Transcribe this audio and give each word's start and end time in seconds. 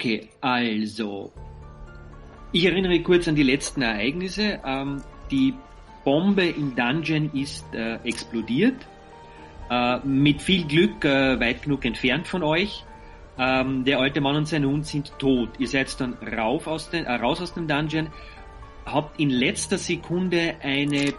Okay, 0.00 0.30
also. 0.40 1.30
Ich 2.52 2.64
erinnere 2.64 3.02
kurz 3.02 3.28
an 3.28 3.34
die 3.34 3.42
letzten 3.42 3.82
Ereignisse. 3.82 4.58
Ähm, 4.64 5.02
die 5.30 5.52
Bombe 6.06 6.46
im 6.46 6.74
Dungeon 6.74 7.30
ist 7.34 7.66
äh, 7.74 7.96
explodiert. 7.96 8.76
Äh, 9.68 9.98
mit 9.98 10.40
viel 10.40 10.66
Glück 10.66 11.04
äh, 11.04 11.38
weit 11.38 11.64
genug 11.64 11.84
entfernt 11.84 12.26
von 12.26 12.42
euch. 12.42 12.82
Ähm, 13.38 13.84
der 13.84 13.98
alte 13.98 14.22
Mann 14.22 14.36
und 14.36 14.48
sein 14.48 14.64
Hund 14.64 14.86
sind 14.86 15.12
tot. 15.18 15.50
Ihr 15.58 15.68
seid 15.68 16.00
dann 16.00 16.14
rauf 16.14 16.66
aus 16.66 16.88
den, 16.88 17.04
äh, 17.04 17.16
raus 17.16 17.42
aus 17.42 17.52
dem 17.52 17.68
Dungeon. 17.68 18.08
Habt 18.86 19.20
in 19.20 19.28
letzter 19.28 19.76
Sekunde 19.76 20.54
eine 20.62 21.12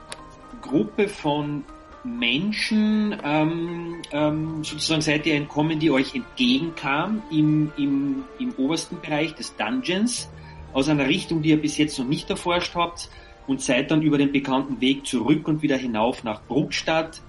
Gruppe 0.63 1.07
von 1.07 1.65
Menschen 2.03 3.15
ähm, 3.23 4.01
ähm, 4.11 4.63
sozusagen 4.63 5.01
seid 5.01 5.25
ihr 5.25 5.35
entkommen, 5.35 5.79
die 5.79 5.91
euch 5.91 6.15
entgegenkam 6.15 7.21
im, 7.31 7.71
im, 7.77 8.23
im 8.39 8.53
obersten 8.57 8.99
Bereich 9.01 9.35
des 9.35 9.55
Dungeons 9.55 10.29
aus 10.73 10.89
einer 10.89 11.07
Richtung, 11.07 11.41
die 11.41 11.49
ihr 11.49 11.61
bis 11.61 11.77
jetzt 11.77 11.99
noch 11.99 12.07
nicht 12.07 12.29
erforscht 12.29 12.75
habt 12.75 13.09
und 13.47 13.61
seid 13.61 13.91
dann 13.91 14.01
über 14.01 14.17
den 14.17 14.31
bekannten 14.31 14.81
Weg 14.81 15.05
zurück 15.05 15.47
und 15.47 15.61
wieder 15.61 15.77
hinauf 15.77 16.23
nach 16.23 16.41
Bruckstadt, 16.43 17.21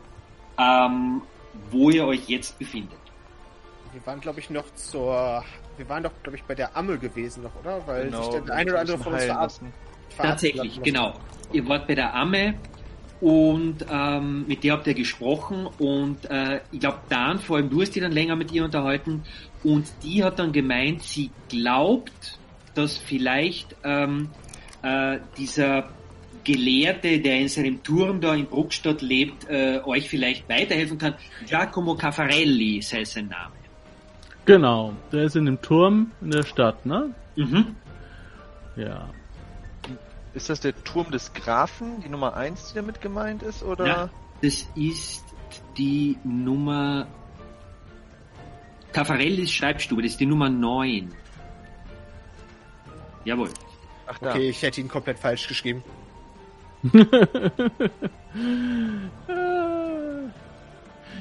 ähm, 0.58 1.22
wo 1.70 1.90
ihr 1.90 2.06
euch 2.06 2.28
jetzt 2.28 2.58
befindet. 2.58 2.98
Wir 3.92 4.06
waren, 4.06 4.20
glaube 4.20 4.40
ich, 4.40 4.48
noch 4.48 4.72
zur. 4.74 5.44
Wir 5.76 5.88
waren 5.88 6.02
doch, 6.02 6.12
glaube 6.22 6.36
ich, 6.36 6.44
bei 6.44 6.54
der 6.54 6.76
Amme 6.76 6.98
gewesen 6.98 7.42
noch, 7.42 7.54
oder? 7.60 7.86
Weil 7.86 8.06
Genau, 8.06 8.30
sich 8.30 8.42
der 8.42 8.54
eine 8.54 8.70
oder 8.70 8.80
andere 8.80 8.98
von 8.98 9.12
uns 9.12 9.24
verabschiedet. 9.24 9.72
Tatsächlich, 10.16 10.82
genau. 10.82 11.14
Ihr 11.52 11.66
wart 11.68 11.86
bei 11.86 11.94
der 11.94 12.14
Amme 12.14 12.54
und 13.22 13.86
ähm, 13.88 14.46
mit 14.48 14.64
der 14.64 14.72
habt 14.72 14.86
ihr 14.88 14.94
gesprochen 14.94 15.68
und 15.78 16.28
äh, 16.28 16.60
ich 16.72 16.80
glaube 16.80 16.98
Dan, 17.08 17.38
vor 17.38 17.56
allem 17.56 17.70
du 17.70 17.80
hast 17.80 17.94
dich 17.94 18.02
dann 18.02 18.10
länger 18.10 18.34
mit 18.34 18.50
ihr 18.50 18.64
unterhalten 18.64 19.22
und 19.62 19.86
die 20.02 20.24
hat 20.24 20.40
dann 20.40 20.50
gemeint, 20.50 21.02
sie 21.02 21.30
glaubt, 21.48 22.36
dass 22.74 22.96
vielleicht 22.96 23.76
ähm, 23.84 24.28
äh, 24.82 25.18
dieser 25.38 25.90
Gelehrte, 26.42 27.20
der 27.20 27.38
in 27.38 27.46
seinem 27.46 27.80
Turm 27.84 28.20
da 28.20 28.34
in 28.34 28.46
Bruckstadt 28.46 29.02
lebt, 29.02 29.48
äh, 29.48 29.80
euch 29.84 30.08
vielleicht 30.08 30.48
weiterhelfen 30.48 30.98
kann. 30.98 31.14
Giacomo 31.46 31.94
Caffarelli 31.94 32.82
sei 32.82 33.04
sein 33.04 33.28
Name. 33.28 33.54
Genau, 34.46 34.94
der 35.12 35.22
ist 35.22 35.36
in 35.36 35.44
dem 35.44 35.62
Turm 35.62 36.10
in 36.20 36.32
der 36.32 36.42
Stadt, 36.42 36.84
ne? 36.84 37.14
Mhm. 37.36 37.76
Ja. 38.74 39.08
Ist 40.34 40.48
das 40.48 40.60
der 40.60 40.74
Turm 40.84 41.10
des 41.10 41.32
Grafen, 41.34 42.00
die 42.00 42.08
Nummer 42.08 42.34
1, 42.34 42.70
die 42.70 42.74
damit 42.76 43.00
gemeint 43.00 43.42
ist, 43.42 43.62
oder? 43.62 43.86
Ja, 43.86 44.08
das 44.40 44.66
ist 44.74 45.24
die 45.76 46.18
Nummer. 46.24 47.06
Caffarellis 48.92 49.50
Schreibstube, 49.52 50.02
das 50.02 50.12
ist 50.12 50.20
die 50.20 50.26
Nummer 50.26 50.48
9. 50.48 51.12
Jawohl. 53.24 53.50
Ach 54.06 54.18
da. 54.18 54.30
Okay, 54.30 54.48
ich 54.48 54.62
hätte 54.62 54.80
ihn 54.80 54.88
komplett 54.88 55.18
falsch 55.18 55.46
geschrieben. 55.48 55.84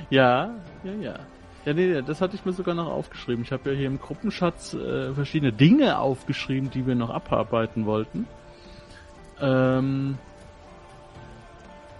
ja, 0.09 0.49
ja, 0.83 0.93
ja. 0.99 1.19
Ja, 1.63 1.73
nee, 1.73 2.01
das 2.01 2.21
hatte 2.21 2.35
ich 2.35 2.43
mir 2.43 2.53
sogar 2.53 2.73
noch 2.73 2.87
aufgeschrieben. 2.87 3.43
Ich 3.43 3.51
habe 3.51 3.69
ja 3.71 3.77
hier 3.77 3.85
im 3.85 3.99
Gruppenschatz 3.99 4.73
äh, 4.73 5.13
verschiedene 5.13 5.53
Dinge 5.53 5.99
aufgeschrieben, 5.99 6.71
die 6.71 6.87
wir 6.87 6.95
noch 6.95 7.11
abarbeiten 7.11 7.85
wollten. 7.85 8.25
Ähm, 9.41 10.17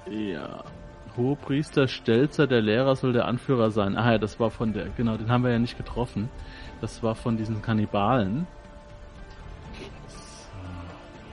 ja. 0.09 0.63
Hohepriester 1.17 1.87
Stelzer, 1.87 2.47
der 2.47 2.61
Lehrer 2.61 2.95
soll 2.95 3.11
der 3.11 3.25
Anführer 3.25 3.71
sein. 3.71 3.97
Ah 3.97 4.13
ja, 4.13 4.17
das 4.17 4.39
war 4.39 4.49
von 4.49 4.71
der, 4.73 4.87
genau, 4.95 5.17
den 5.17 5.29
haben 5.29 5.43
wir 5.43 5.51
ja 5.51 5.59
nicht 5.59 5.77
getroffen. 5.77 6.29
Das 6.79 7.03
war 7.03 7.15
von 7.15 7.35
diesen 7.35 7.61
Kannibalen. 7.61 8.47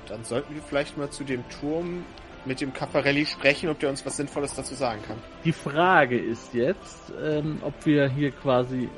Dann 0.08 0.24
sollten 0.24 0.54
wir 0.54 0.62
vielleicht 0.62 0.98
mal 0.98 1.10
zu 1.10 1.22
dem 1.22 1.48
Turm 1.48 2.04
mit 2.44 2.60
dem 2.60 2.72
Caffarelli 2.72 3.26
sprechen, 3.26 3.68
ob 3.68 3.78
der 3.78 3.90
uns 3.90 4.04
was 4.04 4.16
Sinnvolles 4.16 4.54
dazu 4.54 4.74
sagen 4.74 5.02
kann. 5.06 5.18
Die 5.44 5.52
Frage 5.52 6.18
ist 6.18 6.54
jetzt, 6.54 7.12
ähm, 7.22 7.58
ob 7.62 7.74
wir 7.84 8.08
hier 8.08 8.30
quasi, 8.32 8.88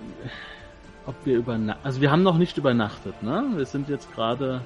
ob 1.05 1.15
wir 1.25 1.37
übernachten. 1.37 1.85
Also 1.85 2.01
wir 2.01 2.11
haben 2.11 2.23
noch 2.23 2.39
nicht 2.39 2.57
übernachtet, 2.57 3.23
ne? 3.23 3.45
Wir 3.55 3.67
sind 3.67 3.89
jetzt 3.89 4.13
gerade 4.15 4.63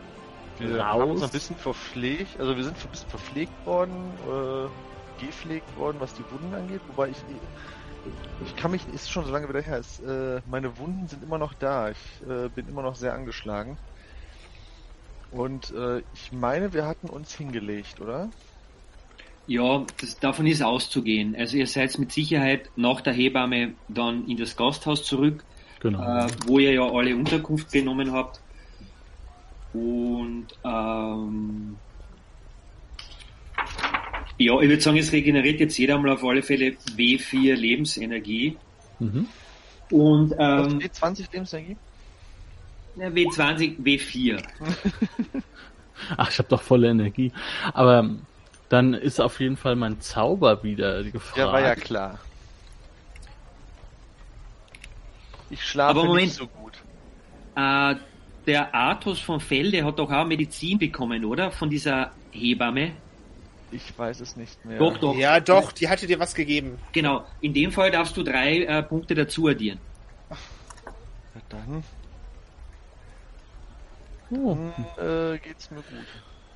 Wir 0.59 0.85
haben 0.87 1.11
uns 1.11 1.23
ein 1.23 1.31
bisschen 1.31 1.57
verpflegt, 1.57 2.39
also 2.39 2.57
wir 2.57 2.65
sind 2.65 2.77
ein 2.77 2.91
bisschen 2.91 3.11
verpflegt 3.11 3.67
worden, 3.67 4.13
äh, 4.29 5.23
gepflegt 5.25 5.77
worden, 5.77 5.97
was 6.01 6.15
die 6.15 6.23
Wunden 6.31 6.55
angeht, 6.55 6.81
wobei 6.89 7.09
ich, 7.09 7.17
ich 8.45 8.57
kann 8.57 8.71
mich, 8.71 8.83
ist 8.95 9.11
schon 9.11 9.25
so 9.25 9.33
lange 9.33 9.49
wieder 9.49 9.61
her, 9.63 9.79
ist, 9.79 10.01
äh, 10.01 10.41
meine 10.49 10.77
Wunden 10.79 11.09
sind 11.09 11.23
immer 11.23 11.39
noch 11.39 11.55
da, 11.55 11.91
ich 11.91 11.97
äh, 12.29 12.49
bin 12.49 12.69
immer 12.69 12.83
noch 12.83 12.95
sehr 12.95 13.15
angeschlagen. 13.15 13.77
Und 15.33 15.73
äh, 15.75 15.99
ich 16.15 16.31
meine, 16.31 16.73
wir 16.73 16.87
hatten 16.87 17.09
uns 17.09 17.35
hingelegt, 17.35 18.01
oder? 18.01 18.29
Ja, 19.47 19.85
das, 20.01 20.19
davon 20.21 20.47
ist 20.47 20.63
auszugehen. 20.63 21.35
Also 21.37 21.57
ihr 21.57 21.67
seid 21.67 21.99
mit 21.99 22.13
Sicherheit 22.13 22.71
nach 22.77 23.01
der 23.01 23.13
Hebamme 23.13 23.75
dann 23.89 24.27
in 24.29 24.37
das 24.37 24.57
Gasthaus 24.57 25.03
zurück, 25.05 25.45
Genau. 25.81 26.01
äh, 26.01 26.29
wo 26.47 26.61
ihr 26.61 26.73
ja 26.73 26.83
alle 26.89 27.15
Unterkunft 27.17 27.73
genommen 27.73 28.13
habt. 28.13 28.41
Und 29.75 30.47
ähm, 30.65 31.77
ja, 34.39 34.61
ich 34.61 34.69
würde 34.69 34.81
sagen, 34.81 34.97
es 34.97 35.13
regeneriert 35.13 35.61
jetzt 35.61 35.77
jeder 35.77 35.99
mal 35.99 36.13
auf 36.13 36.25
alle 36.25 36.43
Fälle 36.43 36.77
W4 36.97 37.55
Lebensenergie. 37.55 38.57
Mhm. 39.01 39.27
Und 39.91 40.35
ähm, 40.39 40.81
steht 40.81 40.95
20 40.95 41.33
Lebensenergie? 41.33 41.77
ja, 42.97 43.09
W20, 43.09 43.79
W4. 43.83 44.43
Ach, 46.17 46.31
ich 46.31 46.39
habe 46.39 46.49
doch 46.49 46.63
volle 46.63 46.89
Energie. 46.89 47.33
Aber 47.73 47.99
ähm, 47.99 48.23
dann 48.69 48.95
ist 48.95 49.21
auf 49.21 49.41
jeden 49.41 49.57
Fall 49.57 49.77
mein 49.77 50.01
Zauber 50.01 50.63
wieder 50.63 51.03
gefragt. 51.05 51.37
Ja, 51.37 51.53
war 51.53 51.61
ja 51.61 51.75
klar. 51.75 52.19
Ich 55.51 55.63
schlafe 55.65 55.91
Aber 55.91 56.05
Moment. 56.05 56.27
nicht 56.27 56.35
so 56.35 56.47
gut. 56.47 56.73
Äh, 57.57 57.97
der 58.47 58.75
Artus 58.75 59.21
von 59.21 59.41
Felde 59.41 59.85
hat 59.85 59.99
doch 59.99 60.11
auch 60.11 60.27
Medizin 60.27 60.79
bekommen, 60.79 61.25
oder? 61.25 61.51
Von 61.51 61.71
dieser 61.71 62.13
Hebamme. 62.31 62.93
Ich 63.73 63.97
weiß 63.99 64.21
es 64.21 64.37
nicht 64.37 64.65
mehr. 64.65 64.79
Doch, 64.79 64.99
doch. 64.99 65.17
Ja, 65.17 65.41
doch, 65.41 65.73
die 65.73 65.89
hatte 65.89 66.07
dir 66.07 66.19
was 66.21 66.35
gegeben. 66.35 66.79
Genau. 66.93 67.25
In 67.41 67.53
dem 67.55 67.73
Fall 67.73 67.91
darfst 67.91 68.17
du 68.17 68.23
drei 68.23 68.63
äh, 68.65 68.83
Punkte 68.83 69.15
dazu 69.15 69.49
addieren. 69.49 69.79
Ja, 70.31 70.37
Dann 71.49 71.83
Oh, 74.31 74.57
äh, 75.01 75.39
geht's 75.39 75.71
mir 75.71 75.77
gut. 75.77 75.85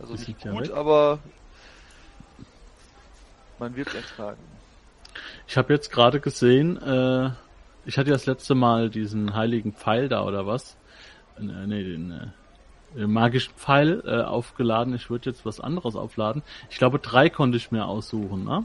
Also 0.01 0.13
Das 0.15 0.27
nicht 0.27 0.45
ja 0.45 0.53
gut, 0.53 0.63
weg. 0.69 0.75
aber 0.75 1.19
man 3.59 3.77
wird 3.77 3.95
ertragen. 3.95 4.39
ich 5.47 5.57
habe 5.57 5.73
jetzt 5.75 5.91
gerade 5.91 6.19
gesehen, 6.21 6.77
äh, 6.81 7.31
ich 7.85 7.99
hatte 7.99 8.09
ja 8.11 8.15
das 8.15 8.27
letzte 8.27 8.55
Mal 8.55 8.91
diesen 8.91 9.35
heiligen 9.35 9.73
Pfeil 9.75 10.09
da 10.09 10.25
oder 10.25 10.47
was? 10.47 10.77
Äh, 11.41 11.67
nee, 11.67 11.83
den, 11.85 12.11
äh, 12.11 12.99
den 12.99 13.13
magischen 13.13 13.55
Pfeil 13.55 14.03
äh, 14.07 14.23
aufgeladen. 14.23 14.95
Ich 14.95 15.11
würde 15.11 15.31
jetzt 15.31 15.45
was 15.47 15.61
anderes 15.61 15.97
aufladen. 15.97 16.43
Ich 16.71 16.79
glaube, 16.79 16.99
drei 16.99 17.29
konnte 17.31 17.57
ich 17.57 17.71
mir 17.71 17.87
aussuchen, 17.87 18.45
ne? 18.45 18.65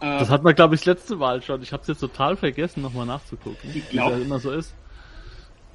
Äh, 0.00 0.18
Das 0.18 0.30
hat 0.30 0.42
man, 0.42 0.54
glaube 0.54 0.74
ich, 0.74 0.80
das 0.82 0.86
letzte 0.86 1.16
Mal 1.16 1.42
schon. 1.42 1.62
Ich 1.62 1.72
habe 1.72 1.82
es 1.82 1.88
jetzt 1.88 2.00
total 2.00 2.36
vergessen, 2.36 2.82
nochmal 2.82 3.06
nachzugucken. 3.06 3.70
Ich 3.70 3.74
wie 3.74 3.80
glaub- 3.80 4.10
das 4.12 4.20
immer 4.20 4.38
so 4.38 4.50
ist. 4.50 4.74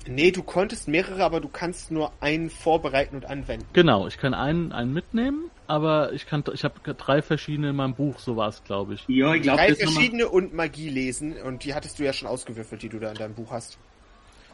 Nee, 0.08 0.30
du 0.30 0.44
konntest 0.44 0.88
mehrere, 0.88 1.24
aber 1.24 1.40
du 1.40 1.48
kannst 1.48 1.90
nur 1.90 2.12
einen 2.20 2.52
vorbereiten 2.52 3.16
und 3.16 3.26
anwenden. 3.26 3.66
Genau, 3.74 4.06
ich 4.06 4.20
kann 4.20 4.36
einen, 4.36 4.72
einen 4.72 4.94
mitnehmen, 4.94 5.50
aber 5.66 6.14
ich 6.14 6.28
kann, 6.28 6.44
ich 6.54 6.64
habe 6.64 6.76
drei 6.94 7.24
verschiedene 7.24 7.72
in 7.72 7.76
meinem 7.76 7.96
Buch, 7.96 8.20
so 8.20 8.36
war 8.38 8.50
es, 8.50 8.64
glaube 8.64 8.94
ich. 8.94 9.04
ja, 9.08 9.34
ich 9.34 9.42
glaube, 9.42 9.58
Drei 9.58 9.74
verschiedene 9.76 10.30
und 10.30 10.54
Magie 10.54 10.90
lesen 10.90 11.38
und 11.42 11.64
die 11.64 11.74
hattest 11.74 11.98
du 11.98 12.04
ja 12.04 12.14
schon 12.14 12.28
ausgewürfelt, 12.28 12.84
die 12.84 12.90
du 12.90 13.00
da 13.00 13.10
in 13.10 13.16
deinem 13.18 13.34
Buch 13.34 13.50
hast. 13.50 13.80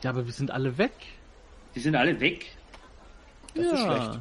Ja, 0.03 0.09
aber 0.09 0.25
wir 0.25 0.33
sind 0.33 0.51
alle 0.51 0.77
weg. 0.77 0.93
Die 1.75 1.79
sind 1.79 1.95
alle 1.95 2.19
weg. 2.19 2.47
Das 3.55 3.65
ist 3.65 3.79
schlecht. 3.79 4.19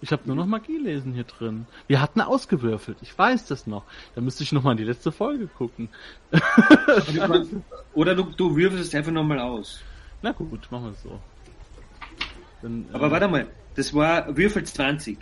Ich 0.00 0.12
habe 0.12 0.22
nur 0.26 0.36
noch 0.36 0.46
Magie 0.46 0.78
lesen 0.78 1.12
hier 1.12 1.24
drin. 1.24 1.66
Wir 1.88 2.00
hatten 2.00 2.20
ausgewürfelt. 2.20 2.98
Ich 3.02 3.18
weiß 3.18 3.46
das 3.46 3.66
noch. 3.66 3.82
Da 4.14 4.20
müsste 4.20 4.44
ich 4.44 4.52
noch 4.52 4.62
mal 4.62 4.72
in 4.72 4.76
die 4.76 4.84
letzte 4.84 5.10
Folge 5.10 5.48
gucken. 5.48 5.88
Oder 7.94 8.14
du, 8.14 8.24
du 8.24 8.56
würfelst 8.56 8.94
einfach 8.94 9.10
nochmal 9.10 9.40
aus. 9.40 9.80
Na 10.22 10.30
gut, 10.32 10.70
machen 10.70 10.84
wir 10.84 10.90
es 10.92 11.02
so. 11.02 11.20
Dann, 12.62 12.86
Aber 12.92 13.08
äh, 13.08 13.10
warte 13.10 13.28
mal, 13.28 13.46
das 13.74 13.92
war 13.92 14.36
Würfel 14.36 14.64
20. 14.64 15.18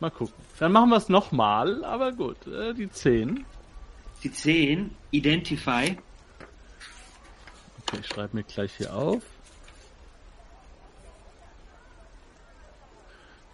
Mal 0.00 0.10
gucken. 0.10 0.34
Dann 0.58 0.72
machen 0.72 0.90
wir 0.90 0.96
es 0.96 1.08
nochmal, 1.08 1.84
aber 1.84 2.12
gut. 2.12 2.46
Äh, 2.46 2.72
die 2.74 2.90
10. 2.90 3.44
Die 4.22 4.32
10, 4.32 4.90
Identify. 5.10 5.98
Okay, 7.88 7.98
ich 8.00 8.06
schreibe 8.08 8.36
mir 8.36 8.42
gleich 8.44 8.74
hier 8.76 8.94
auf. 8.94 9.22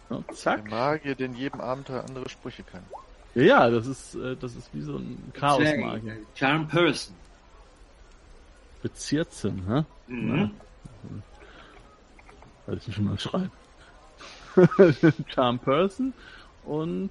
So, 0.08 0.18
Der 0.28 0.34
zack. 0.34 0.70
Magier, 0.70 1.14
der 1.14 1.26
in 1.26 1.34
jedem 1.36 1.60
Abenteuer 1.60 2.04
andere 2.04 2.28
Sprüche 2.28 2.62
kann. 2.62 2.82
Ja, 3.34 3.42
ja, 3.42 3.70
das 3.70 3.86
ist, 3.86 4.14
äh, 4.14 4.36
das 4.36 4.54
ist 4.54 4.68
wie 4.74 4.82
so 4.82 4.96
ein 4.96 5.32
Chaos-Magier. 5.34 6.18
Charm 6.34 6.68
Person. 6.68 7.16
Bezirzen, 8.82 9.64
hä? 9.66 9.84
Mhm. 10.12 10.50
Weil 12.66 12.76
ich 12.78 12.88
nicht 12.88 12.98
mal 12.98 13.18
schreiben. 13.18 13.50
Charm 15.28 15.58
Person 15.58 16.12
und 16.64 17.10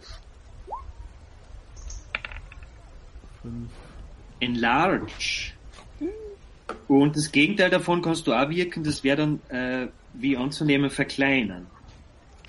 fünf. 3.41 3.71
Enlarge. 4.41 5.53
Und 6.87 7.15
das 7.15 7.31
Gegenteil 7.31 7.69
davon 7.69 8.01
kannst 8.01 8.27
du 8.27 8.33
auch 8.33 8.49
wirken, 8.49 8.83
das 8.83 9.03
wäre 9.03 9.17
dann, 9.17 9.39
äh, 9.49 9.87
wie 10.13 10.37
anzunehmen, 10.37 10.89
verkleinern. 10.89 11.67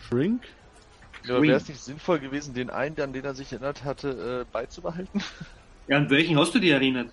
Shrink. 0.09 0.43
Ja, 1.25 1.41
wäre 1.41 1.57
es 1.57 1.69
nicht 1.69 1.81
sinnvoll 1.81 2.19
gewesen, 2.19 2.55
den 2.55 2.71
einen, 2.71 3.01
an 3.01 3.13
den 3.13 3.25
er 3.25 3.35
sich 3.35 3.53
erinnert 3.53 3.85
hatte, 3.85 4.45
äh, 4.49 4.53
beizubehalten? 4.53 5.23
Ja, 5.89 5.97
an 5.97 6.09
welchen 6.11 6.39
hast 6.39 6.55
du 6.55 6.61
dich 6.61 6.71
erinnert? 6.71 7.11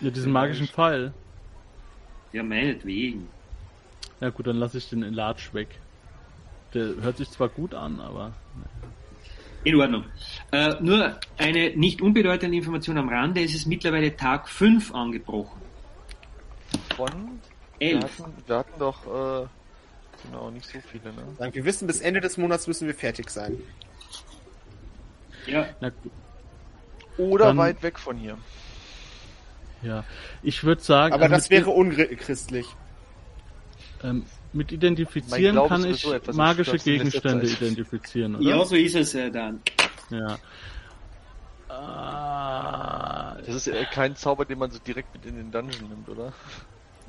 Ja, 0.00 0.10
diesen 0.10 0.30
magischen 0.30 0.68
Pfeil. 0.68 1.12
Ja, 2.32 2.44
meinetwegen. 2.44 3.26
Ja 4.20 4.30
gut, 4.30 4.46
dann 4.46 4.56
lasse 4.56 4.78
ich 4.78 4.88
den 4.88 5.02
Enlarge 5.02 5.48
weg. 5.52 5.68
Der 6.74 6.94
hört 7.02 7.16
sich 7.16 7.28
zwar 7.28 7.48
gut 7.48 7.74
an, 7.74 7.98
aber 7.98 8.32
In 9.64 9.80
Ordnung. 9.80 10.04
Äh, 10.52 10.74
nur 10.80 11.18
eine 11.38 11.76
nicht 11.76 12.00
unbedeutende 12.00 12.56
Information 12.56 12.98
am 12.98 13.08
Rande, 13.08 13.42
es 13.42 13.52
ist 13.54 13.66
mittlerweile 13.66 14.16
Tag 14.16 14.48
5 14.48 14.94
angebrochen. 14.94 15.60
Von? 16.96 17.40
Wir 17.78 17.92
11. 17.96 18.02
hatten, 18.04 18.34
wir 18.46 18.56
hatten 18.56 18.78
doch, 18.78 19.06
äh, 19.06 19.46
genau, 20.24 20.50
nicht 20.50 20.66
so 20.66 20.78
viele, 20.80 21.12
ne? 21.12 21.52
Wir 21.54 21.64
wissen, 21.64 21.86
bis 21.86 22.00
Ende 22.00 22.20
des 22.20 22.36
Monats 22.36 22.66
müssen 22.66 22.86
wir 22.86 22.94
fertig 22.94 23.30
sein. 23.30 23.56
Ja, 25.46 25.66
na. 25.80 25.90
Oder 27.18 27.46
Dann- 27.46 27.58
weit 27.58 27.82
weg 27.82 27.98
von 27.98 28.16
hier. 28.16 28.38
Ja, 29.82 30.04
ich 30.44 30.62
würde 30.62 30.80
sagen, 30.80 31.12
Aber 31.12 31.24
also 31.24 31.34
das 31.34 31.50
wäre 31.50 31.70
unchristlich. 31.70 32.66
ähm, 34.04 34.24
mit 34.52 34.70
identifizieren 34.70 35.56
kann 35.66 35.84
ich 35.84 36.06
etwas 36.06 36.36
magische 36.36 36.78
Gegenstände 36.78 37.46
identifizieren, 37.48 38.36
oder? 38.36 38.44
ja 38.44 38.64
so 38.64 38.76
ist 38.76 38.94
es 38.94 39.14
äh, 39.14 39.30
dann. 39.30 39.60
Ja. 40.10 40.38
Ah, 41.68 43.36
Das 43.46 43.54
ist 43.54 43.66
äh, 43.66 43.84
kein 43.92 44.14
Zauber, 44.14 44.44
den 44.44 44.58
man 44.58 44.70
so 44.70 44.78
direkt 44.78 45.12
mit 45.14 45.24
in 45.26 45.36
den 45.36 45.50
Dungeon 45.50 45.88
nimmt, 45.88 46.08
oder? 46.08 46.32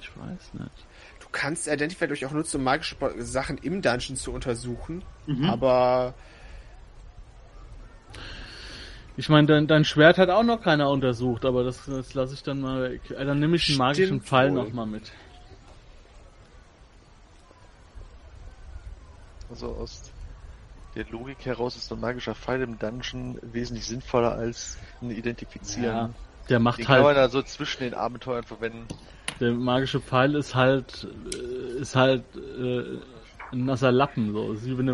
Ich 0.04 0.10
weiß 0.18 0.54
nicht. 0.56 0.72
Du 1.20 1.28
kannst 1.32 1.68
Identify 1.68 2.08
durch 2.08 2.26
auch 2.26 2.32
nutzen, 2.32 2.58
um 2.58 2.64
magische 2.64 2.96
Sachen 3.20 3.58
im 3.58 3.82
Dungeon 3.82 4.16
zu 4.18 4.32
untersuchen. 4.34 5.04
Mhm. 5.26 5.50
Aber 5.50 6.14
Ich 9.16 9.30
meine, 9.30 9.48
dein, 9.48 9.68
dein 9.68 9.86
Schwert 9.86 10.18
hat 10.18 10.30
auch 10.30 10.44
noch 10.44 10.62
keiner 10.62 10.90
untersucht, 10.90 11.46
aber 11.46 11.64
das, 11.64 11.86
das 11.86 12.14
lasse 12.16 12.34
ich 12.34 12.44
dann 12.44 12.62
mal 12.62 12.92
weg. 12.92 13.02
Äh, 13.12 13.26
Dann 13.26 13.40
nehme 13.40 13.56
ich 13.56 13.68
den 13.68 13.78
magischen 13.78 14.06
Stimmt 14.06 14.26
Pfeil 14.26 14.52
wohl. 14.52 14.64
noch 14.64 14.74
mal 14.74 14.86
mit. 14.88 15.12
Also 19.50 19.68
aus 19.68 20.12
der 20.96 21.06
Logik 21.12 21.46
heraus 21.46 21.76
ist 21.76 21.92
ein 21.92 22.00
magischer 22.00 22.34
Pfeil 22.36 22.62
im 22.62 22.80
Dungeon 22.80 23.40
wesentlich 23.42 23.86
sinnvoller 23.86 24.34
als 24.34 24.78
ein 25.02 25.12
Identifizieren. 25.12 25.86
Ja, 25.96 26.10
der 26.50 26.60
macht 26.60 26.80
Den 26.80 26.86
kann 26.86 26.98
man 27.02 27.16
halt, 27.16 27.18
da 27.18 27.30
so 27.30 27.42
zwischen 27.44 27.84
den 27.84 27.94
Abenteuern 27.94 28.44
verwenden. 28.44 28.88
Der 29.44 29.54
magische 29.54 30.00
Pfeil 30.00 30.36
ist 30.36 30.56
halt, 30.56 31.08
äh, 31.34 31.82
ist 31.82 31.96
halt 31.96 32.24
äh, 32.36 32.84
ein 33.52 33.66
nasser 33.66 33.92
Lappen, 33.92 34.34
so. 34.34 34.54
Ist 34.54 34.66
wie, 34.66 34.78
wenn 34.78 34.88
du 34.88 34.94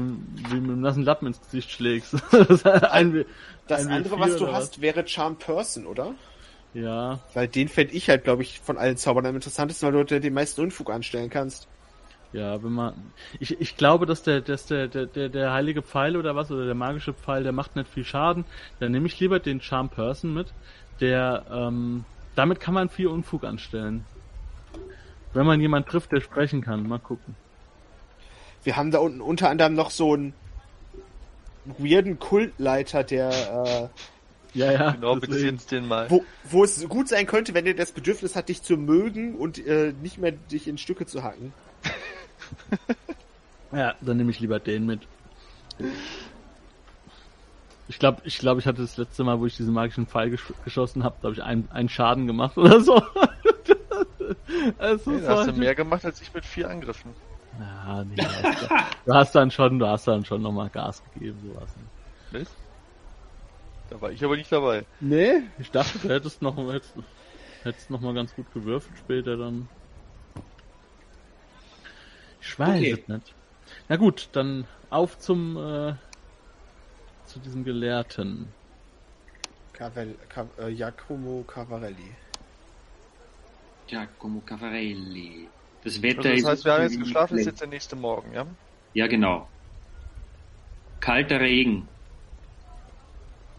wie 0.52 0.60
mit 0.60 0.72
einem 0.72 0.82
nassen 0.82 1.04
Lappen 1.04 1.28
ins 1.28 1.40
Gesicht 1.42 1.72
schlägst. 1.72 2.16
das 2.32 2.66
ein, 2.66 3.26
das 3.68 3.86
ein 3.86 3.94
andere, 3.94 4.16
W4 4.16 4.20
was 4.20 4.38
du 4.38 4.52
hast, 4.52 4.82
wäre 4.82 5.08
Charm 5.08 5.38
Person, 5.38 5.86
oder? 5.86 6.14
Ja, 6.74 7.20
Weil 7.34 7.48
den 7.48 7.68
fände 7.68 7.94
ich 7.94 8.10
halt, 8.10 8.24
glaube 8.24 8.44
ich, 8.44 8.60
von 8.60 8.78
allen 8.78 8.98
Zaubern 8.98 9.26
am 9.26 9.36
interessantesten, 9.36 9.88
weil 9.88 9.94
du 9.94 10.06
dort 10.06 10.24
den 10.24 10.34
meisten 10.34 10.62
Unfug 10.62 10.92
anstellen 10.92 11.30
kannst. 11.30 11.68
Ja, 12.32 12.62
wenn 12.64 12.74
man. 12.74 12.94
Ich, 13.40 13.60
ich 13.60 13.76
glaube, 13.76 14.06
dass 14.06 14.22
der, 14.22 14.42
dass 14.42 14.68
der, 14.68 14.88
der, 14.88 15.08
der, 15.08 15.30
der 15.30 15.52
heilige 15.52 15.82
Pfeil 15.82 16.16
oder 16.16 16.36
was, 16.36 16.52
oder 16.52 16.66
der 16.66 16.76
magische 16.76 17.14
Pfeil, 17.14 17.42
der 17.42 17.54
macht 17.54 17.76
nicht 17.76 17.90
viel 17.90 18.06
Schaden. 18.06 18.46
Dann 18.80 18.92
nehme 18.92 19.08
ich 19.08 19.20
lieber 19.20 19.40
den 19.40 19.62
Charm 19.62 19.90
Person 19.90 20.34
mit. 20.34 20.54
Der, 21.00 21.46
ähm, 21.52 22.06
damit 22.36 22.60
kann 22.60 22.76
man 22.76 22.90
viel 22.90 23.08
Unfug 23.08 23.46
anstellen. 23.46 24.06
Wenn 25.34 25.46
man 25.46 25.62
jemand 25.62 25.88
trifft, 25.88 26.12
der 26.12 26.22
sprechen 26.22 26.62
kann. 26.62 26.88
Mal 26.88 27.00
gucken. 27.00 27.36
Wir 28.64 28.76
haben 28.76 28.92
da 28.92 29.00
unten 29.00 29.22
unter 29.22 29.50
anderem 29.50 29.74
noch 29.74 29.90
so 29.92 30.14
einen 30.14 30.34
weirden 31.66 32.20
Kultleiter, 32.20 33.04
der, 33.04 33.90
Ja, 34.54 34.72
ja. 34.72 34.92
Genau, 34.92 35.16
beziehen's 35.16 35.66
den 35.68 35.88
mal. 35.88 36.08
äh, 36.08 36.10
wo, 36.10 36.24
wo 36.46 36.64
es 36.64 36.88
gut 36.90 37.08
sein 37.08 37.26
könnte, 37.28 37.54
wenn 37.54 37.66
er 37.66 37.74
das 37.76 37.92
Bedürfnis 37.92 38.36
hat, 38.36 38.50
dich 38.50 38.64
zu 38.64 38.76
mögen 38.78 39.36
und 39.36 39.66
äh, 39.66 39.94
nicht 40.02 40.18
mehr 40.18 40.32
dich 40.32 40.68
in 40.68 40.78
Stücke 40.78 41.06
zu 41.06 41.24
hacken. 41.24 41.54
Ja, 43.72 43.94
dann 44.02 44.18
nehme 44.18 44.32
ich 44.32 44.40
lieber 44.40 44.60
den 44.60 44.88
mit. 44.88 45.02
Ich 47.88 48.00
glaube, 48.00 48.22
ich 48.24 48.40
glaube, 48.40 48.60
ich 48.60 48.66
hatte 48.66 48.82
das 48.82 48.98
letzte 48.98 49.24
Mal, 49.24 49.40
wo 49.40 49.46
ich 49.46 49.58
diesen 49.58 49.74
magischen 49.76 50.08
Pfeil 50.08 50.32
gesch 50.32 50.52
geschossen 50.64 51.04
habe, 51.04 51.18
da 51.22 51.28
habe 51.28 51.36
ich 51.36 51.44
einen, 51.44 51.70
einen 51.72 51.88
Schaden 51.88 52.26
gemacht 52.26 52.58
oder 52.58 52.82
so. 52.82 53.00
also, 54.78 55.12
Nee, 55.12 55.22
da 55.22 55.38
hast 55.38 55.48
du 55.48 55.54
mehr 55.54 55.76
gemacht 55.76 56.06
als 56.06 56.22
ich 56.22 56.34
mit 56.34 56.46
vier 56.46 56.70
Angriffen. 56.70 57.14
Ja, 57.60 58.04
nee, 58.06 58.16
du 59.06 59.14
hast 59.14 59.34
dann 59.36 59.52
schon, 59.52 59.80
du 59.80 59.88
hast 59.88 60.08
dann 60.08 60.24
schon 60.24 60.42
nochmal 60.42 60.70
Gas 60.70 61.04
gegeben, 61.04 61.40
sowas. 61.42 61.76
Nicht? 62.32 62.52
Da 63.90 64.00
war 64.02 64.12
ich 64.12 64.24
aber 64.24 64.38
nicht 64.38 64.52
dabei. 64.52 64.86
Nee, 65.00 65.42
ich 65.58 65.72
dachte, 65.72 66.00
du 66.00 66.10
hättest 66.10 66.42
noch, 66.42 66.58
hättest, 66.72 66.94
hättest 67.64 67.90
noch 67.90 68.02
mal 68.02 68.14
ganz 68.14 68.36
gut 68.36 68.52
gewürfelt 68.54 68.98
später 68.98 69.38
dann. 69.38 69.68
Ich 72.42 72.58
weiß 72.58 72.80
Okay. 72.80 72.92
es 72.92 73.08
nicht. 73.08 73.36
Na 73.88 73.96
gut, 73.98 74.30
dann 74.34 74.68
auf 74.90 75.18
zum, 75.20 75.58
äh, 75.58 75.94
zu 77.26 77.40
diesem 77.40 77.64
Gelehrten. 77.64 78.54
Cavel, 79.74 80.16
Cav, 80.30 80.48
äh, 80.60 80.72
Giacomo 80.76 81.44
Cavarelli. 81.44 82.16
Giacomo 83.90 84.42
Cavarelli. 84.46 85.48
Das 85.84 86.02
Wetter 86.02 86.30
Also 86.30 86.30
das 86.30 86.40
ist. 86.40 86.46
heißt, 86.46 86.66
wir 86.66 86.74
haben 86.74 86.84
jetzt 86.84 87.00
geschlafen, 87.00 87.38
ist 87.38 87.46
jetzt 87.46 87.62
der 87.62 87.68
nächste 87.68 87.96
Morgen, 87.96 88.34
ja? 88.34 88.46
Ja, 88.94 89.08
genau. 89.08 89.48
Kalter 91.00 91.40
Regen 91.40 91.88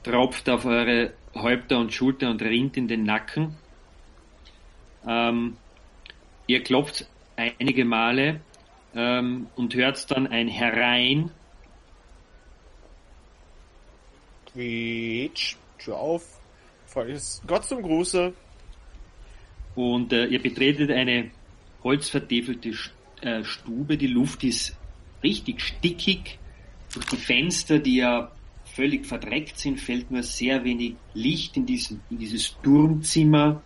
tropft 0.03 0.49
auf 0.49 0.65
eure 0.65 1.15
Häupter 1.35 1.79
und 1.79 1.93
Schulter 1.93 2.31
und 2.31 2.43
rinnt 2.43 2.77
in 2.77 2.89
den 2.89 3.05
Nacken. 3.05 3.57
Ähm, 5.07 5.57
ihr 6.47 6.63
klopft 6.63 7.07
einige 7.37 7.85
Male 7.85 8.41
ähm, 8.95 9.49
und 9.57 9.75
hört 9.75 10.11
dann 10.11 10.27
ein 10.27 10.49
Herein. 10.49 11.31
Quietsch, 14.47 15.57
Tür 15.79 15.97
auf. 15.97 16.41
Gott 17.47 17.65
zum 17.65 17.83
Gruße. 17.83 18.33
Und 19.75 20.12
äh, 20.12 20.27
ihr 20.27 20.43
betretet 20.43 20.91
eine 20.91 21.31
holzvertäfelte 21.83 22.73
äh, 23.23 23.45
Stube. 23.45 23.97
Die 23.97 24.07
Luft 24.07 24.45
ist 24.45 24.77
richtig 25.23 25.61
stickig. 25.61 26.39
Durch 26.93 27.07
die 27.07 27.17
Fenster, 27.17 27.79
die 27.79 27.97
ja 27.97 28.33
völlig 28.65 29.07
verdreckt 29.07 29.59
sind, 29.59 29.81
fällt 29.81 30.11
nur 30.11 30.23
sehr 30.23 30.65
wenig 30.65 30.95
Licht 31.15 31.57
in, 31.57 31.67
diesen, 31.67 32.00
in 32.11 32.19
dieses 32.19 32.57
Turmzimmer. 32.62 33.62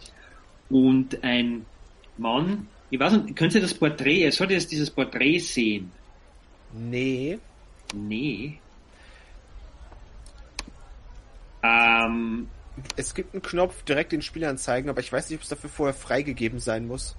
Und 0.69 1.23
ein 1.23 1.65
Mann, 2.19 2.69
ich 2.91 3.01
weiß 3.01 3.13
nicht, 3.15 3.37
können 3.37 3.51
Sie 3.51 3.61
das 3.61 3.75
Porträt, 3.75 4.23
er 4.23 4.33
sollte 4.33 4.55
jetzt 4.55 4.71
dieses 4.71 4.91
Porträt 4.91 5.39
sehen. 5.39 5.91
Nee. 6.73 7.39
Nee. 7.95 8.59
Ähm, 11.63 12.49
Es 12.97 13.15
gibt 13.15 13.35
einen 13.35 13.43
Knopf 13.43 13.83
direkt 13.85 14.13
den 14.13 14.23
Spielern 14.23 14.59
zeigen, 14.59 14.89
aber 14.89 15.01
ich 15.01 15.13
weiß 15.13 15.31
nicht, 15.31 15.39
ob 15.39 15.43
es 15.43 15.49
dafür 15.49 15.71
vorher 15.71 15.95
freigegeben 15.95 16.59
sein 16.59 16.87
muss. 16.87 17.17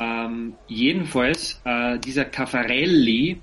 Ähm, 0.00 0.54
jedenfalls, 0.66 1.60
äh, 1.64 1.98
dieser 1.98 2.24
Caffarelli, 2.24 3.40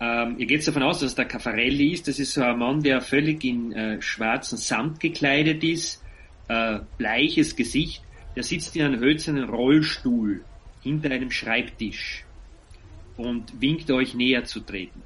ähm, 0.00 0.36
ihr 0.38 0.46
geht 0.46 0.66
davon 0.66 0.82
aus, 0.82 1.00
dass 1.00 1.14
der 1.14 1.26
Caffarelli 1.26 1.92
ist. 1.92 2.08
Das 2.08 2.18
ist 2.18 2.32
so 2.32 2.42
ein 2.42 2.58
Mann, 2.58 2.82
der 2.82 3.00
völlig 3.00 3.44
in 3.44 3.72
äh, 3.72 4.00
schwarzen 4.00 4.58
Samt 4.58 5.00
gekleidet 5.00 5.62
ist, 5.64 6.02
äh, 6.48 6.78
bleiches 6.98 7.56
Gesicht. 7.56 8.02
Der 8.34 8.42
sitzt 8.42 8.74
in 8.76 8.82
einem 8.82 9.00
hölzernen 9.00 9.44
Rollstuhl 9.44 10.44
hinter 10.82 11.10
einem 11.10 11.30
Schreibtisch 11.30 12.24
und 13.16 13.60
winkt 13.60 13.90
euch 13.90 14.14
näher 14.14 14.44
zu 14.44 14.60
treten. 14.60 15.02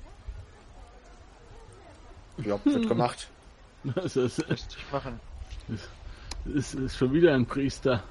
Ja, 2.38 2.58
wird 2.64 2.88
gemacht. 2.88 3.28
Das 3.94 4.16
ist, 4.16 4.44
ich 4.50 4.64
machen. 4.92 5.20
ist, 6.54 6.74
ist 6.74 6.96
schon 6.96 7.12
wieder 7.12 7.34
ein 7.34 7.46
Priester. 7.46 8.02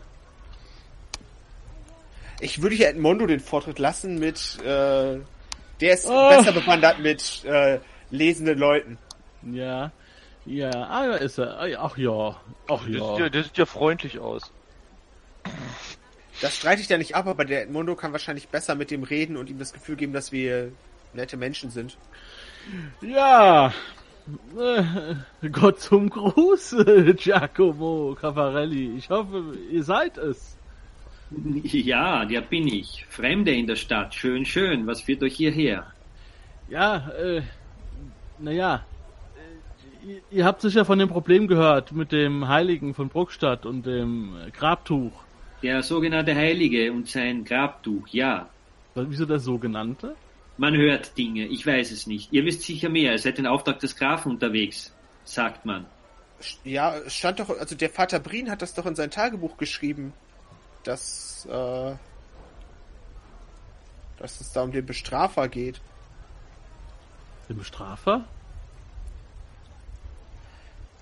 Ich 2.40 2.62
würde 2.62 2.76
hier 2.76 2.90
Edmondo 2.90 3.26
den 3.26 3.40
Vortritt 3.40 3.80
lassen 3.80 4.20
mit, 4.20 4.60
äh, 4.62 5.20
der 5.82 5.94
ist 5.94 6.06
Oh. 6.08 6.30
besser 6.30 6.52
bewandert 6.52 7.00
mit 7.00 7.44
äh, 7.46 7.80
lesenden 8.12 8.58
Leuten. 8.60 8.98
Ja. 9.44 9.92
Ja, 10.46 10.70
ah, 10.70 11.08
da 11.08 11.16
ist 11.16 11.40
er. 11.40 11.60
Ah, 11.60 11.66
ja, 11.66 11.80
Ach 11.82 11.98
ja. 11.98 12.40
Ach 12.70 12.84
Der, 12.86 12.94
sieht 12.94 13.00
ja, 13.02 13.18
ja. 13.20 13.30
der 13.30 13.44
sieht 13.44 13.58
ja 13.58 13.66
freundlich 13.66 14.20
aus. 14.20 14.52
Das 16.42 16.56
streite 16.56 16.82
ich 16.82 16.88
da 16.88 16.98
nicht 16.98 17.16
ab, 17.16 17.28
aber 17.28 17.46
der 17.46 17.64
Edmondo 17.64 17.96
kann 17.96 18.12
wahrscheinlich 18.12 18.50
besser 18.50 18.76
mit 18.76 18.92
dem 18.92 19.04
reden 19.04 19.38
und 19.38 19.50
ihm 19.50 19.58
das 19.58 19.74
Gefühl 19.74 19.96
geben, 19.96 20.14
dass 20.14 20.32
wir 20.32 20.72
nette 21.14 21.38
Menschen 21.38 21.72
sind. 21.72 21.98
Ja. 23.02 23.74
Äh, 24.58 25.50
Gott 25.50 25.80
zum 25.80 26.10
Gruß, 26.10 26.76
Giacomo 27.18 28.16
Caffarelli. 28.20 28.96
Ich 28.98 29.10
hoffe, 29.10 29.54
ihr 29.72 29.84
seid 29.84 30.18
es. 30.18 30.58
Ja, 31.64 32.26
der 32.26 32.42
bin 32.42 32.68
ich. 32.68 33.06
Fremde 33.10 33.52
in 33.52 33.68
der 33.68 33.76
Stadt. 33.76 34.14
Schön, 34.16 34.46
schön. 34.46 34.88
Was 34.88 35.02
führt 35.02 35.22
euch 35.24 35.36
hierher? 35.36 35.86
Ja, 36.70 37.10
äh, 37.20 37.42
naja. 38.40 38.84
äh, 40.06 40.08
Ihr, 40.08 40.22
ihr 40.32 40.46
habt 40.46 40.62
sicher 40.62 40.86
von 40.86 41.00
dem 41.00 41.10
Problem 41.10 41.48
gehört 41.48 41.92
mit 41.92 42.12
dem 42.12 42.48
Heiligen 42.48 42.94
von 42.94 43.10
Bruckstadt 43.10 43.66
und 43.66 43.86
dem 43.86 44.36
äh, 44.48 44.52
Grabtuch. 44.52 45.12
Der 45.64 45.82
sogenannte 45.84 46.36
Heilige 46.36 46.92
und 46.92 47.08
sein 47.08 47.44
Grabtuch, 47.44 48.08
ja. 48.10 48.48
Wieso 48.94 49.26
der 49.26 49.40
sogenannte? 49.40 50.16
Man 50.58 50.76
hört 50.76 51.18
Dinge, 51.18 51.46
ich 51.48 51.66
weiß 51.66 51.92
es 51.92 52.08
nicht. 52.08 52.32
Ihr 52.32 52.46
wisst 52.46 52.62
sicher 52.62 52.90
mehr, 52.90 53.12
ihr 53.12 53.20
seid 53.20 53.38
den 53.38 53.48
Auftrag 53.48 53.80
des 53.80 53.96
Grafen 53.96 54.32
unterwegs, 54.32 54.94
sagt 55.26 55.66
man. 55.66 55.86
Ja, 56.64 56.96
es 56.98 57.16
stand 57.16 57.40
doch, 57.40 57.50
also 57.50 57.76
der 57.76 57.90
Vater 57.90 58.20
Brien 58.20 58.50
hat 58.50 58.62
das 58.62 58.74
doch 58.74 58.86
in 58.86 58.96
sein 58.96 59.12
Tagebuch 59.12 59.58
geschrieben, 59.58 60.14
dass, 60.84 61.46
äh, 61.46 61.96
dass 64.18 64.42
es 64.42 64.54
da 64.54 64.64
um 64.64 64.72
den 64.72 64.86
Bestrafer 64.86 65.48
geht. 65.48 65.82
Den 67.50 67.58
Bestrafer? 67.58 68.26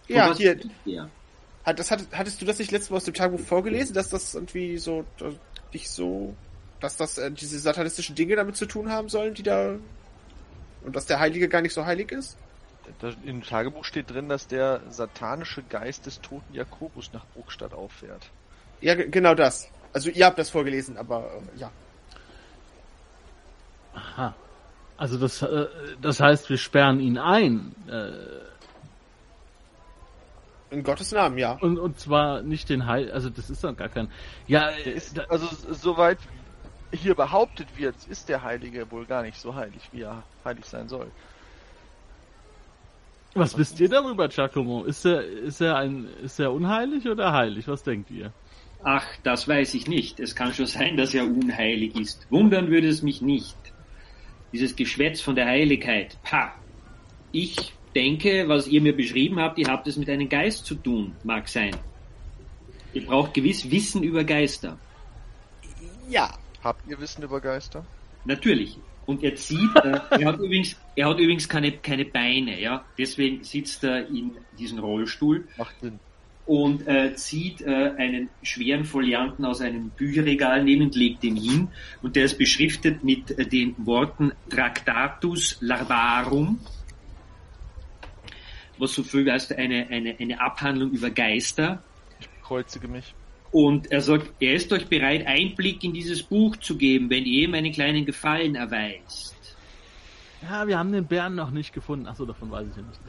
Von 0.07 0.15
Ja, 0.15 0.29
was 0.29 0.38
hier, 0.38 0.60
ihr? 0.86 1.10
hat, 1.63 1.79
das, 1.79 1.91
hat, 1.91 2.05
hattest 2.12 2.41
du 2.41 2.45
das 2.45 2.60
nicht 2.60 2.72
letztes 2.72 2.89
Mal 2.89 2.98
aus 2.98 3.05
dem 3.05 3.13
Tagebuch 3.13 3.45
vorgelesen, 3.45 3.93
dass 3.93 4.10
das 4.10 4.36
irgendwie 4.36 4.77
so, 4.77 5.05
nicht 5.72 5.89
so, 5.89 6.36
dass 6.84 6.98
das 6.98 7.18
äh, 7.18 7.32
diese 7.32 7.58
satanistischen 7.60 8.16
Dinge 8.16 8.36
damit 8.36 8.56
zu 8.58 8.66
tun 8.66 8.90
haben 8.92 9.08
sollen, 9.10 9.34
die 9.34 9.44
da, 9.44 9.75
und 10.84 10.96
dass 10.96 11.06
der 11.06 11.20
Heilige 11.20 11.48
gar 11.48 11.62
nicht 11.62 11.74
so 11.74 11.86
heilig 11.86 12.12
ist? 12.12 12.38
Im 13.25 13.42
Tagebuch 13.42 13.86
steht 13.86 14.10
drin, 14.10 14.28
dass 14.28 14.48
der 14.48 14.82
satanische 14.90 15.63
Geist 15.63 16.06
des 16.06 16.20
toten 16.20 16.54
Jakobus 16.54 17.12
nach 17.13 17.25
Bruckstadt 17.34 17.74
auffährt. 17.74 18.30
Ja, 18.82 18.96
ge- 18.96 19.08
genau 19.10 19.34
das. 19.36 19.70
Also 19.94 20.10
ihr 20.10 20.25
habt 20.25 20.38
das 20.38 20.50
vorgelesen, 20.50 20.98
aber 20.98 21.32
äh, 21.56 21.60
ja. 21.60 21.72
Aha. 23.94 24.36
Also 24.98 25.18
das, 25.18 25.42
äh, 25.42 25.68
das 26.02 26.20
heißt, 26.20 26.50
wir 26.50 26.58
sperren 26.58 27.00
ihn 27.00 27.18
ein. 27.18 27.74
Äh, 27.88 28.12
In 30.75 30.84
Gottes 30.84 31.12
Namen, 31.12 31.38
ja. 31.38 31.54
und, 31.62 31.78
und 31.80 32.00
zwar 32.00 32.42
nicht 32.42 32.68
den 32.70 32.86
Heil, 32.88 33.12
also 33.12 33.30
das 33.30 33.50
ist 33.50 33.63
doch 33.63 33.75
gar 33.78 33.90
kein. 33.90 34.10
Ja, 34.48 34.72
äh, 34.72 34.84
Der 34.84 34.94
ist, 34.96 35.18
da, 35.18 35.24
also 35.30 35.48
soweit 35.72 36.18
hier 36.94 37.16
behauptet 37.16 37.68
wird, 37.78 37.96
ist 38.10 38.30
der 38.30 38.44
Heilige 38.44 38.90
wohl 38.92 39.06
gar 39.06 39.24
nicht 39.24 39.38
so 39.38 39.54
heilig, 39.54 39.82
wie 39.92 40.02
er 40.02 40.24
heilig 40.46 40.66
sein 40.66 40.88
soll. 40.88 41.12
was 43.34 43.58
wisst 43.58 43.80
ihr 43.80 43.90
darüber, 43.90 44.28
Giacomo? 44.28 44.84
Ist 44.84 45.06
er, 45.06 45.26
ist 45.26 45.60
er 45.60 45.78
ein, 45.78 46.08
ist 46.24 46.40
er 46.40 46.52
unheilig 46.54 47.08
oder 47.08 47.34
heilig? 47.34 47.68
Was 47.68 47.84
denkt 47.84 48.12
ihr? 48.12 48.32
Ach, 48.84 49.06
das 49.24 49.48
weiß 49.48 49.74
ich 49.74 49.88
nicht. 49.88 50.20
Es 50.20 50.36
kann 50.36 50.54
schon 50.54 50.66
sein, 50.68 50.98
dass 50.98 51.14
er 51.14 51.24
unheilig 51.24 51.96
ist. 51.96 52.28
Wundern 52.30 52.70
würde 52.70 52.90
es 52.90 53.02
mich 53.02 53.22
nicht. 53.22 53.58
Dieses 54.52 54.76
Geschwätz 54.76 55.22
von 55.22 55.36
der 55.36 55.46
Heiligkeit. 55.46 56.18
Pah. 56.24 56.54
Ich 57.32 57.74
denke, 57.96 58.48
was 58.48 58.68
ihr 58.68 58.82
mir 58.82 58.96
beschrieben 58.96 59.40
habt, 59.40 59.58
ihr 59.58 59.68
habt 59.68 59.88
es 59.88 59.98
mit 59.98 60.10
einem 60.10 60.30
Geist 60.30 60.66
zu 60.66 60.76
tun, 60.76 61.16
mag 61.24 61.48
sein. 61.48 61.76
Ihr 62.94 63.06
braucht 63.06 63.34
gewiss 63.34 63.72
Wissen 63.72 64.04
über 64.04 64.24
Geister. 64.24 64.78
Ja. 66.10 66.38
Habt 66.63 66.88
ihr 66.88 67.00
Wissen 67.00 67.24
über 67.24 67.41
Geister? 67.41 67.86
Natürlich. 68.25 68.77
Und 69.05 69.22
er 69.22 69.36
zieht, 69.36 69.75
äh, 69.84 70.00
er 70.12 70.25
hat 70.25 70.39
übrigens, 70.39 70.77
er 70.96 71.10
hat 71.10 71.20
übrigens 71.20 71.50
keine, 71.50 71.74
keine 71.74 72.05
Beine, 72.05 72.60
ja. 72.60 72.86
Deswegen 72.98 73.43
sitzt 73.43 73.84
er 73.84 74.08
in 74.08 74.32
diesem 74.58 74.79
Rollstuhl 74.79 75.46
Macht 75.58 75.77
Sinn. 75.82 76.00
und 76.46 76.88
äh, 76.88 77.13
zieht 77.15 77.62
äh, 77.62 77.93
einen 77.98 78.29
schweren 78.43 78.86
Folianten 78.86 79.43
aus 79.43 79.60
einem 79.60 79.89
Bücherregal 79.89 80.63
neben 80.63 80.84
und 80.84 80.96
legt 80.96 81.24
den 81.24 81.36
hin. 81.36 81.67
Und 82.01 82.15
der 82.15 82.25
ist 82.25 82.38
beschriftet 82.38 83.03
mit 83.03 83.38
äh, 83.38 83.46
den 83.46 83.75
Worten 83.86 84.32
Tractatus 84.50 85.58
Larvarum, 85.60 86.60
was 88.77 88.93
so 88.93 89.03
viel 89.03 89.29
heißt 89.29 89.53
eine, 89.53 89.88
eine, 89.89 90.15
eine 90.17 90.39
Abhandlung 90.39 90.91
über 90.91 91.10
Geister. 91.10 91.84
Kreuzige 92.41 92.88
mich. 92.88 93.13
Und 93.53 93.91
er 93.91 94.01
sagt, 94.01 94.31
er 94.39 94.55
ist 94.55 94.74
euch 94.74 94.88
bereit, 94.88 95.27
Einblick 95.27 95.83
in 95.83 95.93
dieses 95.93 96.24
Buch 96.24 96.57
zu 96.57 96.75
geben, 96.75 97.10
wenn 97.12 97.24
ihr 97.25 97.43
ihm 97.43 97.53
einen 97.53 97.72
kleinen 97.72 98.03
Gefallen 98.03 98.55
erweist. 98.55 99.36
Ja, 100.41 100.67
wir 100.67 100.77
haben 100.77 100.91
den 100.91 101.05
Bären 101.05 101.36
noch 101.36 101.51
nicht 101.51 101.72
gefunden. 101.72 102.07
Achso, 102.07 102.25
davon 102.25 102.50
weiß 102.51 102.67
ich 102.69 102.75
ja 102.75 102.81
nicht. 102.81 103.00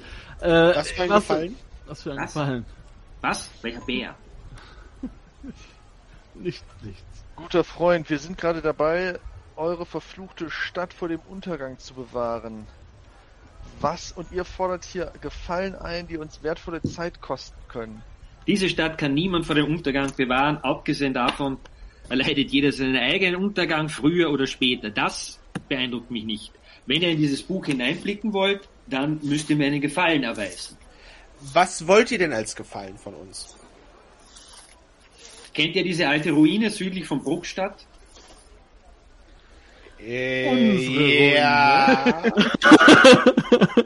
Äh, 0.41 0.75
Das 0.75 0.99
war 0.99 1.05
ein 1.05 1.11
was, 1.11 1.23
Gefallen. 1.23 1.57
Was 1.87 2.03
für 2.03 2.13
ein 2.13 2.19
Was? 2.19 2.33
Gefallen? 2.35 2.65
Was? 3.23 3.51
Welcher 3.63 3.81
Bär? 3.81 4.15
Nicht, 6.35 6.65
nichts. 6.83 7.25
Guter 7.37 7.63
Freund, 7.63 8.11
wir 8.11 8.19
sind 8.19 8.37
gerade 8.39 8.61
dabei, 8.61 9.21
eure 9.57 9.87
verfluchte 9.87 10.51
Stadt 10.51 10.93
vor 10.93 11.09
dem 11.09 11.21
Untergang 11.29 11.79
zu 11.79 11.95
bewahren. 11.95 12.67
Was? 13.81 14.13
Und 14.13 14.33
ihr 14.33 14.45
fordert 14.45 14.85
hier 14.85 15.13
Gefallen 15.21 15.75
ein, 15.75 16.09
die 16.09 16.17
uns 16.17 16.43
wertvolle 16.43 16.83
Zeit 16.83 17.21
kosten 17.21 17.57
können. 17.69 18.03
Diese 18.47 18.69
Stadt 18.69 18.99
kann 18.99 19.15
niemand 19.15 19.47
vor 19.47 19.55
dem 19.55 19.67
Untergang 19.67 20.13
bewahren, 20.17 20.59
abgesehen 20.59 21.15
davon 21.15 21.59
erleidet 22.09 22.51
jeder 22.51 22.71
seinen 22.73 22.97
eigenen 22.97 23.37
Untergang 23.37 23.89
früher 23.89 24.31
oder 24.31 24.47
später. 24.47 24.91
Das 24.91 25.41
beeindruckt 25.69 26.11
mich 26.11 26.25
nicht. 26.25 26.53
Wenn 26.87 27.01
ihr 27.01 27.11
in 27.11 27.19
dieses 27.19 27.43
Buch 27.43 27.65
hineinblicken 27.65 28.33
wollt, 28.35 28.69
dann 28.87 29.19
müsst 29.23 29.49
ihr 29.49 29.57
mir 29.57 29.67
einen 29.67 29.81
Gefallen 29.81 30.23
erweisen. 30.23 30.77
Was 31.53 31.87
wollt 31.87 32.11
ihr 32.11 32.19
denn 32.19 32.33
als 32.33 32.55
Gefallen 32.55 32.99
von 32.99 33.15
uns? 33.15 33.57
Kennt 35.55 35.75
ihr 35.77 35.85
diese 35.85 36.09
alte 36.09 36.33
Ruine 36.33 36.69
südlich 36.69 37.07
von 37.07 37.23
Bruckstadt? 37.23 37.87
Äh, 40.01 41.35
ja. 41.37 42.05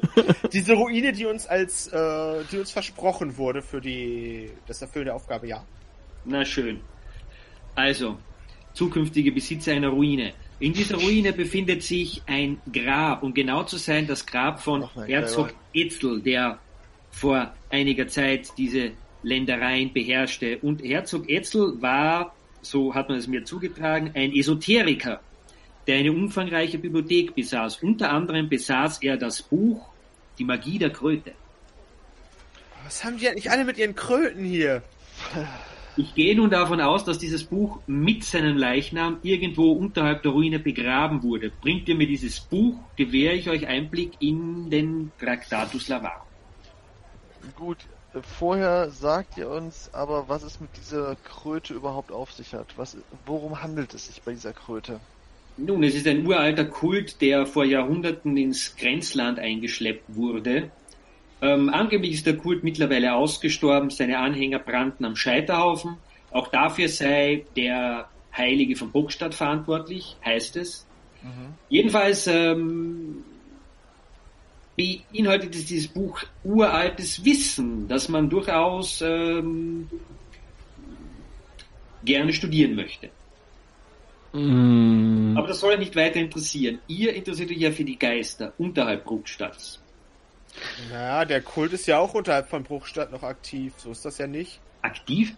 Diese 0.52 0.75
Ruine, 0.75 1.12
die 1.12 1.26
uns 1.26 1.47
als, 1.47 1.88
äh, 1.88 2.45
die 2.50 2.59
uns 2.59 2.71
versprochen 2.71 3.37
wurde 3.37 3.62
für 3.62 3.81
die, 3.81 4.50
das 4.67 4.83
Erfüllen 4.83 5.07
der 5.07 5.14
Aufgabe, 5.14 5.47
ja. 5.47 5.64
Na 6.25 6.45
schön. 6.45 6.81
Also, 7.75 8.19
zukünftige 8.73 9.33
Besitzer 9.33 9.73
einer 9.73 9.88
Ruine. 9.88 10.33
In 10.61 10.73
dieser 10.73 10.97
Ruine 10.97 11.33
befindet 11.33 11.83
sich 11.83 12.23
ein 12.26 12.61
Grab, 12.73 13.23
um 13.23 13.33
genau 13.33 13.62
zu 13.62 13.76
sein, 13.76 14.07
das 14.07 14.26
Grab 14.26 14.61
von 14.61 14.88
mein 14.95 15.07
Herzog. 15.07 15.55
Etzel, 15.73 16.21
der 16.21 16.59
vor 17.11 17.52
einiger 17.71 18.09
Zeit 18.09 18.49
diese 18.59 18.93
Ländereien 19.23 19.93
beherrschte. 19.93 20.59
Und 20.59 20.83
Herzog 20.83 21.28
Etzel 21.28 21.81
war, 21.81 22.35
so 22.61 22.95
hat 22.95 23.09
man 23.09 23.19
es 23.19 23.28
mir 23.28 23.45
zugetragen, 23.45 24.11
ein 24.14 24.33
Esoteriker, 24.33 25.21
der 25.87 25.99
eine 25.99 26.12
umfangreiche 26.12 26.78
Bibliothek 26.78 27.35
besaß. 27.35 27.83
Unter 27.83 28.11
anderem 28.11 28.49
besaß 28.49 29.02
er 29.02 29.17
das 29.17 29.43
Buch 29.43 29.88
Die 30.38 30.45
Magie 30.45 30.78
der 30.78 30.90
Kröte. 30.90 31.33
Was 32.85 33.04
haben 33.04 33.18
die 33.18 33.28
eigentlich 33.28 33.50
alle 33.50 33.64
mit 33.64 33.76
ihren 33.78 33.95
Kröten 33.95 34.45
hier? 34.45 34.83
Ich 35.97 36.14
gehe 36.14 36.37
nun 36.37 36.49
davon 36.49 36.80
aus, 36.80 37.04
dass 37.04 37.18
dieses 37.18 37.42
Buch 37.42 37.80
mit 37.88 38.23
seinem 38.23 38.57
Leichnam 38.57 39.18
irgendwo 39.23 39.73
unterhalb 39.73 40.23
der 40.23 40.30
Ruine 40.30 40.61
begraben 40.61 41.25
wurde. 41.25 41.50
Bringt 41.50 41.88
ihr 41.88 41.97
mir 41.97 42.07
dieses 42.07 42.38
Buch, 42.38 42.78
gewähre 42.95 43.35
ich 43.35 43.50
euch 43.50 43.66
Einblick 43.66 44.12
in 44.21 44.71
den 44.71 45.11
Tractatus 45.18 45.88
Lavar. 45.88 46.25
Gut, 47.57 47.78
vorher 48.38 48.90
sagt 48.90 49.38
ihr 49.38 49.50
uns 49.50 49.90
aber, 49.92 50.28
was 50.28 50.45
es 50.45 50.61
mit 50.61 50.71
dieser 50.76 51.16
Kröte 51.16 51.75
überhaupt 51.75 52.12
auf 52.12 52.30
sich 52.33 52.54
hat. 52.54 52.75
Was, 52.76 52.97
worum 53.26 53.61
handelt 53.61 53.92
es 53.92 54.07
sich 54.07 54.23
bei 54.23 54.33
dieser 54.33 54.52
Kröte? 54.52 55.00
Nun, 55.58 55.82
es 55.82 55.96
ist 55.96 56.06
ein 56.06 56.24
uralter 56.24 56.64
Kult, 56.64 57.20
der 57.20 57.44
vor 57.44 57.64
Jahrhunderten 57.64 58.36
ins 58.36 58.76
Grenzland 58.76 59.40
eingeschleppt 59.40 60.14
wurde. 60.14 60.70
Ähm, 61.42 61.68
angeblich 61.68 62.12
ist 62.12 62.26
der 62.26 62.36
Kult 62.36 62.62
mittlerweile 62.62 63.14
ausgestorben, 63.14 63.90
seine 63.90 64.18
Anhänger 64.18 64.60
brannten 64.60 65.04
am 65.04 65.16
Scheiterhaufen. 65.16 65.96
Auch 66.30 66.48
dafür 66.48 66.88
sei 66.88 67.44
der 67.56 68.08
Heilige 68.36 68.76
von 68.76 68.92
Burgstadt 68.92 69.34
verantwortlich, 69.34 70.16
heißt 70.24 70.56
es. 70.56 70.86
Jedenfalls 71.68 72.28
ähm, 72.28 73.24
beinhaltet 74.76 75.56
es 75.56 75.66
dieses 75.66 75.88
Buch 75.88 76.22
uraltes 76.44 77.24
Wissen, 77.24 77.88
das 77.88 78.08
man 78.08 78.30
durchaus 78.30 79.02
ähm, 79.02 79.88
gerne 82.04 82.32
studieren 82.32 82.76
möchte. 82.76 83.10
Mm, 84.32 85.37
Aber 85.37 85.49
das 85.49 85.61
soll 85.61 85.73
ja 85.73 85.78
nicht 85.78 85.97
weiter 85.97 86.16
interessieren. 86.20 86.80
Ihr 86.87 87.14
interessiert 87.14 87.50
euch 87.50 87.58
ja 87.58 87.70
für 87.70 87.85
die 87.85 87.99
Geister 87.99 88.52
unterhalb 88.58 89.04
Bruchstadts. 89.04 89.80
Naja, 90.90 91.25
der 91.25 91.40
Kult 91.40 91.73
ist 91.73 91.87
ja 91.87 91.99
auch 91.99 92.14
unterhalb 92.14 92.49
von 92.49 92.62
Bruchstadt 92.64 93.12
noch 93.12 93.23
aktiv. 93.23 93.73
So 93.78 93.90
ist 93.90 94.04
das 94.04 94.18
ja 94.18 94.26
nicht. 94.26 94.61
Aktiv? 94.82 95.35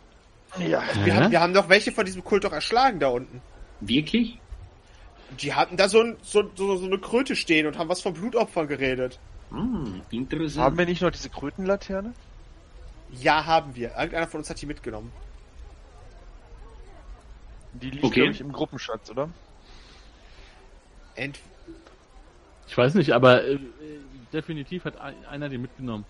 Ja. 0.58 0.82
Wir, 1.04 1.14
Hä? 1.14 1.20
haben, 1.22 1.30
wir 1.32 1.40
haben 1.40 1.54
doch 1.54 1.68
welche 1.68 1.92
von 1.92 2.04
diesem 2.04 2.24
Kult 2.24 2.44
doch 2.44 2.52
erschlagen 2.52 2.98
da 3.00 3.08
unten. 3.08 3.40
Wirklich? 3.80 4.38
Die 5.40 5.54
hatten 5.54 5.76
da 5.76 5.88
so, 5.88 6.00
ein, 6.00 6.16
so, 6.22 6.50
so, 6.56 6.76
so 6.76 6.86
eine 6.86 6.98
Kröte 6.98 7.36
stehen 7.36 7.66
und 7.66 7.78
haben 7.78 7.88
was 7.88 8.00
von 8.00 8.14
Blutopfern 8.14 8.66
geredet. 8.66 9.20
Hm, 9.50 10.02
interessant. 10.10 10.64
Haben 10.64 10.78
wir 10.78 10.86
nicht 10.86 11.02
noch 11.02 11.10
diese 11.10 11.30
Krötenlaterne? 11.30 12.12
Ja, 13.12 13.46
haben 13.46 13.74
wir. 13.76 13.90
Irgendeiner 13.96 14.26
von 14.26 14.38
uns 14.40 14.50
hat 14.50 14.60
die 14.60 14.66
mitgenommen. 14.66 15.12
Die 17.74 17.90
liegt, 17.90 18.04
Okay. 18.04 18.14
glaube 18.20 18.32
ich, 18.32 18.40
im 18.40 18.52
Gruppenschatz, 18.52 19.10
oder? 19.10 19.28
Ent 21.14 21.38
ich 22.68 22.76
weiß 22.78 22.94
nicht, 22.94 23.12
aber 23.12 23.44
äh, 23.44 23.58
definitiv 24.32 24.84
hat 24.84 25.00
ein- 25.00 25.24
einer 25.26 25.48
die 25.48 25.58
mitgenommen. 25.58 26.04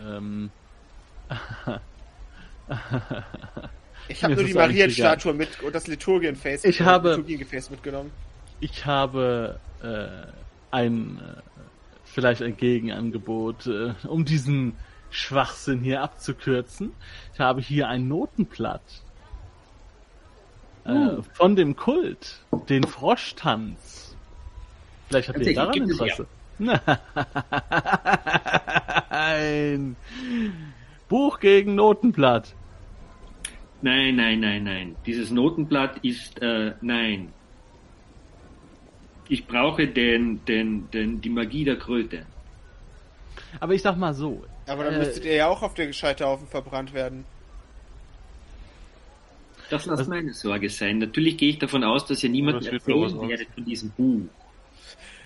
Ähm, 0.00 0.50
ich 4.08 4.22
habe 4.24 4.34
nur 4.34 4.44
die 4.44 4.54
Marienstatue 4.54 5.32
mit 5.34 5.60
und 5.62 5.74
das 5.74 5.86
Liturgienface 5.86 6.64
Ich 6.64 6.80
habe- 6.80 7.10
Liturgiengefäß 7.10 7.70
mitgenommen. 7.70 8.10
ich 8.60 8.86
habe 8.86 9.58
äh, 9.82 10.08
ein 10.70 11.18
äh, 11.18 11.40
vielleicht 12.04 12.42
ein 12.42 12.56
Gegenangebot, 12.56 13.66
äh, 13.66 13.94
um 14.06 14.24
diesen 14.24 14.76
Schwachsinn 15.10 15.80
hier 15.80 16.02
abzukürzen. 16.02 16.92
Ich 17.34 17.40
habe 17.40 17.60
hier 17.60 17.88
ein 17.88 18.06
Notenblatt 18.08 18.82
äh, 20.84 20.90
Uh. 20.90 21.22
von 21.34 21.56
dem 21.56 21.76
Kult, 21.76 22.40
den 22.68 22.84
Froschtanz. 22.84 24.16
Vielleicht 25.08 25.28
habt 25.28 25.40
ihr 25.40 25.54
daran 25.54 25.74
Interesse. 25.74 26.26
Nein. 29.10 29.96
Buch 31.08 31.40
gegen 31.40 31.74
Notenblatt. 31.74 32.54
Nein, 33.82 34.16
nein, 34.16 34.40
nein, 34.40 34.64
nein. 34.64 34.96
Dieses 35.04 35.30
Notenblatt 35.30 35.98
ist, 36.02 36.40
äh, 36.40 36.72
nein. 36.80 37.32
Ich 39.28 39.46
brauche 39.46 39.86
den, 39.86 40.44
den, 40.46 40.90
den, 40.90 41.20
die 41.20 41.28
Magie 41.28 41.64
der 41.64 41.76
Kröte. 41.76 42.24
Aber 43.60 43.74
ich 43.74 43.82
sag 43.82 43.96
mal 43.96 44.14
so. 44.14 44.42
Aber 44.66 44.84
dann 44.84 44.94
äh, 44.94 44.98
müsstet 44.98 45.24
ihr 45.24 45.34
ja 45.34 45.48
auch 45.48 45.62
auf 45.62 45.74
der 45.74 45.86
Gescheiterhaufen 45.86 46.46
verbrannt 46.46 46.94
werden. 46.94 47.24
Das 49.74 49.86
lasst 49.86 50.00
Was- 50.02 50.08
meine 50.08 50.32
Sorge 50.32 50.70
sein. 50.70 50.98
Natürlich 50.98 51.36
gehe 51.36 51.50
ich 51.50 51.58
davon 51.58 51.84
aus, 51.84 52.06
dass 52.06 52.22
ihr 52.22 52.30
mir 52.30 52.54
erzählen 52.54 53.28
werdet 53.28 53.48
von 53.54 53.64
diesem 53.64 53.90
Buch. 53.90 54.22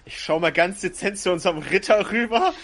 Ich 0.04 0.18
schau 0.18 0.40
mal 0.40 0.52
ganz 0.52 0.80
dezent 0.80 1.18
zu 1.18 1.30
unserem 1.32 1.58
Ritter 1.58 2.10
rüber. 2.10 2.54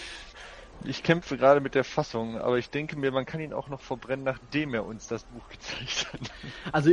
Ich 0.83 1.03
kämpfe 1.03 1.37
gerade 1.37 1.61
mit 1.61 1.75
der 1.75 1.83
Fassung, 1.83 2.37
aber 2.39 2.57
ich 2.57 2.69
denke 2.69 2.97
mir, 2.97 3.11
man 3.11 3.25
kann 3.25 3.39
ihn 3.39 3.53
auch 3.53 3.69
noch 3.69 3.81
verbrennen, 3.81 4.25
nachdem 4.25 4.73
er 4.73 4.85
uns 4.85 5.07
das 5.07 5.23
Buch 5.25 5.47
gezeigt 5.49 6.11
hat. 6.11 6.31
Also, 6.71 6.91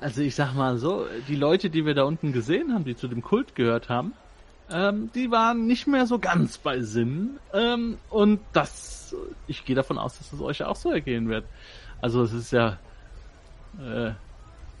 also 0.00 0.22
ich 0.22 0.34
sag 0.34 0.54
mal 0.54 0.78
so, 0.78 1.06
die 1.28 1.36
Leute, 1.36 1.68
die 1.68 1.84
wir 1.84 1.94
da 1.94 2.04
unten 2.04 2.32
gesehen 2.32 2.72
haben, 2.72 2.84
die 2.84 2.96
zu 2.96 3.08
dem 3.08 3.22
Kult 3.22 3.54
gehört 3.54 3.88
haben, 3.88 4.12
ähm, 4.70 5.10
die 5.14 5.30
waren 5.30 5.66
nicht 5.66 5.86
mehr 5.86 6.06
so 6.06 6.18
ganz 6.18 6.58
bei 6.58 6.80
Sinn. 6.80 7.38
Ähm, 7.52 7.98
und 8.08 8.40
das, 8.52 9.14
ich 9.46 9.64
gehe 9.64 9.74
davon 9.76 9.98
aus, 9.98 10.18
dass 10.18 10.32
es 10.32 10.40
euch 10.40 10.62
auch 10.64 10.76
so 10.76 10.90
ergehen 10.90 11.28
wird. 11.28 11.44
Also 12.00 12.22
es 12.22 12.32
ist 12.32 12.52
ja, 12.52 12.78
äh, 13.80 14.12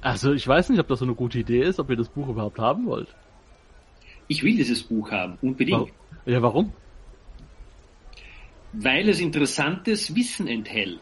also 0.00 0.32
ich 0.32 0.46
weiß 0.46 0.68
nicht, 0.70 0.78
ob 0.78 0.88
das 0.88 1.00
so 1.00 1.04
eine 1.04 1.14
gute 1.14 1.38
Idee 1.38 1.62
ist, 1.62 1.80
ob 1.80 1.90
ihr 1.90 1.96
das 1.96 2.08
Buch 2.08 2.28
überhaupt 2.28 2.58
haben 2.58 2.86
wollt. 2.86 3.14
Ich 4.28 4.42
will 4.42 4.56
dieses 4.56 4.82
Buch 4.82 5.10
haben, 5.10 5.38
unbedingt. 5.42 5.78
Warum? 5.78 5.90
Ja, 6.26 6.42
warum? 6.42 6.72
Weil 8.72 9.08
es 9.08 9.20
interessantes 9.20 10.14
Wissen 10.14 10.46
enthält. 10.46 11.00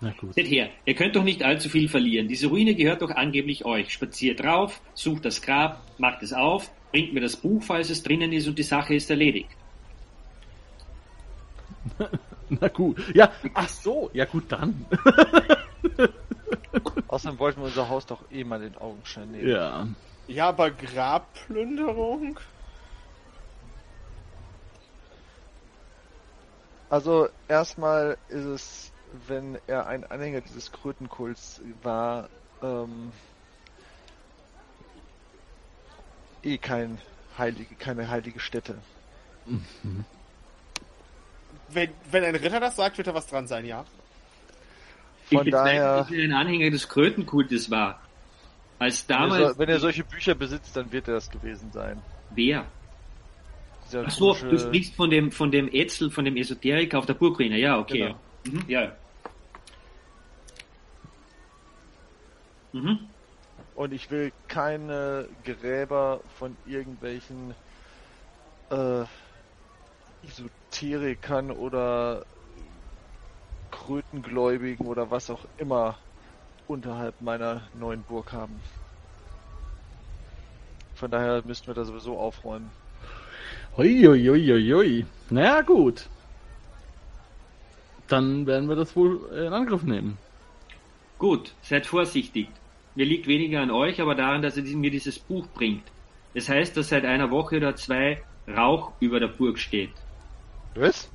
Na 0.00 0.12
gut. 0.12 0.34
Seht 0.34 0.48
her, 0.48 0.70
ihr 0.86 0.94
könnt 0.94 1.16
doch 1.16 1.24
nicht 1.24 1.42
allzu 1.42 1.68
viel 1.68 1.88
verlieren. 1.88 2.28
Diese 2.28 2.46
Ruine 2.46 2.74
gehört 2.74 3.02
doch 3.02 3.10
angeblich 3.10 3.64
euch. 3.64 3.92
Spaziert 3.92 4.40
drauf, 4.40 4.80
sucht 4.94 5.24
das 5.24 5.42
Grab, 5.42 5.82
macht 5.98 6.22
es 6.22 6.32
auf, 6.32 6.70
bringt 6.92 7.12
mir 7.12 7.20
das 7.20 7.36
Buch, 7.36 7.62
falls 7.62 7.90
es 7.90 8.02
drinnen 8.02 8.32
ist 8.32 8.48
und 8.48 8.58
die 8.58 8.62
Sache 8.62 8.94
ist 8.94 9.10
erledigt. 9.10 9.50
Na 12.60 12.68
gut. 12.68 12.98
Ja, 13.14 13.32
ach 13.54 13.68
so, 13.68 14.10
ja 14.12 14.24
gut 14.24 14.44
dann. 14.48 14.86
Außerdem 17.08 17.38
wollten 17.38 17.60
wir 17.60 17.66
unser 17.66 17.88
Haus 17.88 18.06
doch 18.06 18.30
eh 18.30 18.44
mal 18.44 18.62
in 18.62 18.76
Augenschein 18.76 19.30
nehmen. 19.30 19.48
ja. 19.48 19.86
Ja, 20.26 20.48
aber 20.50 20.70
Grabplünderung? 20.70 22.38
Also 26.90 27.28
erstmal 27.48 28.18
ist 28.28 28.44
es, 28.44 28.92
wenn 29.26 29.58
er 29.66 29.86
ein 29.86 30.04
Anhänger 30.04 30.42
dieses 30.42 30.70
Krötenkults 30.70 31.62
war, 31.82 32.28
ähm, 32.62 33.10
eh 36.42 36.58
kein 36.58 36.98
heilige, 37.38 37.74
keine 37.76 38.10
heilige 38.10 38.40
Stätte. 38.40 38.76
Wenn, 41.70 41.90
wenn 42.10 42.24
ein 42.24 42.34
Ritter 42.34 42.60
das 42.60 42.76
sagt, 42.76 42.96
wird 42.98 43.08
da 43.08 43.14
was 43.14 43.26
dran 43.26 43.46
sein, 43.46 43.64
ja. 43.64 43.84
Von 45.30 45.46
ich 45.46 45.52
daher, 45.52 45.96
bezweifle, 45.96 45.96
dass 45.96 46.10
er 46.10 46.24
ein 46.24 46.32
Anhänger 46.32 46.70
des 46.70 46.88
Krötenkultes 46.88 47.70
war. 47.70 48.00
Als 48.78 49.06
wenn 49.08 49.16
er, 49.16 49.20
damals... 49.20 49.52
so, 49.52 49.58
wenn 49.58 49.68
er 49.68 49.78
solche 49.80 50.04
Bücher 50.04 50.34
besitzt, 50.34 50.76
dann 50.76 50.90
wird 50.90 51.08
er 51.08 51.14
das 51.14 51.30
gewesen 51.30 51.70
sein. 51.72 52.00
Wer? 52.30 52.64
Dieser 53.86 54.04
Ach 54.06 54.10
so, 54.10 54.32
komische- 54.32 54.48
du 54.48 54.58
sprichst 54.58 54.94
von 54.94 55.10
dem, 55.10 55.32
von 55.32 55.50
dem 55.50 55.68
Ätzel, 55.68 56.10
von 56.10 56.24
dem 56.24 56.36
Esoteriker 56.36 56.98
auf 56.98 57.06
der 57.06 57.14
Burgruine. 57.14 57.58
Ja, 57.58 57.78
okay. 57.78 58.14
Genau. 58.44 58.58
Mhm, 58.58 58.64
ja. 58.68 58.92
Mhm. 62.72 62.98
Und 63.74 63.92
ich 63.92 64.10
will 64.10 64.32
keine 64.46 65.28
Gräber 65.44 66.20
von 66.38 66.56
irgendwelchen 66.66 67.54
äh, 68.70 69.04
Esoterikern 70.70 71.50
oder 71.50 72.24
Krötengläubigen 73.70 74.86
oder 74.86 75.10
was 75.10 75.30
auch 75.30 75.44
immer 75.58 75.96
unterhalb 76.66 77.20
meiner 77.20 77.62
neuen 77.78 78.02
Burg 78.02 78.32
haben. 78.32 78.60
Von 80.94 81.10
daher 81.10 81.42
müssten 81.44 81.68
wir 81.68 81.74
da 81.74 81.84
sowieso 81.84 82.18
aufräumen. 82.18 82.70
Uiuiuiui. 83.76 85.06
Naja, 85.30 85.62
gut. 85.62 86.08
Dann 88.08 88.46
werden 88.46 88.68
wir 88.68 88.76
das 88.76 88.96
wohl 88.96 89.20
in 89.32 89.52
Angriff 89.52 89.82
nehmen. 89.82 90.18
Gut, 91.18 91.54
seid 91.62 91.86
vorsichtig. 91.86 92.48
Mir 92.94 93.06
liegt 93.06 93.26
weniger 93.26 93.60
an 93.60 93.70
euch, 93.70 94.00
aber 94.00 94.14
daran, 94.14 94.42
dass 94.42 94.56
er 94.56 94.64
mir 94.64 94.90
dieses 94.90 95.18
Buch 95.18 95.46
bringt. 95.54 95.84
Das 96.34 96.48
heißt, 96.48 96.76
dass 96.76 96.88
seit 96.88 97.04
einer 97.04 97.30
Woche 97.30 97.56
oder 97.58 97.76
zwei 97.76 98.22
Rauch 98.48 98.92
über 99.00 99.20
der 99.20 99.28
Burg 99.28 99.58
steht. 99.58 99.92
Was? 100.74 101.10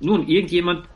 Nun, 0.00 0.26
irgendjemand 0.28 0.88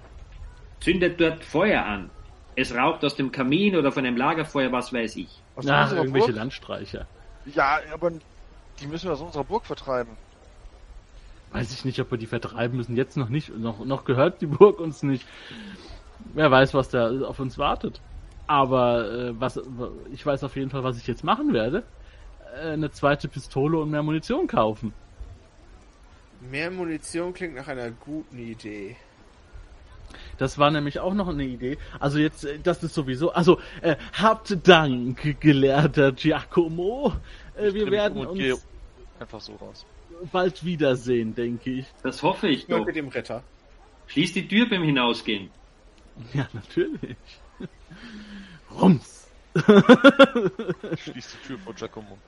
zündet 0.81 1.21
dort 1.21 1.45
Feuer 1.45 1.85
an. 1.85 2.11
Es 2.57 2.75
raucht 2.75 3.05
aus 3.05 3.17
dem 3.17 3.33
Kamin 3.33 3.77
oder 3.77 3.91
von 3.91 4.07
einem 4.07 4.17
Lagerfeuer, 4.17 4.71
was 4.73 4.93
weiß 4.93 5.17
ich. 5.17 5.43
Aus 5.57 5.67
Ach, 5.67 5.83
unserer 5.85 6.01
irgendwelche 6.01 6.29
Burg? 6.29 6.37
Landstreicher. 6.37 7.07
Ja, 7.47 7.81
aber 7.93 8.13
die 8.81 8.87
müssen 8.87 9.07
wir 9.07 9.13
aus 9.13 9.21
unserer 9.21 9.45
Burg 9.45 9.67
vertreiben. 9.67 10.17
weiß 11.53 11.73
ich 11.73 11.85
nicht, 11.85 12.01
ob 12.01 12.11
wir 12.11 12.19
die 12.19 12.27
vertreiben 12.27 12.77
müssen. 12.77 12.97
Jetzt 12.97 13.17
noch 13.17 13.29
nicht. 13.29 13.57
Noch, 13.57 13.85
noch 13.85 14.05
gehört 14.05 14.41
die 14.41 14.47
Burg 14.47 14.79
uns 14.81 15.03
nicht. 15.03 15.27
Wer 16.33 16.51
weiß, 16.51 16.75
was 16.75 16.89
da 16.89 17.11
auf 17.23 17.39
uns 17.41 17.59
wartet. 17.59 18.01
Aber 18.47 19.11
äh, 19.11 19.41
was 19.41 19.61
ich 20.13 20.25
weiß 20.25 20.45
auf 20.45 20.57
jeden 20.57 20.71
Fall, 20.71 20.85
was 20.85 20.99
ich 20.99 21.07
jetzt 21.07 21.25
machen 21.25 21.53
werde. 21.53 21.83
Äh, 22.63 22.73
eine 22.73 22.91
zweite 22.91 23.29
Pistole 23.29 23.79
und 23.79 23.91
mehr 23.91 24.03
Munition 24.03 24.47
kaufen. 24.47 24.93
Mehr 26.51 26.71
Munition 26.71 27.33
klingt 27.33 27.55
nach 27.55 27.69
einer 27.69 27.91
guten 27.91 28.39
Idee. 28.39 28.97
Das 30.39 30.59
war 30.59 30.71
nämlich 30.71 31.01
auch 31.01 31.15
noch 31.15 31.29
eine 31.29 31.45
Idee. 31.45 31.79
Also 31.99 32.19
jetzt, 32.19 32.45
äh, 32.45 32.59
das 32.63 32.83
ist 32.83 32.95
sowieso. 32.95 33.33
Also 33.33 33.61
äh, 33.81 33.97
habt 34.13 34.67
Dank, 34.67 35.41
gelehrter 35.41 36.13
Giacomo. 36.13 37.15
Äh, 37.57 37.73
wir 37.73 37.91
werden 37.91 38.27
uns 38.27 38.65
einfach 39.19 39.41
so 39.41 39.55
raus. 39.57 39.87
bald 40.33 40.65
wiedersehen, 40.65 41.35
denke 41.35 41.71
ich. 41.71 41.87
Das 42.03 42.23
hoffe 42.23 42.49
ich 42.49 42.69
Nur 42.69 42.85
mit 42.85 42.97
dem 42.97 43.09
Ritter. 43.09 43.43
Schließ 44.09 44.33
die 44.35 44.47
Tür 44.47 44.69
beim 44.69 44.83
Hinausgehen. 44.83 45.51
Ja, 46.33 46.49
natürlich. 46.53 47.17
Rums. 48.81 49.29
Schließ 49.55 51.37
die 51.43 51.47
Tür 51.47 51.59
vor 51.59 51.75
Giacomo. 51.75 52.19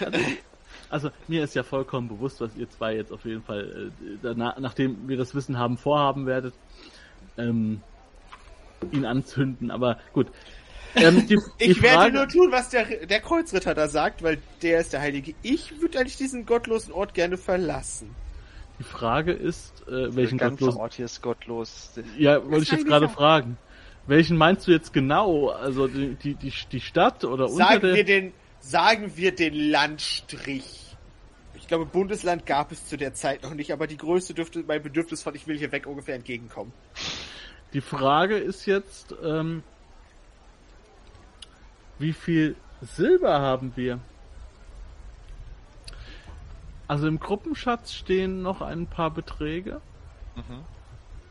Also 0.90 1.10
mir 1.28 1.44
ist 1.44 1.54
ja 1.54 1.62
vollkommen 1.62 2.08
bewusst, 2.08 2.40
was 2.40 2.56
ihr 2.56 2.68
zwei 2.70 2.94
jetzt 2.96 3.12
auf 3.12 3.24
jeden 3.24 3.42
Fall, 3.42 3.90
äh, 4.02 4.18
danach, 4.22 4.58
nachdem 4.58 5.08
wir 5.08 5.16
das 5.16 5.34
Wissen 5.34 5.58
haben, 5.58 5.78
vorhaben 5.78 6.26
werdet, 6.26 6.54
ähm, 7.38 7.80
ihn 8.92 9.04
anzünden. 9.04 9.70
Aber 9.70 9.98
gut. 10.12 10.28
Ähm, 10.96 11.26
die, 11.26 11.36
die 11.60 11.64
Ich 11.64 11.82
werde 11.82 11.96
Frage- 11.96 12.14
nur 12.14 12.28
tun, 12.28 12.52
was 12.52 12.68
der, 12.68 12.84
der 13.06 13.20
Kreuzritter 13.20 13.74
da 13.74 13.88
sagt, 13.88 14.22
weil 14.22 14.38
der 14.62 14.80
ist 14.80 14.92
der 14.92 15.00
Heilige. 15.00 15.34
Ich 15.42 15.80
würde 15.80 15.98
eigentlich 15.98 16.16
diesen 16.16 16.46
gottlosen 16.46 16.92
Ort 16.92 17.14
gerne 17.14 17.36
verlassen. 17.36 18.14
Die 18.78 18.84
Frage 18.84 19.32
ist, 19.32 19.86
äh, 19.86 20.14
welchen 20.14 20.38
gottlosen... 20.38 20.80
Ort 20.80 20.94
hier 20.94 21.04
ist 21.04 21.22
gottlos. 21.22 21.92
Ja, 22.18 22.44
wollte 22.44 22.64
ich 22.64 22.72
jetzt 22.72 22.86
gerade 22.86 23.08
fragen. 23.08 23.56
Welchen 24.06 24.36
meinst 24.36 24.66
du 24.66 24.72
jetzt 24.72 24.92
genau? 24.92 25.48
Also 25.48 25.86
die, 25.86 26.14
die, 26.16 26.34
die, 26.34 26.52
die 26.70 26.80
Stadt 26.80 27.24
oder 27.24 27.44
unter 27.44 27.56
Sagen 27.56 27.80
der... 27.80 27.94
wir 27.94 28.04
den, 28.04 28.32
sagen 28.64 29.16
wir 29.16 29.34
den 29.34 29.54
Landstrich. 29.54 30.96
Ich 31.54 31.68
glaube, 31.68 31.86
Bundesland 31.86 32.46
gab 32.46 32.72
es 32.72 32.86
zu 32.86 32.96
der 32.96 33.14
Zeit 33.14 33.42
noch 33.42 33.54
nicht, 33.54 33.72
aber 33.72 33.86
die 33.86 33.96
Größe 33.96 34.34
dürfte 34.34 34.64
mein 34.66 34.82
Bedürfnis 34.82 35.22
von 35.22 35.34
ich 35.34 35.46
will 35.46 35.58
hier 35.58 35.70
weg 35.70 35.86
ungefähr 35.86 36.14
entgegenkommen. 36.14 36.72
Die 37.72 37.80
Frage 37.80 38.36
ist 38.36 38.66
jetzt, 38.66 39.14
ähm, 39.22 39.62
wie 41.98 42.12
viel 42.12 42.56
Silber 42.80 43.40
haben 43.40 43.72
wir? 43.76 44.00
Also 46.88 47.06
im 47.06 47.18
Gruppenschatz 47.18 47.92
stehen 47.92 48.42
noch 48.42 48.60
ein 48.60 48.86
paar 48.86 49.10
Beträge. 49.10 49.80
Mhm. 50.36 50.64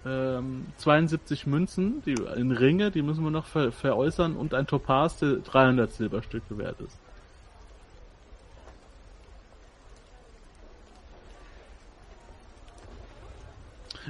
Ähm, 0.05 0.65
72 0.77 1.47
Münzen, 1.47 2.01
die 2.05 2.13
in 2.13 2.51
Ringe, 2.51 2.91
die 2.91 3.01
müssen 3.01 3.23
wir 3.23 3.31
noch 3.31 3.45
ver 3.45 3.71
veräußern 3.71 4.35
und 4.35 4.53
ein 4.53 4.67
Topaz, 4.67 5.17
der 5.17 5.35
300 5.35 5.91
Silberstücke 5.91 6.57
wert 6.57 6.79
ist. 6.81 6.99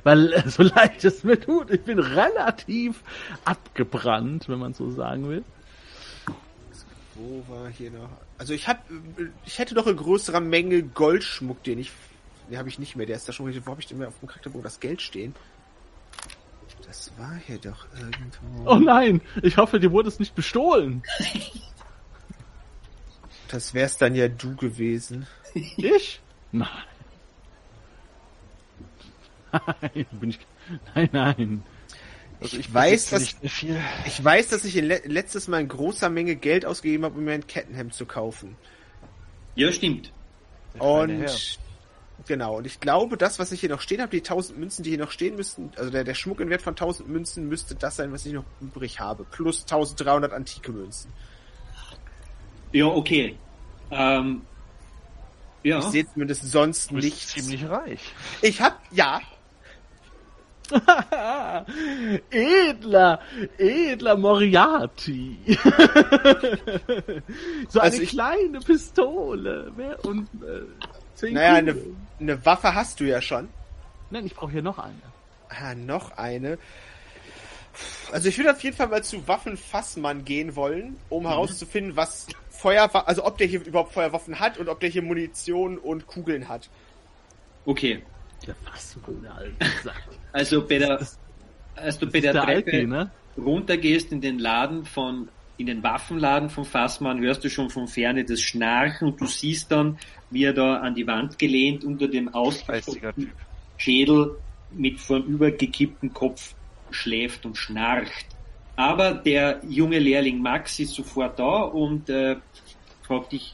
Weil 0.04 0.34
äh, 0.34 0.50
so 0.50 0.64
leid 0.64 1.04
es 1.04 1.24
mir 1.24 1.40
tut, 1.40 1.70
ich 1.72 1.82
bin 1.82 2.00
relativ 2.00 3.04
abgebrannt, 3.46 4.50
wenn 4.50 4.60
man 4.60 4.74
so 4.74 4.90
sagen 4.90 5.30
will. 5.30 5.44
Wo 7.16 7.44
war 7.48 7.70
hier 7.70 7.92
noch? 7.92 8.10
Also 8.38 8.54
ich 8.54 8.68
habe, 8.68 8.80
ich 9.46 9.60
hätte 9.60 9.76
noch 9.76 9.86
eine 9.86 9.96
größere 9.96 10.42
Menge 10.42 10.82
Goldschmuck, 10.82 11.64
den 11.64 11.78
ich, 11.80 11.92
den 12.50 12.58
habe 12.58 12.70
ich 12.70 12.80
nicht 12.80 12.96
mehr. 12.96 13.06
Der 13.06 13.16
ist 13.16 13.30
da 13.30 13.34
schon. 13.34 13.54
Wo 13.66 13.72
habe 13.72 13.82
ich 13.82 13.88
denn 13.88 14.00
mehr 14.00 14.08
auf 14.08 14.20
dem 14.20 14.28
Charakterbogen 14.28 14.64
das 14.64 14.80
Geld 14.80 15.02
stehen? 15.02 15.36
Das 16.88 17.12
war 17.18 17.36
hier 17.46 17.60
doch 17.60 17.86
irgendwo. 17.96 18.70
Oh 18.70 18.76
nein, 18.76 19.22
ich 19.42 19.58
hoffe, 19.58 19.80
dir 19.80 19.92
wurde 19.92 20.10
es 20.10 20.20
nicht 20.20 20.36
bestohlen. 20.36 21.04
Das 23.48 23.74
wär's 23.76 23.98
dann 23.98 24.16
ja 24.16 24.28
du 24.28 24.56
gewesen. 24.56 25.28
Ich? 25.54 26.22
Nein. 26.52 26.68
Nein, 29.82 30.06
bin 30.12 30.30
ich. 30.32 30.40
Nein, 30.96 31.10
nein. 31.12 31.64
Also 32.42 32.58
ich 32.58 32.74
weiß, 32.74 33.10
besitze 33.10 33.12
dass- 33.12 33.22
nicht 33.22 33.42
mehr 33.44 33.50
viel. 33.52 33.82
Ich 34.08 34.24
weiß, 34.24 34.50
dass 34.50 34.66
ich 34.66 34.76
letztes 34.76 35.48
Mal 35.48 35.62
in 35.62 35.68
großer 35.70 36.10
Menge 36.10 36.36
Geld 36.36 36.66
ausgegeben 36.66 37.06
habe, 37.06 37.18
um 37.18 37.24
mir 37.24 37.34
ein 37.34 37.48
Kettenhemd 37.48 37.94
zu 37.94 38.06
kaufen. 38.06 38.56
Ja, 39.56 39.72
stimmt. 39.72 40.12
Und 40.80 41.26
genau, 42.28 42.58
und 42.58 42.66
ich 42.66 42.80
glaube, 42.80 43.16
das, 43.18 43.38
was 43.40 43.52
ich 43.52 43.60
hier 43.60 43.70
noch 43.70 43.82
stehen 43.82 44.02
habe, 44.02 44.10
die 44.12 44.18
1000 44.24 44.58
Münzen, 44.58 44.84
die 44.84 44.90
hier 44.90 45.00
noch 45.00 45.12
stehen 45.12 45.36
müssten, 45.36 45.72
also 45.78 45.90
der, 45.92 46.04
der 46.04 46.16
Schmuck 46.16 46.40
in 46.40 46.50
Wert 46.50 46.64
von 46.64 46.72
1000 46.74 47.08
Münzen 47.08 47.48
müsste 47.48 47.76
das 47.76 47.96
sein, 47.98 48.12
was 48.12 48.26
ich 48.26 48.34
noch 48.34 48.46
übrig 48.60 49.00
habe. 49.00 49.24
Plus 49.26 49.62
1300 49.62 50.34
antike 50.34 50.72
Münzen. 50.72 51.12
Ja, 52.72 52.86
okay. 52.88 53.38
Ähm, 53.92 54.42
ja. 55.62 55.80
Ich 55.80 55.86
sehe 55.86 56.12
zumindest 56.12 56.50
sonst 56.52 56.92
nichts. 56.92 57.28
ziemlich 57.28 57.70
reich. 57.70 58.02
Ich 58.42 58.60
hab, 58.60 58.82
ja, 58.92 59.22
edler, 62.32 63.20
edler 63.58 64.18
Moriarty. 64.18 65.38
so 67.70 67.80
eine 67.80 67.84
Also 67.92 68.02
ich- 68.02 68.10
kleine 68.10 68.60
Pistole. 68.60 69.72
Wer 69.76 70.04
und 70.06 70.28
äh, 70.44 70.62
zehn 71.16 71.34
naja, 71.34 71.54
eine, 71.56 71.76
eine 72.20 72.46
Waffe 72.46 72.74
hast 72.76 73.00
du 73.00 73.06
ja 73.06 73.22
schon. 73.22 73.50
Nein, 74.10 74.26
ich 74.26 74.36
brauche 74.36 74.52
hier 74.52 74.62
noch 74.62 74.80
eine. 74.80 74.94
Ah, 75.50 75.76
noch 75.76 76.12
eine. 76.18 76.58
Also 78.12 78.30
ich 78.30 78.38
würde 78.38 78.52
auf 78.52 78.64
jeden 78.64 78.76
Fall 78.78 78.88
mal 78.88 79.04
zu 79.04 79.28
Waffenfassmann 79.28 80.26
gehen 80.26 80.56
wollen, 80.56 80.98
um 81.10 81.28
herauszufinden, 81.28 81.96
was 81.96 82.28
Feuerwaffen, 82.50 83.08
also 83.08 83.26
ob 83.26 83.38
der 83.40 83.48
hier 83.48 83.66
überhaupt 83.66 83.94
Feuerwaffen 83.94 84.40
hat 84.40 84.60
und 84.60 84.70
ob 84.70 84.80
der 84.80 84.90
hier 84.90 85.02
Munition 85.02 85.80
und 85.80 86.06
Kugeln 86.06 86.48
hat. 86.48 86.70
Okay. 87.66 88.04
Ja, 88.46 88.54
was, 88.72 88.96
Mann, 89.08 89.22
der 89.24 89.34
alte 89.36 89.66
Sack. 89.84 90.04
Also 90.34 90.68
bei 90.68 90.80
der, 90.80 91.00
als 91.76 92.00
du 92.00 92.08
bei 92.08 92.20
der, 92.20 92.34
der 92.34 92.44
Treppe 92.44 92.72
alte, 92.72 92.88
ne? 92.88 93.12
runtergehst 93.38 94.12
in 94.12 94.20
den 94.20 94.40
Laden 94.40 94.84
von, 94.84 95.30
in 95.58 95.68
den 95.68 95.84
Waffenladen 95.84 96.50
von 96.50 96.66
Fassmann, 96.66 97.22
hörst 97.22 97.44
du 97.44 97.50
schon 97.50 97.70
von 97.70 97.88
Ferne 97.88 98.26
das 98.26 98.42
Schnarchen 98.42 99.10
und 99.10 99.22
du 99.22 99.28
siehst 99.28 99.72
dann, 99.72 100.00
wie 100.32 100.44
er 100.44 100.54
da 100.54 100.78
an 100.78 100.96
die 100.96 101.06
Wand 101.06 101.38
gelehnt 101.38 101.86
unter 101.86 102.08
dem 102.08 102.32
Typ. 102.34 103.30
Schädel 103.78 104.36
mit 104.72 105.00
vornübergekipptem 105.00 106.14
Kopf 106.14 106.56
schläft 106.90 107.46
und 107.46 107.56
schnarcht. 107.56 108.26
Aber 108.76 109.14
der 109.14 109.62
junge 109.70 110.00
Lehrling 110.00 110.42
Max 110.42 110.80
ist 110.80 110.96
sofort 110.96 111.38
da 111.38 111.62
und 111.62 112.10
äh, 112.10 112.38
fragt 113.04 113.34
dich, 113.34 113.54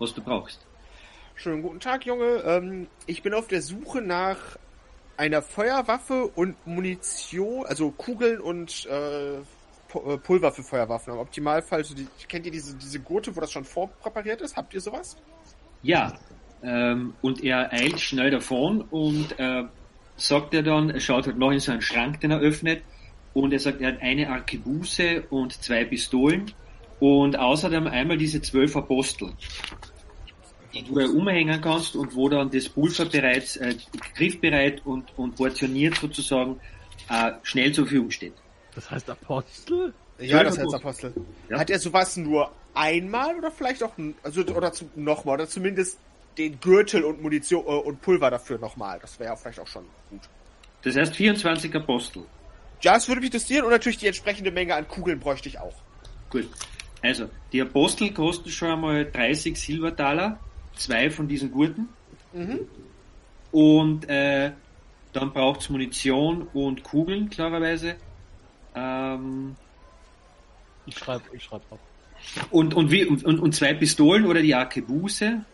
was 0.00 0.12
du 0.14 0.20
brauchst. 0.20 0.66
Schönen 1.36 1.62
guten 1.62 1.80
Tag, 1.80 2.06
Junge. 2.06 2.42
Ähm, 2.44 2.86
ich 3.06 3.22
bin 3.22 3.34
auf 3.34 3.46
der 3.48 3.62
Suche 3.62 4.00
nach 4.00 4.56
einer 5.16 5.42
Feuerwaffe 5.42 6.26
und 6.26 6.54
Munition, 6.66 7.66
also 7.66 7.90
Kugeln 7.90 8.40
und 8.40 8.86
äh, 8.86 9.36
äh, 9.36 10.18
Pulver 10.18 10.52
für 10.52 10.62
Feuerwaffen. 10.62 11.12
Im 11.12 11.20
Optimalfall, 11.20 11.84
so 11.84 11.94
die, 11.94 12.06
kennt 12.28 12.46
ihr 12.46 12.52
diese, 12.52 12.76
diese 12.76 13.00
Gurte, 13.00 13.34
wo 13.34 13.40
das 13.40 13.52
schon 13.52 13.64
vorpräpariert 13.64 14.40
ist? 14.40 14.56
Habt 14.56 14.74
ihr 14.74 14.80
sowas? 14.80 15.16
Ja, 15.82 16.18
ähm, 16.62 17.14
und 17.20 17.44
er 17.44 17.72
eilt 17.72 18.00
schnell 18.00 18.30
davon 18.30 18.80
und 18.82 19.38
äh, 19.38 19.64
sagt 20.16 20.54
er 20.54 20.62
dann, 20.62 20.90
er 20.90 21.00
schaut 21.00 21.26
halt 21.26 21.38
noch 21.38 21.50
in 21.50 21.60
so 21.60 21.72
einen 21.72 21.82
Schrank, 21.82 22.20
den 22.20 22.30
er 22.30 22.40
öffnet 22.40 22.82
und 23.34 23.52
er 23.52 23.58
sagt, 23.58 23.80
er 23.80 23.92
hat 23.92 24.02
eine 24.02 24.30
Arkebuse 24.30 25.22
und 25.30 25.52
zwei 25.62 25.84
Pistolen 25.84 26.52
und 27.00 27.38
außerdem 27.38 27.86
einmal 27.86 28.16
diese 28.16 28.40
zwölf 28.40 28.76
Apostel, 28.76 29.32
die 30.74 30.82
du 30.82 30.98
da 30.98 31.06
umhängen 31.06 31.60
kannst 31.60 31.96
und 31.96 32.14
wo 32.14 32.28
dann 32.28 32.50
das 32.50 32.68
Pulver 32.68 33.04
bereits 33.06 33.56
äh, 33.56 33.74
griffbereit 34.16 34.84
und, 34.84 35.16
und 35.16 35.36
portioniert 35.36 35.96
sozusagen 35.96 36.60
äh, 37.08 37.32
schnell 37.42 37.72
zur 37.72 37.84
Verfügung 37.84 38.10
steht. 38.10 38.34
Das 38.74 38.90
heißt 38.90 39.08
Apostel? 39.10 39.94
Ja, 40.18 40.42
das 40.42 40.58
heißt 40.58 40.74
Apostel. 40.74 41.14
Ja. 41.48 41.58
Hat 41.58 41.70
er 41.70 41.78
sowas 41.78 42.16
nur 42.16 42.50
einmal 42.74 43.36
oder 43.36 43.50
vielleicht 43.50 43.82
auch, 43.82 43.92
also, 44.22 44.42
oder 44.42 44.72
zu, 44.72 44.90
nochmal, 44.96 45.34
oder 45.34 45.48
zumindest 45.48 45.98
den 46.36 46.58
Gürtel 46.60 47.04
und 47.04 47.22
Munition 47.22 47.64
äh, 47.64 47.68
und 47.68 48.00
Pulver 48.00 48.30
dafür 48.30 48.58
nochmal. 48.58 48.98
Das 49.00 49.18
wäre 49.18 49.30
ja 49.30 49.36
vielleicht 49.36 49.60
auch 49.60 49.66
schon 49.66 49.84
gut. 50.10 50.22
Das 50.82 50.96
heißt 50.96 51.14
24 51.14 51.74
Apostel. 51.74 52.24
Ja, 52.80 52.94
das 52.94 53.08
würde 53.08 53.20
mich 53.20 53.28
interessieren 53.32 53.64
und 53.64 53.70
natürlich 53.70 53.98
die 53.98 54.08
entsprechende 54.08 54.50
Menge 54.50 54.74
an 54.74 54.86
Kugeln 54.88 55.20
bräuchte 55.20 55.48
ich 55.48 55.58
auch. 55.58 55.74
Gut. 56.28 56.48
Also, 57.02 57.28
die 57.52 57.60
Apostel 57.60 58.12
kosten 58.12 58.50
schon 58.50 58.70
einmal 58.70 59.04
30 59.10 59.60
Silbertaler, 59.60 60.38
zwei 60.76 61.10
von 61.10 61.28
diesen 61.28 61.50
Gurten. 61.50 61.88
Und 63.52 64.08
äh, 64.08 64.52
dann 65.12 65.32
braucht's 65.32 65.68
Munition 65.68 66.48
und 66.52 66.82
Kugeln, 66.82 67.30
klarerweise. 67.30 67.96
Ähm, 68.74 69.54
Ich 70.86 70.98
schreibe 70.98 71.24
ich 71.32 71.44
schreib 71.44 71.62
auf. 71.70 71.78
und, 72.50 72.74
und, 72.74 72.90
wie, 72.90 73.04
und, 73.04 73.24
und 73.24 73.54
zwei 73.54 73.74
Pistolen 73.74 74.26
oder 74.26 74.42
die 74.42 74.54
Arkebuse. 74.54 75.44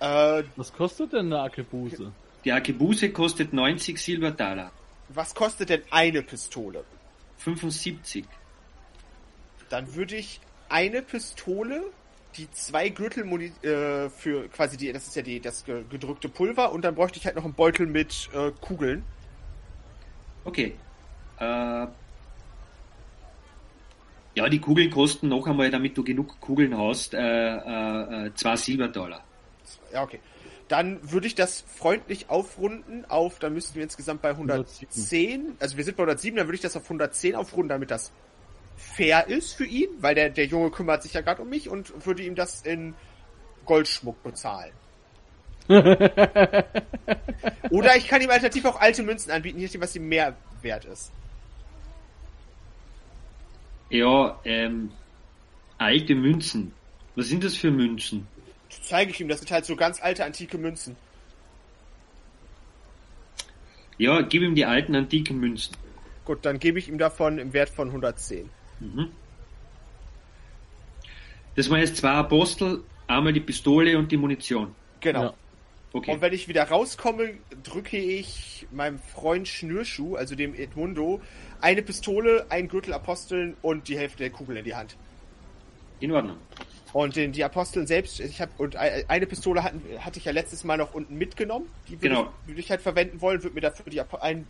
Äh, 0.00 0.42
Was 0.56 0.72
kostet 0.72 1.12
denn 1.14 1.32
eine 1.32 1.40
Akebuse? 1.42 2.12
Die 2.44 2.52
Akebuse 2.52 3.10
kostet 3.10 3.52
90 3.52 3.98
Silbertaler. 4.00 4.70
was 5.08 5.34
kostet 5.34 5.70
denn 5.70 5.82
eine 5.90 6.22
Pistole? 6.22 6.84
75. 7.38 8.24
Dann 9.70 9.94
würde 9.94 10.16
ich 10.16 10.40
eine 10.68 11.02
Pistole, 11.02 11.82
die 12.38 12.50
zwei 12.52 12.88
Gürtel 12.88 13.24
äh, 13.62 14.08
für 14.08 14.48
quasi 14.48 14.76
die, 14.76 14.92
das 14.92 15.06
ist 15.08 15.16
ja 15.16 15.22
die, 15.22 15.40
das 15.40 15.64
ge- 15.64 15.82
gedrückte 15.90 16.28
Pulver 16.28 16.72
und 16.72 16.82
dann 16.84 16.94
bräuchte 16.94 17.18
ich 17.18 17.26
halt 17.26 17.36
noch 17.36 17.44
einen 17.44 17.54
Beutel 17.54 17.86
mit 17.86 18.28
äh, 18.32 18.52
Kugeln. 18.60 19.04
Okay. 20.44 20.74
Äh, 21.38 21.86
ja, 24.34 24.48
die 24.48 24.60
Kugeln 24.60 24.90
kosten 24.90 25.28
noch 25.28 25.46
einmal, 25.46 25.70
damit 25.70 25.96
du 25.98 26.04
genug 26.04 26.40
Kugeln 26.40 26.78
hast, 26.78 27.12
äh, 27.12 27.18
äh, 27.20 28.26
äh, 28.26 28.34
zwei 28.34 28.56
Silbertaler. 28.56 29.20
Ja, 29.92 30.02
okay. 30.04 30.20
Dann 30.68 30.98
würde 31.10 31.26
ich 31.26 31.34
das 31.34 31.62
freundlich 31.62 32.28
aufrunden 32.30 33.04
auf, 33.06 33.38
dann 33.38 33.54
müssten 33.54 33.74
wir 33.74 33.82
insgesamt 33.82 34.20
bei 34.22 34.30
110, 34.30 35.56
also 35.58 35.76
wir 35.76 35.84
sind 35.84 35.96
bei 35.96 36.02
107, 36.02 36.36
dann 36.36 36.46
würde 36.46 36.56
ich 36.56 36.60
das 36.60 36.76
auf 36.76 36.84
110 36.84 37.34
aufrunden, 37.34 37.70
damit 37.70 37.90
das 37.90 38.12
fair 38.78 39.26
ist 39.26 39.52
für 39.52 39.66
ihn, 39.66 39.90
weil 40.00 40.14
der, 40.14 40.30
der 40.30 40.46
Junge 40.46 40.70
kümmert 40.70 41.02
sich 41.02 41.12
ja 41.12 41.20
gerade 41.20 41.42
um 41.42 41.50
mich 41.50 41.68
und 41.68 42.06
würde 42.06 42.22
ihm 42.22 42.34
das 42.34 42.62
in 42.62 42.94
Goldschmuck 43.66 44.22
bezahlen. 44.22 44.72
Oder 45.68 46.64
ich 47.96 48.08
kann 48.08 48.22
ihm 48.22 48.30
alternativ 48.30 48.64
auch 48.64 48.80
alte 48.80 49.02
Münzen 49.02 49.30
anbieten, 49.30 49.58
je 49.58 49.66
nachdem, 49.66 49.82
was 49.82 49.94
ihm 49.96 50.08
mehr 50.08 50.34
wert 50.62 50.86
ist. 50.86 51.12
Ja, 53.90 54.40
ähm, 54.44 54.90
alte 55.76 56.14
Münzen. 56.14 56.72
Was 57.16 57.26
sind 57.26 57.44
das 57.44 57.54
für 57.56 57.70
Münzen? 57.70 58.26
Zeige 58.70 59.10
ich 59.10 59.20
ihm, 59.20 59.28
das 59.28 59.40
sind 59.40 59.50
halt 59.50 59.66
so 59.66 59.76
ganz 59.76 60.00
alte 60.00 60.24
antike 60.24 60.56
Münzen. 60.56 60.96
Ja, 63.98 64.22
gib 64.22 64.42
ihm 64.42 64.54
die 64.54 64.64
alten 64.64 64.94
antiken 64.94 65.38
Münzen. 65.38 65.76
Gut, 66.24 66.46
dann 66.46 66.58
gebe 66.58 66.78
ich 66.78 66.88
ihm 66.88 66.96
davon 66.98 67.38
im 67.38 67.52
Wert 67.52 67.70
von 67.70 67.88
110. 67.88 68.48
Mhm. 68.80 69.10
Das 71.56 71.68
waren 71.70 71.80
jetzt 71.80 71.96
zwei 71.96 72.10
Apostel, 72.10 72.82
einmal 73.06 73.32
die 73.32 73.40
Pistole 73.40 73.98
und 73.98 74.12
die 74.12 74.16
Munition. 74.16 74.74
Genau. 75.00 75.22
Ja. 75.24 75.34
Okay. 75.92 76.12
Und 76.12 76.20
wenn 76.20 76.32
ich 76.34 76.46
wieder 76.48 76.64
rauskomme, 76.64 77.30
drücke 77.62 77.96
ich 77.96 78.66
meinem 78.70 78.98
Freund 78.98 79.48
Schnürschuh, 79.48 80.16
also 80.16 80.34
dem 80.34 80.54
Edmundo, 80.54 81.20
eine 81.62 81.82
Pistole, 81.82 82.46
einen 82.50 82.68
Gürtel 82.68 82.92
Aposteln 82.92 83.56
und 83.62 83.88
die 83.88 83.96
Hälfte 83.98 84.18
der 84.18 84.30
Kugel 84.30 84.58
in 84.58 84.64
die 84.64 84.74
Hand. 84.74 84.96
In 86.00 86.12
Ordnung. 86.12 86.36
Und 86.92 87.16
den, 87.16 87.32
die 87.32 87.42
Aposteln 87.42 87.86
selbst, 87.86 88.20
ich 88.20 88.40
habe 88.40 88.52
und 88.58 88.76
ei- 88.76 89.04
eine 89.08 89.26
Pistole 89.26 89.62
hatten, 89.64 89.82
hatte 89.98 90.18
ich 90.18 90.26
ja 90.26 90.32
letztes 90.32 90.62
Mal 90.62 90.76
noch 90.76 90.94
unten 90.94 91.16
mitgenommen. 91.16 91.66
Die 91.88 91.92
würde, 91.92 92.08
Genau. 92.08 92.32
ich, 92.42 92.48
würde 92.48 92.60
ich 92.60 92.70
halt 92.70 92.82
verwenden 92.82 93.20
wollen, 93.20 93.42
würde 93.42 93.54
mir 93.54 93.60
dafür 93.62 93.90
die 93.90 94.00
einen 94.20 94.46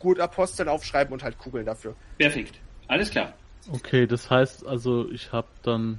Gurt 0.00 0.20
Aposteln 0.20 0.68
aufschreiben 0.68 1.12
und 1.12 1.22
halt 1.22 1.38
Kugeln 1.38 1.64
dafür. 1.64 1.94
Perfekt. 2.18 2.58
Alles 2.88 3.10
klar. 3.10 3.32
Okay, 3.72 4.06
das 4.06 4.30
heißt 4.30 4.66
also, 4.66 5.10
ich 5.10 5.32
habe 5.32 5.48
dann 5.62 5.98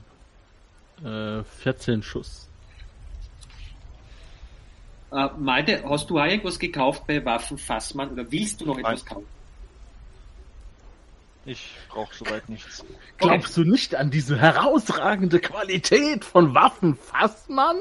äh, 1.04 1.44
14 1.44 2.04
Schuss. 2.04 2.48
Äh, 5.12 5.30
Malte, 5.38 5.84
hast 5.88 6.10
du 6.10 6.20
auch 6.20 6.26
irgendwas 6.26 6.60
gekauft 6.60 7.08
bei 7.08 7.24
Waffenfassmann 7.24 8.12
oder 8.12 8.32
willst 8.32 8.62
du 8.62 8.66
noch 8.66 8.78
etwas 8.78 9.04
Nein. 9.06 9.14
kaufen? 9.14 9.28
Ich 11.46 11.70
brauche 11.90 12.14
soweit 12.16 12.50
nichts. 12.50 12.84
Glaubst 13.20 13.56
du 13.56 13.64
nicht 13.64 13.96
an 13.96 14.10
diese 14.10 14.38
herausragende 14.38 15.40
Qualität 15.40 16.26
von 16.26 16.56
Waffen, 16.56 16.96
Fassmann? 16.96 17.78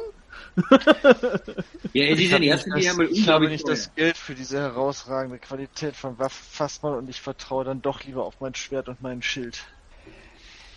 Ja, 1.92 2.04
in 2.06 2.16
nicht 2.16 2.32
Linie 2.32 2.50
das- 2.50 2.66
einmal 2.66 3.06
ich 3.06 3.28
habe 3.28 3.48
nicht 3.48 3.68
das 3.68 3.94
Geld 3.94 4.16
für 4.16 4.34
diese 4.34 4.58
herausragende 4.60 5.38
Qualität 5.38 5.96
von 5.96 6.18
Waffenfassmann 6.18 6.94
und 6.94 7.08
ich 7.08 7.20
vertraue 7.20 7.64
dann 7.64 7.82
doch 7.82 8.02
lieber 8.04 8.24
auf 8.24 8.40
mein 8.40 8.54
Schwert 8.54 8.88
und 8.88 9.02
mein 9.02 9.22
Schild. 9.22 9.64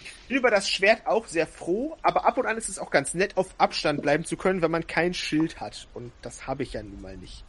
Ich 0.02 0.14
bin 0.30 0.38
über 0.38 0.52
das 0.52 0.70
Schwert 0.70 1.06
auch 1.08 1.26
sehr 1.28 1.48
froh, 1.48 1.98
aber 2.02 2.26
ab 2.26 2.38
und 2.38 2.46
an 2.46 2.58
ist 2.58 2.70
es 2.70 2.80
auch 2.80 2.92
ganz 2.92 3.14
nett, 3.14 3.38
auf 3.38 3.48
Abstand 3.58 4.02
bleiben 4.02 4.26
zu 4.26 4.36
können, 4.36 4.62
wenn 4.62 4.72
man 4.72 4.86
kein 4.86 5.14
Schild 5.14 5.60
hat. 5.62 5.88
Und 5.94 6.12
das 6.22 6.48
habe 6.48 6.64
ich 6.64 6.74
ja 6.74 6.84
nun 6.84 7.02
mal 7.02 7.16
nicht. 7.16 7.44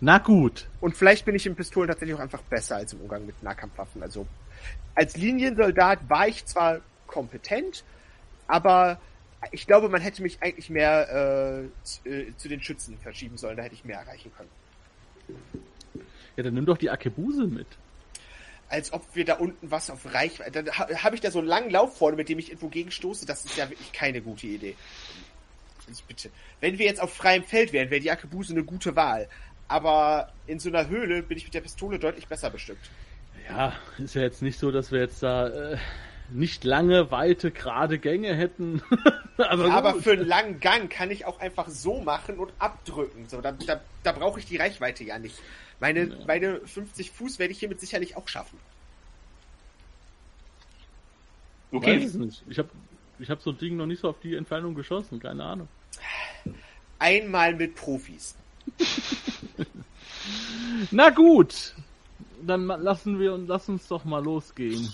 Na 0.00 0.18
gut. 0.18 0.66
Und 0.80 0.96
vielleicht 0.96 1.26
bin 1.26 1.34
ich 1.34 1.44
in 1.46 1.54
Pistolen 1.54 1.88
tatsächlich 1.88 2.16
auch 2.16 2.20
einfach 2.22 2.40
besser 2.42 2.76
als 2.76 2.94
im 2.94 3.02
Umgang 3.02 3.26
mit 3.26 3.42
Nahkampfwaffen. 3.42 4.02
Also 4.02 4.26
als 4.94 5.16
Liniensoldat 5.16 6.08
war 6.08 6.26
ich 6.28 6.46
zwar 6.46 6.80
kompetent, 7.06 7.84
aber 8.46 8.98
ich 9.52 9.66
glaube, 9.66 9.88
man 9.88 10.00
hätte 10.00 10.22
mich 10.22 10.42
eigentlich 10.42 10.70
mehr 10.70 11.64
äh, 11.64 11.84
zu, 11.84 12.08
äh, 12.08 12.36
zu 12.36 12.48
den 12.48 12.62
Schützen 12.62 12.98
verschieben 12.98 13.38
sollen. 13.38 13.56
Da 13.56 13.62
hätte 13.62 13.74
ich 13.74 13.84
mehr 13.84 13.98
erreichen 13.98 14.30
können. 14.36 14.50
Ja, 16.36 16.42
dann 16.42 16.54
nimm 16.54 16.66
doch 16.66 16.78
die 16.78 16.90
Akebuse 16.90 17.46
mit. 17.46 17.66
Als 18.68 18.92
ob 18.92 19.04
wir 19.14 19.24
da 19.24 19.34
unten 19.34 19.70
was 19.70 19.90
auf 19.90 20.12
Reichweite. 20.12 20.62
Dann 20.62 20.78
ha, 20.78 20.88
habe 21.02 21.14
ich 21.14 21.20
da 21.20 21.30
so 21.30 21.38
einen 21.38 21.48
langen 21.48 21.70
Lauf 21.70 21.96
vorne, 21.96 22.16
mit 22.16 22.28
dem 22.28 22.38
ich 22.38 22.48
irgendwo 22.48 22.68
gegenstoße. 22.68 23.26
Das 23.26 23.44
ist 23.44 23.56
ja 23.56 23.68
wirklich 23.68 23.92
keine 23.92 24.20
gute 24.20 24.46
Idee. 24.46 24.76
Also 25.88 26.02
bitte. 26.06 26.30
Wenn 26.60 26.78
wir 26.78 26.86
jetzt 26.86 27.00
auf 27.00 27.12
freiem 27.12 27.42
Feld 27.42 27.72
wären, 27.72 27.90
wäre 27.90 28.00
die 28.00 28.10
Akebuse 28.10 28.52
eine 28.52 28.62
gute 28.62 28.94
Wahl. 28.94 29.28
Aber 29.66 30.32
in 30.46 30.58
so 30.58 30.68
einer 30.68 30.88
Höhle 30.88 31.22
bin 31.22 31.38
ich 31.38 31.44
mit 31.44 31.54
der 31.54 31.60
Pistole 31.62 31.98
deutlich 31.98 32.28
besser 32.28 32.50
bestückt. 32.50 32.90
Ja, 33.48 33.72
ist 33.98 34.14
ja 34.14 34.22
jetzt 34.22 34.42
nicht 34.42 34.58
so, 34.58 34.70
dass 34.70 34.92
wir 34.92 35.00
jetzt 35.00 35.22
da 35.22 35.48
äh, 35.48 35.78
nicht 36.32 36.64
lange, 36.64 37.10
weite, 37.10 37.50
gerade 37.50 37.98
Gänge 37.98 38.34
hätten. 38.34 38.82
aber, 39.36 39.68
Ja, 39.68 39.74
aber 39.74 39.94
für 39.96 40.12
einen 40.12 40.26
langen 40.26 40.60
Gang 40.60 40.90
kann 40.90 41.10
ich 41.10 41.24
auch 41.24 41.40
einfach 41.40 41.68
so 41.68 42.00
machen 42.00 42.38
und 42.38 42.52
abdrücken. 42.58 43.28
So, 43.28 43.40
da 43.40 43.52
da, 43.52 43.80
da 44.02 44.12
brauche 44.12 44.40
ich 44.40 44.46
die 44.46 44.56
Reichweite 44.56 45.04
ja 45.04 45.18
nicht. 45.18 45.36
Meine, 45.80 46.18
meine 46.26 46.60
50 46.60 47.10
Fuß 47.10 47.38
werde 47.38 47.52
ich 47.52 47.58
hiermit 47.58 47.80
sicherlich 47.80 48.16
auch 48.16 48.28
schaffen. 48.28 48.58
Weiß 51.70 51.82
Okay. 51.82 52.04
es 52.04 52.14
nicht. 52.14 52.42
Ich 52.48 52.58
habe 52.58 52.68
ich 53.18 53.30
hab 53.30 53.40
so 53.42 53.50
ein 53.50 53.58
Ding 53.58 53.76
noch 53.76 53.86
nicht 53.86 54.00
so 54.00 54.08
auf 54.08 54.18
die 54.20 54.34
Entfernung 54.34 54.74
geschossen, 54.74 55.20
keine 55.20 55.44
Ahnung. 55.44 55.68
Einmal 56.98 57.54
mit 57.54 57.74
Profis. 57.76 58.34
Na 60.90 61.10
gut, 61.10 61.74
dann 62.42 62.66
lassen 62.66 63.18
wir 63.18 63.34
und 63.34 63.46
lass 63.46 63.68
uns 63.68 63.86
doch 63.88 64.04
mal 64.04 64.22
losgehen. 64.22 64.92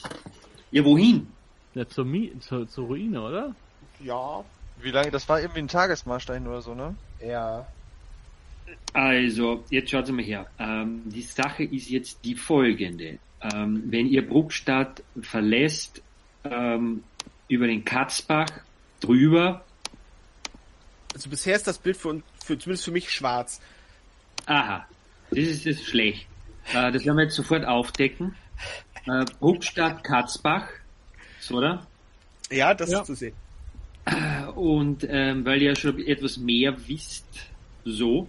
Ja, 0.70 0.84
wohin? 0.84 1.26
Ja, 1.74 1.86
zur, 1.88 2.04
Mi 2.04 2.32
zur, 2.40 2.68
zur 2.68 2.86
Ruine, 2.86 3.20
oder? 3.22 3.54
Ja, 4.00 4.44
Wie 4.80 4.90
lange? 4.90 5.10
Das 5.10 5.28
war 5.28 5.40
irgendwie 5.40 5.60
ein 5.60 5.68
Tagesmarsch 5.68 6.26
dahin 6.26 6.46
oder 6.46 6.62
so, 6.62 6.74
ne? 6.74 6.94
ja. 7.20 7.66
Also, 8.92 9.64
jetzt 9.70 9.90
schaut 9.90 10.08
mal 10.10 10.24
her. 10.24 10.46
Ähm, 10.58 11.02
die 11.06 11.22
Sache 11.22 11.62
ist 11.62 11.88
jetzt 11.88 12.24
die 12.24 12.34
folgende. 12.34 13.18
Ähm, 13.40 13.84
wenn 13.86 14.06
ihr 14.08 14.26
Bruckstadt 14.26 15.02
verlässt, 15.22 16.02
ähm, 16.44 17.04
über 17.48 17.66
den 17.68 17.84
Katzbach 17.84 18.48
drüber, 19.00 19.64
Also 21.14 21.30
bisher 21.30 21.54
ist 21.56 21.66
das 21.66 21.78
Bild 21.78 21.96
für, 21.96 22.08
uns- 22.08 22.24
für 22.44 22.58
zumindest 22.58 22.84
für 22.86 22.90
mich 22.90 23.10
schwarz. 23.12 23.60
aha, 24.46 24.86
das 25.30 25.38
ist 25.38 25.64
jetzt 25.64 25.84
schlecht. 25.84 26.26
Äh, 26.72 26.90
das 26.90 27.04
werden 27.04 27.16
wir 27.18 27.24
jetzt 27.24 27.36
sofort 27.36 27.64
aufdecken. 27.64 28.34
Äh, 29.06 29.24
Bruckstadt, 29.38 30.02
Katzbach, 30.02 30.68
so, 31.40 31.56
oder? 31.56 31.86
Ja, 32.50 32.74
das 32.74 32.90
Ja. 32.90 33.00
ist 33.00 33.06
zu 33.06 33.14
sehen. 33.14 33.34
Und 34.54 35.06
ähm, 35.08 35.44
weil 35.44 35.62
ihr 35.62 35.74
schon 35.76 35.98
etwas 36.06 36.36
mehr 36.36 36.76
wisst, 36.86 37.26
so. 37.84 38.28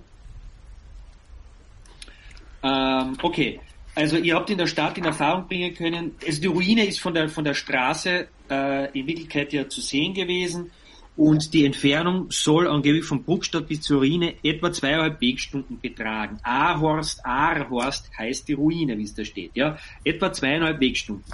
Ähm, 2.63 3.17
okay, 3.21 3.59
also 3.95 4.17
ihr 4.17 4.35
habt 4.35 4.49
in 4.49 4.57
der 4.57 4.67
Stadt 4.67 4.97
in 4.97 5.05
Erfahrung 5.05 5.47
bringen 5.47 5.73
können, 5.75 6.15
also 6.25 6.41
die 6.41 6.47
Ruine 6.47 6.85
ist 6.85 6.99
von 6.99 7.13
der 7.13 7.29
von 7.29 7.43
der 7.43 7.53
Straße 7.53 8.27
äh, 8.49 8.99
in 8.99 9.07
Wirklichkeit 9.07 9.53
ja 9.53 9.67
zu 9.69 9.81
sehen 9.81 10.13
gewesen 10.13 10.71
und 11.17 11.53
die 11.53 11.65
Entfernung 11.65 12.29
soll 12.29 12.67
angeblich 12.67 13.03
von 13.03 13.23
Bruckstadt 13.23 13.67
bis 13.67 13.81
zur 13.81 13.97
Ruine 13.97 14.35
etwa 14.43 14.71
zweieinhalb 14.71 15.19
Wegstunden 15.19 15.79
betragen. 15.79 16.39
Ahorst, 16.43 17.25
Aarhorst 17.25 18.09
heißt 18.17 18.47
die 18.47 18.53
Ruine, 18.53 18.97
wie 18.97 19.03
es 19.03 19.15
da 19.15 19.25
steht, 19.25 19.51
ja, 19.55 19.77
etwa 20.03 20.31
zweieinhalb 20.31 20.79
Wegstunden. 20.79 21.25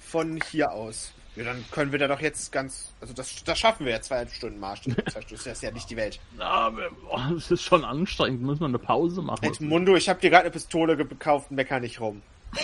Von 0.00 0.40
hier 0.50 0.70
aus. 0.70 1.12
Ja, 1.34 1.44
dann 1.44 1.62
können 1.70 1.92
wir 1.92 1.98
da 1.98 2.08
doch 2.08 2.20
jetzt 2.20 2.50
ganz, 2.50 2.92
also 3.00 3.12
das, 3.12 3.44
das 3.44 3.58
schaffen 3.58 3.84
wir 3.84 3.92
ja 3.92 4.00
zweieinhalb 4.00 4.32
Stunden 4.32 4.58
Marsch. 4.58 4.82
Das 5.04 5.46
ist 5.46 5.62
ja 5.62 5.70
nicht 5.70 5.90
die 5.90 5.96
Welt. 5.96 6.18
Ja, 6.38 6.44
aber, 6.44 6.88
boah, 6.90 7.30
das 7.34 7.50
ist 7.50 7.62
schon 7.62 7.84
anstrengend, 7.84 8.40
muss 8.40 8.60
man 8.60 8.70
eine 8.70 8.78
Pause 8.78 9.20
machen. 9.20 9.44
Edmundo, 9.44 9.96
ich 9.96 10.08
habe 10.08 10.20
dir 10.20 10.30
gerade 10.30 10.44
eine 10.44 10.52
Pistole 10.52 10.96
gekauft, 10.96 11.50
mecker 11.50 11.80
nicht 11.80 12.00
rum. 12.00 12.22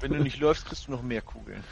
Wenn 0.00 0.12
du 0.12 0.18
nicht 0.18 0.40
läufst, 0.40 0.66
kriegst 0.66 0.88
du 0.88 0.90
noch 0.90 1.02
mehr 1.02 1.22
Kugeln. 1.22 1.64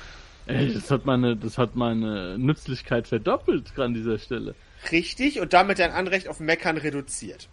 Ey, 0.47 0.75
das 0.75 0.91
hat 0.91 1.07
meine, 1.07 1.37
das 1.37 1.57
hat 1.57 1.75
meine 1.75 2.37
Nützlichkeit 2.39 3.09
verdoppelt 3.09 3.79
an 3.79 3.95
dieser 3.95 4.19
Stelle. 4.19 4.55
Richtig, 4.93 5.41
und 5.41 5.53
damit 5.53 5.79
dein 5.79 5.93
Anrecht 5.93 6.29
auf 6.29 6.41
Meckern 6.41 6.77
reduziert. 6.77 7.49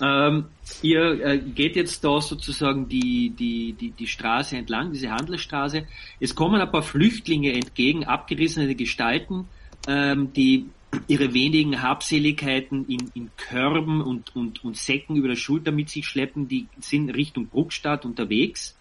Ähm, 0.00 0.46
ihr 0.82 1.24
äh, 1.24 1.38
geht 1.38 1.76
jetzt 1.76 2.02
da 2.04 2.20
sozusagen 2.20 2.88
die, 2.88 3.30
die, 3.30 3.74
die, 3.74 3.90
die 3.90 4.06
Straße 4.06 4.56
entlang, 4.56 4.92
diese 4.92 5.10
Handelsstraße. 5.10 5.86
Es 6.20 6.34
kommen 6.34 6.60
ein 6.60 6.70
paar 6.70 6.82
Flüchtlinge 6.82 7.52
entgegen, 7.52 8.04
abgerissene 8.04 8.74
Gestalten, 8.74 9.48
ähm, 9.86 10.32
die 10.32 10.66
ihre 11.06 11.34
wenigen 11.34 11.82
Habseligkeiten 11.82 12.86
in, 12.86 13.10
in 13.14 13.30
Körben 13.36 14.00
und, 14.00 14.34
und, 14.34 14.64
und 14.64 14.76
Säcken 14.76 15.16
über 15.16 15.28
der 15.28 15.36
Schulter 15.36 15.70
mit 15.70 15.90
sich 15.90 16.06
schleppen, 16.06 16.48
die 16.48 16.66
sind 16.80 17.10
Richtung 17.10 17.48
Bruckstadt 17.48 18.04
unterwegs. 18.04 18.77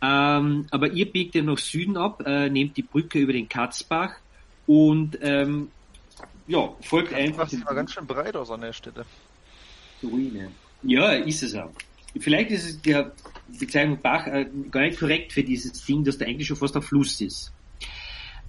Ähm, 0.00 0.66
aber 0.70 0.92
ihr 0.92 1.10
biegt 1.10 1.34
ja 1.34 1.42
nach 1.42 1.58
Süden 1.58 1.96
ab, 1.96 2.22
äh, 2.24 2.48
nehmt 2.48 2.76
die 2.76 2.82
Brücke 2.82 3.18
über 3.18 3.32
den 3.32 3.48
Katzbach 3.48 4.14
und 4.66 5.18
ähm, 5.22 5.70
ja, 6.46 6.72
folgt 6.80 7.12
einfach. 7.12 7.48
Das 7.50 7.64
war 7.66 7.74
ganz 7.74 7.92
schön 7.92 8.06
breit 8.06 8.36
aus 8.36 8.50
an 8.50 8.60
der 8.60 8.72
Stelle. 8.72 9.04
Ruine. 10.02 10.52
Ja, 10.82 11.12
ist 11.12 11.42
es 11.42 11.54
auch. 11.54 11.72
Vielleicht 12.18 12.50
ist 12.50 12.64
es 12.64 12.80
der 12.80 13.12
Bezeichnung 13.58 13.98
Bach 14.00 14.26
äh, 14.26 14.46
gar 14.70 14.82
nicht 14.82 14.98
korrekt 14.98 15.32
für 15.32 15.42
dieses 15.42 15.84
Ding, 15.84 16.04
dass 16.04 16.18
da 16.18 16.26
eigentlich 16.26 16.46
schon 16.46 16.56
fast 16.56 16.76
ein 16.76 16.82
Fluss 16.82 17.20
ist. 17.20 17.52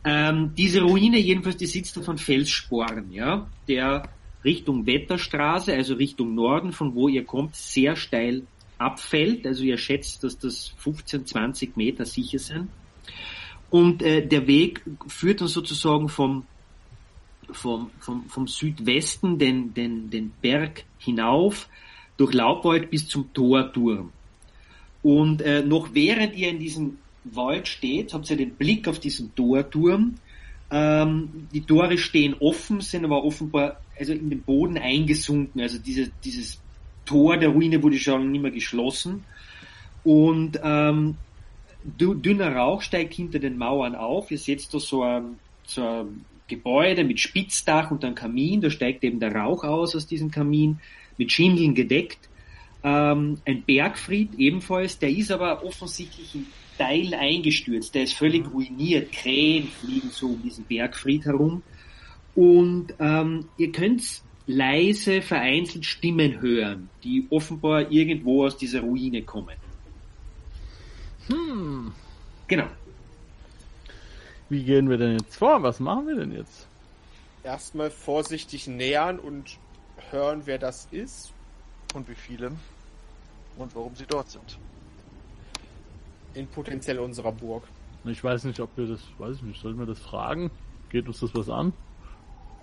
Ähm, 0.05 0.53
diese 0.55 0.81
Ruine 0.81 1.17
jedenfalls, 1.17 1.57
die 1.57 1.65
sitzt 1.65 1.97
da 1.97 2.01
von 2.01 2.17
Felssporen, 2.17 3.11
ja, 3.11 3.47
der 3.67 4.03
Richtung 4.45 4.85
Wetterstraße, 4.85 5.73
also 5.73 5.95
Richtung 5.95 6.35
Norden, 6.35 6.71
von 6.71 6.95
wo 6.95 7.09
ihr 7.09 7.25
kommt, 7.25 7.55
sehr 7.55 7.95
steil 7.95 8.43
abfällt. 8.79 9.45
Also 9.45 9.63
ihr 9.63 9.77
schätzt, 9.77 10.23
dass 10.23 10.37
das 10.37 10.73
15, 10.77 11.25
20 11.25 11.77
Meter 11.77 12.05
sicher 12.05 12.39
sind. 12.39 12.69
Und 13.69 14.01
äh, 14.01 14.25
der 14.25 14.47
Weg 14.47 14.81
führt 15.07 15.41
dann 15.41 15.47
sozusagen 15.47 16.09
vom, 16.09 16.45
vom, 17.51 17.91
vom, 17.99 18.27
vom 18.27 18.47
Südwesten 18.47 19.37
den, 19.37 19.73
den, 19.73 20.09
den 20.09 20.31
Berg 20.41 20.85
hinauf 20.97 21.69
durch 22.17 22.33
Laubwald 22.33 22.89
bis 22.89 23.07
zum 23.07 23.31
Torturm. 23.33 24.11
Und 25.01 25.41
äh, 25.41 25.61
noch 25.61 25.93
während 25.93 26.35
ihr 26.35 26.49
in 26.49 26.59
diesem 26.59 26.97
Wald 27.23 27.67
steht, 27.67 28.13
habt 28.13 28.29
ihr 28.29 28.37
den 28.37 28.55
Blick 28.55 28.87
auf 28.87 28.99
diesen 28.99 29.33
Torturm. 29.35 30.15
Ähm, 30.71 31.47
die 31.53 31.61
Tore 31.61 31.97
stehen 31.97 32.35
offen, 32.39 32.81
sind 32.81 33.05
aber 33.05 33.23
offenbar 33.23 33.79
also 33.97 34.13
in 34.13 34.29
den 34.29 34.41
Boden 34.41 34.77
eingesunken. 34.77 35.61
Also 35.61 35.79
diese, 35.79 36.11
dieses 36.23 36.59
Tor 37.09 37.37
der 37.37 37.49
Ruine 37.49 37.81
wurde 37.81 37.97
schon 37.97 38.31
nicht 38.31 38.41
mehr 38.41 38.51
geschlossen. 38.51 39.25
Und 40.03 40.59
ähm, 40.63 41.15
dünner 41.83 42.55
Rauch 42.55 42.83
steigt 42.83 43.15
hinter 43.15 43.39
den 43.39 43.57
Mauern 43.57 43.95
auf. 43.95 44.29
Ihr 44.29 44.37
seht 44.37 44.71
da 44.71 44.79
so 44.79 45.01
ein, 45.01 45.39
so 45.65 45.83
ein 45.83 46.25
Gebäude 46.47 47.03
mit 47.03 47.19
Spitzdach 47.19 47.89
und 47.89 48.05
einem 48.05 48.13
Kamin. 48.13 48.61
Da 48.61 48.69
steigt 48.69 49.03
eben 49.03 49.19
der 49.19 49.35
Rauch 49.35 49.63
aus 49.63 49.95
aus 49.95 50.05
diesem 50.05 50.29
Kamin, 50.29 50.79
mit 51.17 51.31
Schindeln 51.31 51.73
gedeckt. 51.73 52.29
Ähm, 52.83 53.39
ein 53.43 53.63
Bergfried 53.63 54.35
ebenfalls, 54.37 54.99
der 54.99 55.09
ist 55.09 55.31
aber 55.31 55.65
offensichtlich 55.65 56.35
in 56.35 56.45
Teil 56.77 57.15
eingestürzt. 57.15 57.95
Der 57.95 58.03
ist 58.03 58.13
völlig 58.13 58.45
mhm. 58.45 58.51
ruiniert. 58.51 59.11
Krähen 59.11 59.67
fliegen 59.67 60.11
so 60.11 60.27
um 60.27 60.43
diesen 60.43 60.63
Bergfried 60.65 61.25
herum. 61.25 61.63
Und 62.35 62.93
ähm, 62.99 63.45
ihr 63.57 63.71
könnt 63.71 64.21
leise, 64.49 65.21
vereinzelt 65.21 65.85
Stimmen 65.85 66.41
hören, 66.41 66.89
die 67.03 67.27
offenbar 67.29 67.91
irgendwo 67.91 68.45
aus 68.45 68.57
dieser 68.57 68.81
Ruine 68.81 69.21
kommen. 69.21 69.55
Hm. 71.27 71.93
Genau. 72.47 72.67
Wie 74.49 74.63
gehen 74.63 74.89
wir 74.89 74.97
denn 74.97 75.19
jetzt 75.19 75.35
vor? 75.35 75.61
Was 75.61 75.79
machen 75.79 76.07
wir 76.07 76.15
denn 76.15 76.31
jetzt? 76.31 76.65
Erstmal 77.43 77.91
vorsichtig 77.91 78.65
nähern 78.67 79.19
und 79.19 79.57
hören, 80.09 80.41
wer 80.45 80.57
das 80.57 80.87
ist. 80.89 81.31
Und 81.93 82.09
wie 82.09 82.15
viele. 82.15 82.51
Und 83.57 83.75
warum 83.75 83.95
sie 83.95 84.05
dort 84.07 84.29
sind 84.31 84.57
in 86.33 86.47
potenziell 86.47 86.99
unserer 86.99 87.31
Burg. 87.31 87.63
Ich 88.05 88.23
weiß 88.23 88.45
nicht, 88.45 88.59
ob 88.59 88.69
wir 88.77 88.87
das, 88.87 89.01
weiß 89.17 89.37
ich 89.37 89.41
nicht, 89.41 89.61
sollten 89.61 89.79
wir 89.79 89.85
das 89.85 89.99
fragen? 89.99 90.51
Geht 90.89 91.07
uns 91.07 91.19
das 91.19 91.33
was 91.35 91.49
an? 91.49 91.73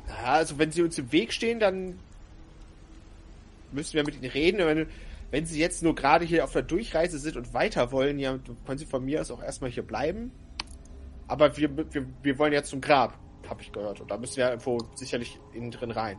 Ja, 0.08 0.32
also 0.32 0.58
wenn 0.58 0.70
sie 0.70 0.82
uns 0.82 0.98
im 0.98 1.10
Weg 1.12 1.32
stehen, 1.32 1.60
dann 1.60 1.98
müssen 3.72 3.94
wir 3.94 4.04
mit 4.04 4.16
ihnen 4.16 4.30
reden. 4.30 4.58
Wenn, 4.58 4.86
wenn 5.30 5.46
sie 5.46 5.58
jetzt 5.58 5.82
nur 5.82 5.94
gerade 5.94 6.24
hier 6.24 6.44
auf 6.44 6.52
der 6.52 6.62
Durchreise 6.62 7.18
sind 7.18 7.36
und 7.36 7.52
weiter 7.54 7.92
wollen, 7.92 8.18
ja, 8.18 8.38
können 8.66 8.78
sie 8.78 8.86
von 8.86 9.04
mir 9.04 9.20
aus 9.20 9.30
auch 9.30 9.42
erstmal 9.42 9.70
hier 9.70 9.82
bleiben. 9.82 10.30
Aber 11.28 11.56
wir, 11.56 11.76
wir, 11.76 12.06
wir 12.22 12.38
wollen 12.38 12.52
ja 12.52 12.62
zum 12.62 12.80
Grab, 12.80 13.18
habe 13.48 13.62
ich 13.62 13.72
gehört. 13.72 14.00
Und 14.00 14.10
da 14.10 14.16
müssen 14.16 14.36
wir 14.36 14.48
irgendwo 14.48 14.78
sicherlich 14.94 15.40
innen 15.52 15.72
drin 15.72 15.90
rein. 15.90 16.18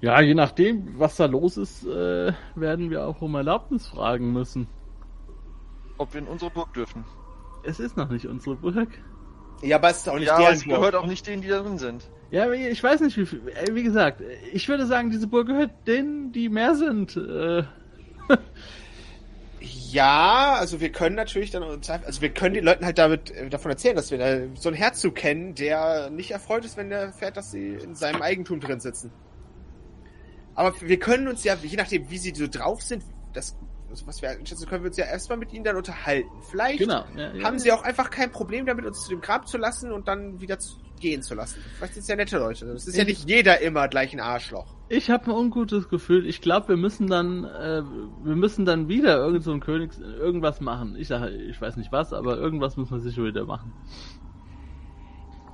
Ja, 0.00 0.20
je 0.20 0.34
nachdem, 0.34 0.96
was 0.98 1.16
da 1.16 1.26
los 1.26 1.56
ist, 1.56 1.84
äh, 1.84 2.32
werden 2.54 2.90
wir 2.90 3.08
auch 3.08 3.20
um 3.20 3.34
Erlaubnis 3.34 3.88
fragen 3.88 4.32
müssen 4.32 4.68
ob 5.98 6.14
wir 6.14 6.20
in 6.20 6.26
unsere 6.26 6.50
Burg 6.50 6.72
dürfen. 6.72 7.04
Es 7.64 7.80
ist 7.80 7.96
noch 7.96 8.08
nicht 8.08 8.26
unsere 8.26 8.56
Burg. 8.56 8.88
Ja, 9.62 9.76
aber 9.76 9.90
es 9.90 9.98
ist 9.98 10.08
auch 10.08 10.14
nicht 10.14 10.28
ja, 10.28 10.38
deren 10.38 10.54
es 10.54 10.64
gehört 10.64 10.94
auch 10.94 11.06
nicht 11.06 11.26
denen, 11.26 11.42
die 11.42 11.48
da 11.48 11.60
drin 11.60 11.78
sind. 11.78 12.08
Ja, 12.30 12.52
ich 12.52 12.82
weiß 12.82 13.00
nicht, 13.00 13.16
wie 13.16 13.26
viel. 13.26 13.40
Wie 13.72 13.82
gesagt, 13.82 14.22
ich 14.52 14.68
würde 14.68 14.86
sagen, 14.86 15.10
diese 15.10 15.26
Burg 15.26 15.46
gehört 15.46 15.70
denen, 15.86 16.30
die 16.32 16.48
mehr 16.48 16.74
sind. 16.74 17.16
Äh. 17.16 17.62
ja, 19.60 20.56
also 20.58 20.80
wir 20.80 20.92
können 20.92 21.16
natürlich 21.16 21.50
dann, 21.50 21.62
also 21.62 22.20
wir 22.20 22.28
können 22.28 22.54
den 22.54 22.64
Leuten 22.64 22.84
halt 22.84 22.98
damit 22.98 23.30
äh, 23.30 23.48
davon 23.48 23.70
erzählen, 23.70 23.96
dass 23.96 24.10
wir 24.10 24.18
da 24.18 24.40
so 24.54 24.68
einen 24.68 24.76
Herzog 24.76 25.14
kennen, 25.14 25.54
der 25.54 26.10
nicht 26.10 26.32
erfreut 26.32 26.66
ist, 26.66 26.76
wenn 26.76 26.92
er 26.92 27.00
erfährt, 27.00 27.38
dass 27.38 27.50
sie 27.50 27.74
in 27.74 27.94
seinem 27.94 28.20
Eigentum 28.20 28.60
drin 28.60 28.80
sitzen. 28.80 29.10
Aber 30.54 30.74
wir 30.80 30.98
können 30.98 31.28
uns 31.28 31.44
ja, 31.44 31.56
je 31.62 31.76
nachdem, 31.76 32.10
wie 32.10 32.18
sie 32.18 32.34
so 32.34 32.46
drauf 32.46 32.82
sind, 32.82 33.04
das 33.32 33.56
also 33.90 34.06
was 34.06 34.20
wir 34.20 34.28
einschätzen 34.30 34.68
können, 34.68 34.84
wir 34.84 34.88
uns 34.88 34.98
ja 34.98 35.06
erstmal 35.06 35.38
mit 35.38 35.52
ihnen 35.52 35.64
dann 35.64 35.76
unterhalten. 35.76 36.28
Vielleicht 36.50 36.80
genau. 36.80 37.04
ja, 37.16 37.32
ja, 37.32 37.44
haben 37.44 37.58
sie 37.58 37.72
auch 37.72 37.82
einfach 37.82 38.10
kein 38.10 38.30
Problem 38.30 38.66
damit, 38.66 38.84
uns 38.84 39.04
zu 39.04 39.08
dem 39.08 39.22
Grab 39.22 39.48
zu 39.48 39.56
lassen 39.56 39.92
und 39.92 40.08
dann 40.08 40.42
wieder 40.42 40.58
zu 40.58 40.76
gehen 41.00 41.22
zu 41.22 41.34
lassen. 41.34 41.60
Vielleicht 41.76 41.94
sind 41.94 42.02
es 42.02 42.08
ja 42.08 42.16
nette 42.16 42.38
Leute. 42.38 42.66
Es 42.72 42.86
ist 42.86 42.94
ich, 42.94 42.98
ja 42.98 43.04
nicht 43.04 43.28
jeder 43.28 43.60
immer 43.60 43.88
gleich 43.88 44.12
ein 44.12 44.20
Arschloch. 44.20 44.74
Ich 44.88 45.10
habe 45.10 45.26
ein 45.26 45.30
ungutes 45.32 45.88
Gefühl. 45.88 46.26
Ich 46.26 46.40
glaube, 46.40 46.68
wir 46.68 46.76
müssen 46.76 47.08
dann, 47.08 47.44
äh, 47.44 47.82
wir 48.22 48.36
müssen 48.36 48.64
dann 48.64 48.88
wieder 48.88 49.18
irgend 49.18 49.44
so 49.44 49.52
ein 49.52 49.60
Königs 49.60 49.98
irgendwas 49.98 50.60
machen. 50.60 50.96
Ich 50.96 51.08
sage, 51.08 51.30
ich 51.30 51.60
weiß 51.60 51.76
nicht 51.76 51.92
was, 51.92 52.12
aber 52.12 52.36
irgendwas 52.36 52.76
muss 52.76 52.90
man 52.90 53.00
sicher 53.00 53.22
wieder 53.22 53.44
machen. 53.44 53.72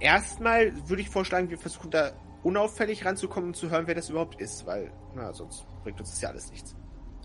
Erstmal 0.01 0.73
würde 0.89 1.03
ich 1.03 1.09
vorschlagen, 1.09 1.51
wir 1.51 1.59
versuchen 1.59 1.91
da 1.91 2.13
unauffällig 2.43 3.05
ranzukommen 3.05 3.51
und 3.51 3.55
zu 3.57 3.71
hören, 3.71 3.87
wer 3.87 3.95
das 3.95 4.11
überhaupt 4.11 4.41
ist, 4.41 4.67
weil, 4.67 4.93
na, 5.15 5.33
sonst 5.33 5.67
bringt 5.83 5.99
uns 5.99 6.11
das 6.11 6.21
ja 6.21 6.29
alles 6.29 6.51
nichts. 6.51 6.77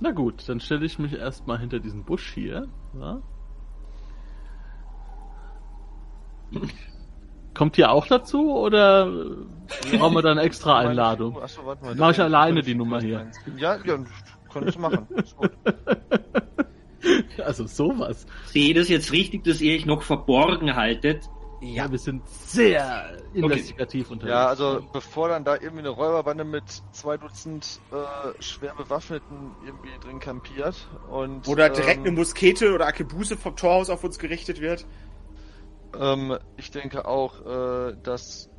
Na 0.02 0.12
gut, 0.12 0.48
dann 0.48 0.60
stelle 0.60 0.86
ich 0.86 0.98
mich 0.98 1.14
erstmal 1.14 1.60
hinter 1.60 1.80
diesen 1.80 2.06
Busch 2.06 2.34
hier. 2.34 2.68
Ja? 2.98 3.22
Kommt 7.60 7.78
ihr 7.78 7.92
auch 7.92 8.08
dazu 8.08 8.54
oder 8.56 9.12
brauchen 9.92 10.16
wir 10.16 10.22
dann 10.22 10.38
extra 10.38 10.80
Einladung? 10.80 11.42
Achso, 11.42 11.66
warte 11.66 11.84
mal. 11.84 11.94
Mach 11.94 12.12
ich 12.12 12.22
alleine 12.22 12.62
die 12.62 12.74
Nummer 12.74 13.02
hier. 13.02 13.30
Ja, 13.58 13.76
ja, 13.76 13.98
könntest 14.50 14.78
du 14.78 14.82
machen. 14.82 15.06
Also 17.44 17.66
sowas. 17.66 18.28
Sehe 18.48 18.74
das 18.74 18.90
jetzt 18.90 19.14
richtig, 19.14 19.46
dass 19.46 19.62
ihr 19.62 19.74
euch 19.74 19.86
noch 19.86 20.04
verborgen 20.04 20.76
haltet? 20.76 21.30
Ja, 21.62 21.90
wir 21.90 21.98
sind 21.98 22.28
sehr 22.28 23.18
investigativ 23.34 24.06
okay. 24.06 24.14
unterwegs. 24.14 24.32
Ja, 24.32 24.48
also 24.48 24.82
bevor 24.94 25.30
dann 25.30 25.44
da 25.44 25.56
irgendwie 25.56 25.80
eine 25.80 25.90
Räuberbande 25.90 26.44
mit 26.44 26.64
zwei 26.92 27.18
Dutzend 27.18 27.80
äh, 27.92 28.42
schwer 28.42 28.74
bewaffneten 28.76 29.52
irgendwie 29.66 29.90
drin 30.02 30.20
kampiert 30.20 30.88
und 31.10 31.48
oder 31.48 31.70
direkt 31.70 32.00
ähm, 32.00 32.08
eine 32.08 32.12
Muskete 32.12 32.74
oder 32.74 32.88
Akebuse 32.88 33.38
vom 33.38 33.56
Torhaus 33.56 33.90
auf 33.90 34.04
uns 34.04 34.20
gerichtet 34.20 34.62
wird. 34.62 34.86
Ähm, 35.94 36.38
ich 36.56 36.72
denke 36.72 37.06
auch, 37.06 37.40
äh, 37.46 37.96
dass 38.04 38.50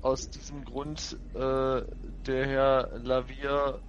aus 0.00 0.30
diesem 0.30 0.64
Grund 0.64 1.18
äh, 1.34 1.82
der 2.26 2.46
Herr 2.46 2.98
Lavier 2.98 3.82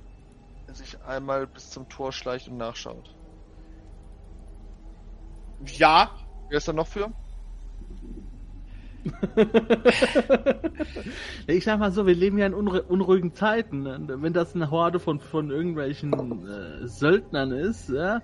sich 0.67 1.01
einmal 1.01 1.47
bis 1.47 1.69
zum 1.69 1.87
Tor 1.89 2.11
schleicht 2.11 2.47
und 2.47 2.57
nachschaut. 2.57 3.15
Ja. 5.59 6.11
Wer 6.49 6.57
ist 6.57 6.67
da 6.67 6.73
noch 6.73 6.87
für? 6.87 7.13
ich 11.47 11.63
sag 11.63 11.79
mal 11.79 11.91
so, 11.91 12.05
wir 12.05 12.15
leben 12.15 12.37
ja 12.37 12.45
in 12.45 12.53
unruhigen 12.53 13.33
Zeiten. 13.33 13.83
Ne? 13.83 13.99
Wenn 14.07 14.33
das 14.33 14.55
eine 14.55 14.71
Horde 14.71 14.99
von, 14.99 15.19
von 15.19 15.51
irgendwelchen 15.51 16.13
äh, 16.13 16.87
Söldnern 16.87 17.51
ist, 17.51 17.89
ja. 17.89 18.21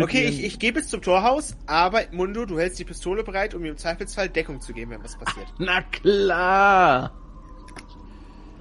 okay, 0.00 0.28
ich, 0.28 0.44
ich 0.44 0.58
gehe 0.58 0.72
bis 0.72 0.88
zum 0.88 1.02
Torhaus, 1.02 1.56
aber 1.66 2.02
Mundo, 2.12 2.46
du 2.46 2.58
hältst 2.58 2.78
die 2.78 2.84
Pistole 2.84 3.24
bereit, 3.24 3.54
um 3.54 3.62
mir 3.62 3.70
im 3.70 3.76
Zweifelsfall 3.76 4.28
Deckung 4.28 4.60
zu 4.60 4.72
geben, 4.72 4.92
wenn 4.92 5.04
was 5.04 5.16
passiert. 5.16 5.46
Na 5.58 5.82
klar! 5.82 7.12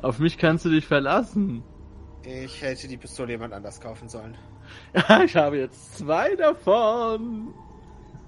Auf 0.02 0.20
mich 0.20 0.38
kannst 0.38 0.66
du 0.66 0.70
dich 0.70 0.86
verlassen. 0.86 1.64
Ich 2.24 2.62
hätte 2.62 2.88
die 2.88 2.98
Pistole 2.98 3.32
jemand 3.32 3.54
anders 3.54 3.80
kaufen 3.80 4.10
sollen. 4.10 4.38
Ich 5.26 5.36
habe 5.36 5.58
jetzt 5.58 5.98
zwei 5.98 6.36
davon. 6.36 7.54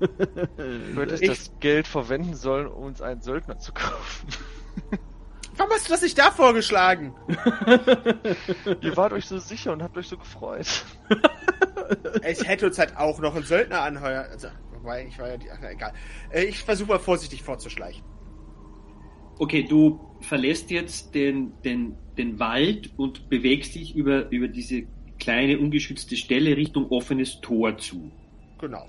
Du 0.08 1.02
hättest 1.02 1.24
ich... 1.24 1.30
das 1.30 1.52
Geld 1.60 1.88
verwenden 1.88 2.36
sollen, 2.36 2.68
um 2.68 2.84
uns 2.84 3.02
einen 3.02 3.22
Söldner 3.22 3.58
zu 3.58 3.74
kaufen. 3.74 4.28
Warum 5.56 5.72
hast 5.72 5.88
du 5.88 5.92
das 5.92 6.02
nicht 6.02 6.18
da 6.18 6.32
vorgeschlagen? 6.32 7.14
Ihr 8.82 8.98
wart 8.98 9.14
euch 9.14 9.26
so 9.26 9.38
sicher 9.38 9.72
und 9.72 9.84
habt 9.84 9.98
euch 9.98 10.08
so 10.08 10.18
gefreut. 10.18 10.86
Ich 12.28 12.48
hätte 12.48 12.68
uns 12.68 12.80
halt 12.80 12.96
auch 12.98 13.20
noch 13.20 13.36
einen 13.36 13.44
Söldner 13.44 13.82
anheuern. 13.82 14.26
Also, 14.32 14.48
wobei, 14.72 15.06
ich 15.06 15.20
war 15.20 15.28
ja 15.28 15.38
die. 15.38 15.52
Ach, 15.52 15.62
egal. 15.70 15.94
Äh, 16.32 16.46
Ich 16.46 16.60
versuche 16.60 16.88
mal 16.88 17.00
vorsichtig 17.00 17.44
vorzuschleichen. 17.44 18.04
Okay, 19.38 19.64
du 19.64 20.00
verlässt 20.22 20.72
jetzt 20.72 21.14
den, 21.14 21.52
den, 21.64 21.96
den 22.18 22.40
Wald 22.40 22.92
und 22.98 23.30
bewegst 23.30 23.76
dich 23.76 23.96
über, 23.96 24.32
über 24.32 24.48
diese 24.48 24.84
kleine 25.20 25.60
ungeschützte 25.60 26.16
Stelle 26.16 26.56
Richtung 26.56 26.90
offenes 26.90 27.42
Tor 27.42 27.78
zu. 27.78 28.12
Genau. 28.60 28.88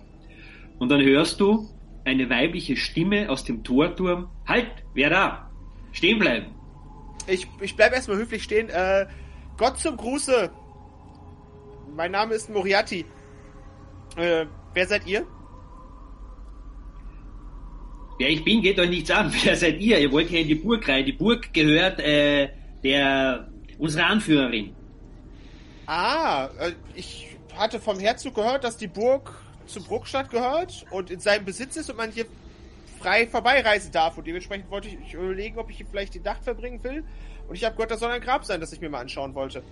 Und 0.85 0.91
dann 0.91 1.03
hörst 1.03 1.41
du 1.41 1.67
eine 2.05 2.29
weibliche 2.29 2.77
Stimme 2.77 3.31
aus 3.31 3.43
dem 3.43 3.65
Torturm. 3.65 4.29
Halt, 4.47 4.67
wer 4.93 5.09
da? 5.09 5.51
Stehen 5.93 6.19
bleiben. 6.19 6.55
Ich, 7.27 7.49
ich 7.63 7.75
bleibe 7.75 7.95
erstmal 7.95 8.19
höflich 8.19 8.43
stehen. 8.43 8.69
Äh, 8.69 9.07
Gott 9.57 9.79
zum 9.79 9.97
Gruße. 9.97 10.51
Mein 11.97 12.11
Name 12.11 12.35
ist 12.35 12.51
Moriarty. 12.51 13.07
Äh, 14.17 14.45
wer 14.75 14.87
seid 14.87 15.07
ihr? 15.07 15.27
Wer 18.19 18.29
ich 18.29 18.45
bin, 18.45 18.61
geht 18.61 18.79
euch 18.79 18.91
nichts 18.91 19.11
an. 19.11 19.33
Wer 19.43 19.57
seid 19.57 19.81
ihr? 19.81 19.99
Ihr 19.99 20.13
wollt 20.13 20.29
hier 20.29 20.43
in 20.43 20.49
die 20.49 20.55
Burg 20.55 20.87
rein. 20.87 21.07
Die 21.07 21.13
Burg 21.13 21.51
gehört 21.55 21.99
äh, 21.99 22.51
der 22.83 23.49
unserer 23.79 24.09
Anführerin. 24.09 24.77
Ah, 25.87 26.51
äh, 26.61 26.73
ich 26.95 27.39
hatte 27.57 27.81
vom 27.81 27.99
Herzog 27.99 28.35
gehört, 28.35 28.65
dass 28.65 28.77
die 28.77 28.89
Burg 28.89 29.44
zu 29.67 29.83
Bruckstadt 29.83 30.31
gehört 30.31 30.87
und 30.91 31.11
in 31.11 31.21
seinem 31.21 31.45
Besitz 31.45 31.77
ist 31.77 31.91
und 31.91 31.97
man 31.97 32.11
hier 32.11 32.27
frei 32.99 33.27
vorbeireisen 33.27 33.93
darf. 33.93 34.17
Und 34.17 34.27
dementsprechend 34.27 34.71
wollte 34.71 34.89
ich 34.89 35.15
überlegen, 35.15 35.59
ob 35.59 35.71
ich 35.71 35.77
hier 35.77 35.87
vielleicht 35.87 36.15
die 36.15 36.21
Nacht 36.21 36.43
verbringen 36.43 36.83
will. 36.83 37.05
Und 37.49 37.55
ich 37.55 37.65
habe 37.65 37.77
gehört, 37.77 37.91
das 37.91 38.01
soll 38.01 38.11
ein 38.11 38.21
Grab 38.21 38.45
sein, 38.45 38.61
das 38.61 38.73
ich 38.73 38.81
mir 38.81 38.89
mal 38.89 39.01
anschauen 39.01 39.35
wollte. 39.35 39.63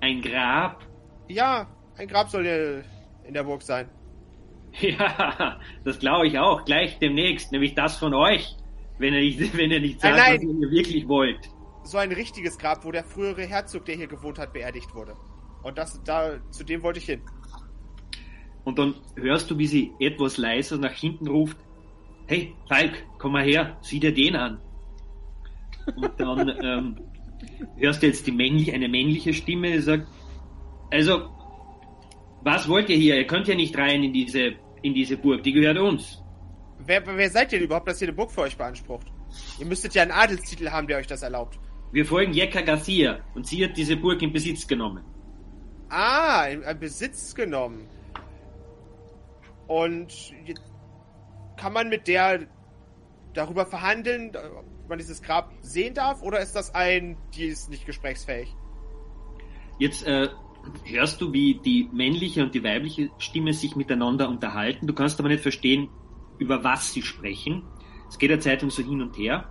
Ein 0.00 0.20
Grab. 0.20 0.84
Ja, 1.28 1.66
ein 1.96 2.08
Grab 2.08 2.28
soll 2.28 2.44
hier 2.44 2.84
in 3.24 3.34
der 3.34 3.44
Burg 3.44 3.62
sein. 3.62 3.88
Ja, 4.80 5.58
das 5.84 5.98
glaube 5.98 6.28
ich 6.28 6.38
auch. 6.38 6.64
Gleich 6.64 6.98
demnächst. 7.00 7.50
Nämlich 7.50 7.74
das 7.74 7.96
von 7.96 8.14
euch. 8.14 8.56
Wenn 8.98 9.14
ihr 9.14 9.20
nicht, 9.20 9.56
wenn 9.56 9.70
ihr 9.72 9.80
nicht 9.80 10.00
sagt, 10.00 10.16
Nein, 10.16 10.36
was 10.36 10.42
ihr 10.42 10.70
wirklich 10.70 11.08
wollt. 11.08 11.50
So 11.82 11.98
ein 11.98 12.12
richtiges 12.12 12.56
Grab, 12.56 12.84
wo 12.84 12.92
der 12.92 13.02
frühere 13.02 13.42
Herzog, 13.42 13.84
der 13.86 13.96
hier 13.96 14.06
gewohnt 14.06 14.38
hat, 14.38 14.52
beerdigt 14.52 14.94
wurde. 14.94 15.16
Und 15.62 15.76
das, 15.76 16.00
da, 16.04 16.38
zu 16.50 16.62
dem 16.62 16.82
wollte 16.82 17.00
ich 17.00 17.06
hin. 17.06 17.22
Und 18.70 18.78
dann 18.78 18.94
hörst 19.16 19.50
du, 19.50 19.58
wie 19.58 19.66
sie 19.66 19.90
etwas 19.98 20.36
leiser 20.36 20.78
nach 20.78 20.92
hinten 20.92 21.26
ruft. 21.26 21.56
Hey, 22.28 22.54
Falk, 22.68 23.04
komm 23.18 23.32
mal 23.32 23.42
her, 23.42 23.76
sieh 23.80 23.98
dir 23.98 24.14
den 24.14 24.36
an. 24.36 24.60
Und 25.96 26.12
dann 26.18 26.48
ähm, 26.62 26.96
hörst 27.76 28.00
du 28.00 28.06
jetzt 28.06 28.28
die 28.28 28.30
männlich, 28.30 28.72
eine 28.72 28.88
männliche 28.88 29.32
Stimme, 29.32 29.72
die 29.72 29.80
sagt, 29.80 30.06
also, 30.92 31.30
was 32.44 32.68
wollt 32.68 32.88
ihr 32.90 32.96
hier? 32.96 33.16
Ihr 33.16 33.26
könnt 33.26 33.48
ja 33.48 33.56
nicht 33.56 33.76
rein 33.76 34.04
in 34.04 34.12
diese, 34.12 34.52
in 34.82 34.94
diese 34.94 35.16
Burg, 35.16 35.42
die 35.42 35.52
gehört 35.52 35.78
uns. 35.78 36.22
Wer, 36.86 37.04
wer 37.04 37.28
seid 37.28 37.52
ihr 37.52 37.58
denn 37.58 37.66
überhaupt, 37.66 37.88
dass 37.88 38.00
ihr 38.00 38.06
eine 38.06 38.16
Burg 38.16 38.30
für 38.30 38.42
euch 38.42 38.56
beansprucht? 38.56 39.08
Ihr 39.58 39.66
müsstet 39.66 39.96
ja 39.96 40.02
einen 40.02 40.12
Adelstitel 40.12 40.70
haben, 40.70 40.86
der 40.86 40.98
euch 40.98 41.08
das 41.08 41.22
erlaubt. 41.22 41.58
Wir 41.90 42.06
folgen 42.06 42.32
Jekka 42.34 42.60
Garcia 42.60 43.18
und 43.34 43.48
sie 43.48 43.64
hat 43.64 43.76
diese 43.76 43.96
Burg 43.96 44.22
in 44.22 44.32
Besitz 44.32 44.64
genommen. 44.64 45.02
Ah, 45.88 46.46
in, 46.46 46.62
in 46.62 46.78
Besitz 46.78 47.34
genommen. 47.34 47.88
Und 49.70 50.34
kann 51.56 51.72
man 51.72 51.90
mit 51.90 52.08
der 52.08 52.48
darüber 53.34 53.64
verhandeln, 53.66 54.32
ob 54.34 54.88
man 54.88 54.98
dieses 54.98 55.22
Grab 55.22 55.52
sehen 55.60 55.94
darf? 55.94 56.22
Oder 56.22 56.40
ist 56.40 56.56
das 56.56 56.74
ein, 56.74 57.16
die 57.36 57.44
ist 57.44 57.70
nicht 57.70 57.86
gesprächsfähig? 57.86 58.52
Jetzt 59.78 60.04
äh, 60.04 60.28
hörst 60.86 61.20
du, 61.20 61.32
wie 61.32 61.60
die 61.64 61.88
männliche 61.92 62.42
und 62.42 62.52
die 62.52 62.64
weibliche 62.64 63.10
Stimme 63.18 63.52
sich 63.52 63.76
miteinander 63.76 64.28
unterhalten. 64.28 64.88
Du 64.88 64.92
kannst 64.92 65.20
aber 65.20 65.28
nicht 65.28 65.42
verstehen, 65.42 65.88
über 66.40 66.64
was 66.64 66.92
sie 66.92 67.02
sprechen. 67.02 67.62
Es 68.08 68.18
geht 68.18 68.32
eine 68.32 68.40
Zeit 68.40 68.62
lang 68.62 68.72
so 68.72 68.82
hin 68.82 69.00
und 69.00 69.16
her. 69.16 69.48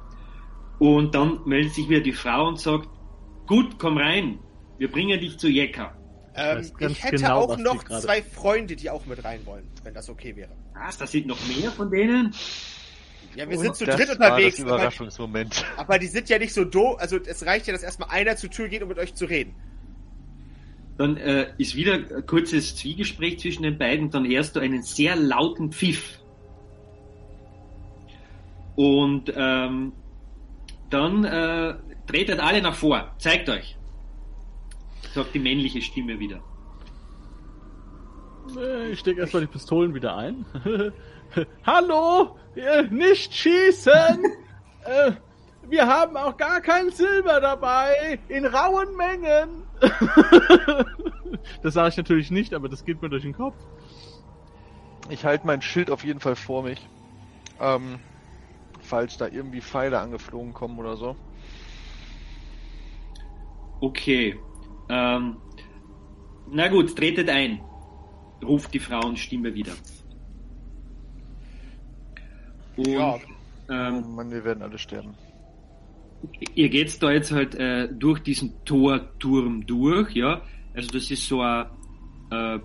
Und 0.80 1.16
dann 1.16 1.46
meldet 1.46 1.76
sich 1.76 1.88
wieder 1.88 2.02
die 2.02 2.12
Frau 2.12 2.46
und 2.46 2.60
sagt, 2.60 2.90
gut, 3.48 3.80
komm 3.80 3.98
rein, 3.98 4.40
wir 4.80 4.92
bringen 4.92 5.18
dich 5.22 5.38
zu 5.38 5.48
Jekka. 5.48 5.98
Ähm, 6.36 6.72
ich 6.80 7.04
hätte 7.04 7.18
genau, 7.18 7.40
auch 7.42 7.58
noch 7.58 7.84
zwei 7.84 8.22
Freunde, 8.22 8.76
die 8.76 8.90
auch 8.90 9.06
mit 9.06 9.24
rein 9.24 9.46
wollen, 9.46 9.68
wenn 9.84 9.94
das 9.94 10.10
okay 10.10 10.36
wäre. 10.36 10.52
Was, 10.74 10.98
da 10.98 11.08
sind 11.08 11.28
noch 11.28 11.40
mehr 11.48 11.72
von 11.72 11.90
denen? 11.90 12.34
Ja, 13.36 13.50
wir 13.50 13.58
Und 13.58 13.64
sind 13.64 13.76
zu 13.76 13.86
das 13.86 13.96
dritt 13.96 14.08
war 14.20 14.32
unterwegs, 14.32 14.58
Das 14.58 14.66
aber, 14.66 14.76
Überraschungsmoment. 14.76 15.66
aber 15.78 16.00
die 16.00 16.08
sind 16.08 16.30
ja 16.30 16.40
nicht 16.40 16.54
so 16.54 16.66
doof. 16.66 16.98
Also 17.00 17.18
es 17.18 17.46
reicht 17.46 17.68
ja, 17.68 17.74
dass 17.74 17.84
erstmal 17.84 18.10
einer 18.10 18.36
zur 18.36 18.50
Tür 18.50 18.68
geht, 18.68 18.82
um 18.82 18.90
mit 18.90 18.98
euch 18.98 19.14
zu 19.14 19.26
reden. 19.26 19.54
Dann 20.98 21.16
äh, 21.18 21.48
ist 21.58 21.76
wieder 21.76 21.94
ein 21.94 22.26
kurzes 22.26 22.76
Zwiegespräch 22.76 23.40
zwischen 23.40 23.64
den 23.64 23.78
beiden 23.78 24.10
dann 24.10 24.28
hörst 24.28 24.56
du 24.56 24.60
einen 24.60 24.82
sehr 24.82 25.16
lauten 25.16 25.72
Pfiff. 25.72 26.20
Und 28.76 29.32
ähm, 29.36 29.94
dann 30.90 31.24
äh, 31.24 31.76
tretet 32.08 32.40
alle 32.40 32.62
nach 32.62 32.76
vor, 32.76 33.14
zeigt 33.20 33.50
euch, 33.50 33.78
sagt 35.14 35.34
die 35.34 35.40
männliche 35.40 35.82
Stimme 35.82 36.20
wieder. 36.20 36.42
Ich 38.92 39.00
stecke 39.00 39.22
erstmal 39.22 39.42
die 39.42 39.48
Pistolen 39.48 39.94
wieder 39.94 40.16
ein. 40.16 40.46
Hallo! 41.66 42.38
Nicht 42.90 43.34
schießen! 43.34 43.94
äh, 44.86 45.12
wir 45.68 45.86
haben 45.86 46.18
auch 46.18 46.36
gar 46.36 46.62
kein 46.62 46.90
Silber 46.90 47.40
dabei! 47.40 48.20
In 48.28 48.46
rauen 48.46 48.96
Mengen! 48.96 49.64
das 51.62 51.76
sage 51.76 51.90
ich 51.90 51.98
natürlich 51.98 52.32
nicht, 52.32 52.56
aber 52.56 52.70
das 52.70 52.84
geht 52.86 53.02
mir 53.02 53.10
durch 53.10 53.24
den 53.24 53.36
Kopf. 53.36 53.56
Ich 55.10 55.26
halte 55.26 55.46
mein 55.46 55.62
Schild 55.62 55.92
auf 55.92 56.04
jeden 56.04 56.20
Fall 56.20 56.36
vor 56.36 56.64
mich. 56.64 56.88
Ähm, 57.60 58.00
falls 58.82 59.18
da 59.18 59.28
irgendwie 59.28 59.62
Pfeile 59.62 60.00
angeflogen 60.00 60.54
kommen 60.54 60.80
oder 60.80 60.98
so. 60.98 61.16
Okay. 63.82 64.40
Ähm, 64.90 65.38
na 66.52 66.68
gut, 66.68 66.96
tretet 66.96 67.30
ein, 67.30 67.62
ruft 68.44 68.74
die 68.74 68.80
Frauenstimme 68.80 69.54
wieder. 69.54 69.74
Und 72.76 72.88
Ja. 72.88 73.16
Oh 73.16 73.20
ähm, 73.72 74.16
Mann, 74.16 74.32
wir 74.32 74.44
werden 74.44 74.64
alle 74.64 74.78
sterben. 74.78 75.14
ihr 76.56 76.70
geht 76.70 77.02
da 77.04 77.12
jetzt 77.12 77.32
halt 77.32 77.56
äh, 77.56 77.88
durch 77.94 78.20
diesen 78.20 78.54
Torturm 78.66 79.66
durch, 79.66 80.16
ja. 80.16 80.42
Also 80.74 80.90
das 80.90 81.12
ist 81.12 81.28
so 81.28 81.42
ein, 81.42 81.66
äh, 82.32 82.60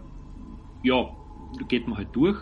ja, 0.83 1.17
da 1.59 1.67
geht 1.69 1.87
man 1.87 1.99
halt 1.99 2.09
durch. 2.13 2.39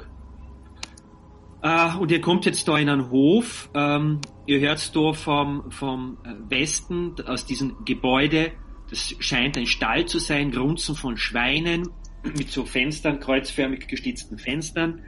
Äh, 1.62 1.97
und 1.97 2.11
ihr 2.11 2.20
kommt 2.20 2.45
jetzt 2.45 2.66
da 2.68 2.78
in 2.78 2.89
einen 2.89 3.11
Hof. 3.11 3.70
Ähm, 3.74 4.20
ihr 4.47 4.61
hört 4.61 4.95
da 4.95 5.12
vom, 5.12 5.70
vom 5.70 6.18
Westen 6.49 7.14
aus 7.26 7.47
diesem 7.47 7.85
Gebäude, 7.85 8.53
das 8.93 9.14
scheint 9.20 9.57
ein 9.57 9.64
Stall 9.66 10.05
zu 10.05 10.18
sein, 10.18 10.51
Grunzen 10.51 10.95
von 10.95 11.16
Schweinen 11.16 11.88
mit 12.22 12.51
so 12.51 12.66
Fenstern, 12.66 13.20
kreuzförmig 13.20 13.88
gestitzten 13.88 14.36
Fenstern. 14.36 15.01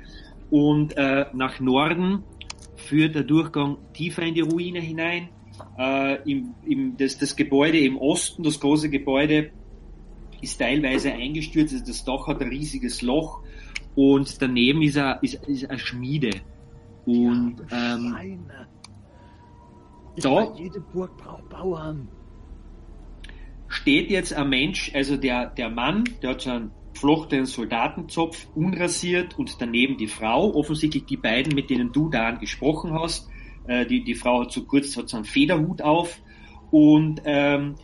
Und 0.51 0.97
äh, 0.97 1.27
nach 1.35 1.61
Norden 1.61 2.25
führt 2.77 3.15
der 3.15 3.25
Durchgang 3.25 3.77
tiefer 3.93 4.23
in 4.23 4.35
die 4.35 4.41
Ruine 4.41 4.81
hinein. 4.81 5.29
Äh, 5.79 6.23
im, 6.31 6.55
im, 6.65 6.97
das, 6.97 7.19
das 7.19 7.37
Gebäude 7.37 7.79
im 7.79 7.99
Osten, 7.99 8.43
das 8.43 8.59
große 8.59 8.89
Gebäude, 8.89 9.51
ist 10.41 10.59
teilweise 10.59 11.13
eingestürzt. 11.13 11.75
Also 11.75 11.85
das 11.85 12.05
Dach 12.05 12.27
hat 12.27 12.41
ein 12.41 12.49
riesiges 12.49 13.03
Loch 13.03 13.43
und 13.95 14.41
daneben 14.41 14.81
ist 14.81 14.97
eine, 14.97 15.19
ist, 15.21 15.35
ist 15.47 15.69
eine 15.69 15.79
Schmiede. 15.79 16.31
Und 17.05 17.57
ähm, 17.71 18.15
Schweine. 18.17 18.69
Ich 20.17 20.23
da- 20.25 20.55
jede 20.57 20.81
Burg 20.81 21.17
braucht 21.19 21.49
Bauern. 21.51 22.09
Steht 23.75 24.11
jetzt 24.11 24.33
ein 24.33 24.49
Mensch, 24.49 24.91
also 24.95 25.17
der, 25.17 25.47
der 25.51 25.69
Mann, 25.71 26.05
der 26.23 26.31
hat 26.31 26.43
so 26.43 26.51
einen 26.51 26.71
flochtenen 26.95 27.47
Soldatenzopf, 27.47 28.47
unrasiert 28.55 29.37
und 29.39 29.61
daneben 29.61 29.97
die 29.97 30.07
Frau, 30.07 30.55
offensichtlich 30.55 31.07
die 31.07 31.17
beiden, 31.17 31.55
mit 31.55 31.71
denen 31.71 31.91
du 31.93 32.09
da 32.09 32.31
gesprochen 32.33 32.93
hast. 32.95 33.29
Äh, 33.67 33.85
die, 33.87 34.05
die 34.05 34.15
Frau 34.15 34.43
hat 34.43 34.53
so 34.53 34.65
kurz, 34.65 34.97
hat 34.97 35.09
so 35.09 35.17
einen 35.17 35.25
Federhut 35.25 35.83
auf 35.83 36.21
und 36.71 37.21
ähm, 37.25 37.75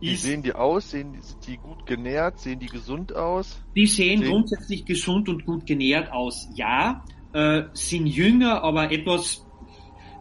Wie 0.00 0.12
ist, 0.12 0.22
sehen 0.22 0.42
die 0.42 0.52
aus? 0.54 0.90
Sehen 0.90 1.12
die, 1.12 1.20
sind 1.20 1.46
die 1.46 1.56
gut 1.56 1.86
genährt? 1.86 2.38
Sehen 2.38 2.60
die 2.60 2.66
gesund 2.66 3.14
aus? 3.16 3.60
die 3.74 3.86
sehen 3.86 4.20
sehen- 4.20 4.28
grundsätzlich 4.30 4.84
gesund 4.84 5.28
und 5.28 5.44
gut 5.44 5.66
genährt 5.66 6.12
aus. 6.12 6.48
Ja, 6.54 7.04
äh, 7.32 7.62
sind 7.72 8.06
jünger, 8.06 8.62
aber 8.62 8.92
etwas 8.92 9.45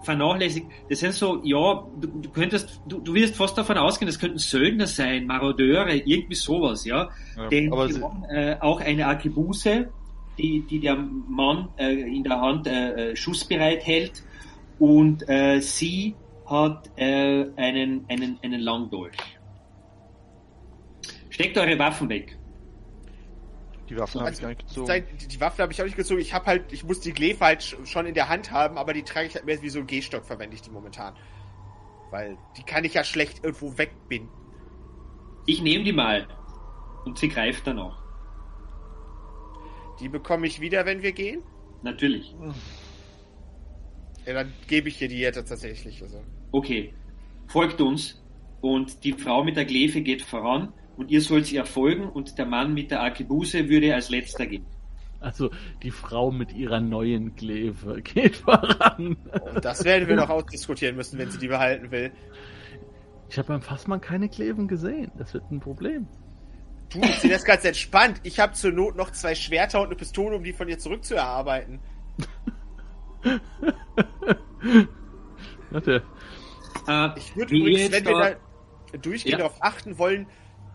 vernachlässigt. 0.06 0.68
Das 0.89 0.99
sind 0.99 1.14
so, 1.14 1.41
ja, 1.43 1.86
du, 1.99 2.08
du 2.08 2.30
könntest, 2.30 2.82
du, 2.88 2.99
du 2.99 3.14
wirst 3.14 3.36
fast 3.36 3.58
davon 3.58 3.78
ausgehen, 3.78 4.08
das 4.08 4.20
könnten 4.20 4.38
Söldner 4.38 4.88
sein, 4.88 5.26
Marodeure, 5.26 5.95
irgendwie 5.95 6.36
sowas, 6.36 6.86
ja. 6.86 7.10
Denn 7.51 7.72
aber 7.74 7.88
sie 7.88 7.93
sie, 7.95 8.03
haben 8.03 8.24
äh, 8.26 8.58
auch 8.60 8.80
eine 8.80 9.08
Arkebuse, 9.08 9.89
die, 10.38 10.62
die 10.70 10.80
der 10.80 10.95
Mann 10.95 11.70
äh, 11.78 11.91
in 11.91 12.24
der 12.24 12.39
Hand 12.39 12.68
äh, 12.68 13.12
äh, 13.12 13.16
schussbereit 13.16 13.86
hält. 13.86 14.24
Und 14.80 15.28
äh, 15.30 15.60
sie 15.60 16.16
hat 16.45 16.89
äh, 16.97 17.45
einen, 17.56 18.06
einen, 18.08 18.38
einen 18.43 18.62
Langdolch. 18.62 19.18
Steckt 21.30 21.58
eure 21.58 21.78
Waffen 21.80 22.10
weg. 22.10 22.38
Die 23.90 23.98
Waffen 23.98 24.20
habe 24.22 24.30
ich 24.32 24.36
Also, 24.38 24.42
gar 24.44 24.50
nicht 24.50 24.68
gezogen. 24.68 24.88
Sein- 24.88 25.08
Die, 25.22 25.28
die 25.28 25.40
Waffe 25.42 25.62
habe 25.62 25.72
ich 25.72 25.80
auch 25.82 25.86
nicht 25.86 25.96
gezogen. 25.98 26.20
Ich 26.22 26.34
habe 26.34 26.46
halt, 26.48 26.72
ich 26.74 26.84
muss 26.84 27.02
die 27.02 27.14
Glefe 27.14 27.46
halt 27.46 27.62
sch- 27.62 27.86
schon 27.86 28.06
in 28.08 28.14
der 28.16 28.30
Hand 28.30 28.52
haben, 28.52 28.78
aber 28.78 28.94
die 28.94 29.04
trage 29.04 29.28
ich 29.28 29.36
halt 29.36 29.46
mehr 29.46 29.62
wie 29.62 29.70
so 29.70 29.80
ein 29.80 29.88
Gehstock, 29.88 30.26
verwende 30.26 30.56
ich 30.56 30.62
die 30.62 30.72
momentan. 30.72 31.14
Weil 32.12 32.38
die 32.58 32.64
kann 32.64 32.84
ich 32.84 32.94
ja 32.96 33.04
schlecht 33.04 33.44
irgendwo 33.44 33.78
wegbinden. 33.78 34.30
Ich 35.46 35.62
nehme 35.62 35.84
die 35.84 35.94
mal. 35.94 36.28
Und 37.06 37.20
sie 37.20 37.28
greift 37.28 37.68
dann 37.68 37.78
auch. 37.78 38.02
Die 40.00 40.10
bekomme 40.10 40.48
ich 40.48 40.60
wieder, 40.60 40.86
wenn 40.86 41.02
wir 41.04 41.12
gehen. 41.12 41.42
Natürlich. 41.84 42.36
Ja, 44.26 44.34
dann 44.34 44.52
gebe 44.68 44.90
ich 44.90 44.98
dir 44.98 45.08
die 45.08 45.20
jetzt 45.20 45.36
tatsächlich. 45.48 46.02
Also. 46.02 46.22
Okay. 46.52 46.94
Folgt 47.48 47.80
uns. 47.82 48.22
Und 48.62 49.04
die 49.04 49.14
Frau 49.14 49.44
mit 49.44 49.56
der 49.56 49.66
Glefe 49.66 50.02
geht 50.02 50.24
voran. 50.24 50.74
Und 50.98 51.12
ihr 51.12 51.22
sollt 51.22 51.52
ihr 51.52 51.66
folgen. 51.66 52.10
Und 52.10 52.38
der 52.38 52.46
Mann 52.46 52.74
mit 52.74 52.91
der 52.91 53.02
Arkebuse 53.02 53.70
würde 53.70 53.93
als 53.93 54.10
letzter 54.10 54.46
gehen. 54.46 54.66
Also 55.20 55.50
die 55.82 55.91
Frau 55.91 56.32
mit 56.32 56.54
ihrer 56.54 56.80
neuen 56.82 57.36
Kleve 57.36 58.02
geht 58.04 58.36
voran. 58.38 59.18
Und 59.54 59.66
das 59.66 59.84
werden 59.84 60.08
wir 60.08 60.16
noch 60.16 60.30
ausdiskutieren 60.30 60.96
müssen, 60.96 61.18
wenn 61.18 61.32
sie 61.32 61.39
die 61.39 61.48
behalten 61.48 61.89
will. 61.91 62.12
Ich 63.30 63.38
habe 63.39 63.48
beim 63.48 63.62
Fassmann 63.62 64.02
keine 64.02 64.30
Kleven 64.30 64.68
gesehen. 64.68 65.12
Das 65.18 65.34
wird 65.34 65.50
ein 65.52 65.60
Problem. 65.60 66.08
Du, 66.93 67.02
sehe 67.20 67.32
das 67.32 67.43
ganz 67.43 67.66
entspannt. 67.66 68.22
Ich 68.24 68.39
habe 68.39 68.54
zur 68.54 68.72
Not 68.72 68.96
noch 68.96 69.10
zwei 69.12 69.34
Schwerter 69.34 69.80
und 69.82 69.88
eine 69.88 69.96
Pistole, 69.96 70.36
um 70.36 70.43
die 70.43 70.54
von 70.54 70.68
dir 70.68 70.78
zurückzuerarbeiten. 70.78 71.80
Warte. 75.72 76.04
Äh, 76.88 77.10
Ich 77.18 77.36
würde 77.36 77.56
übrigens, 77.56 77.91
wenn 77.91 78.06
wir 78.06 78.14
da- 78.14 78.36
da 78.91 78.98
durchgehen, 79.00 79.32
Ja. 79.34 79.38
darauf 79.39 79.58
achten 79.62 79.98
wollen, 79.98 80.28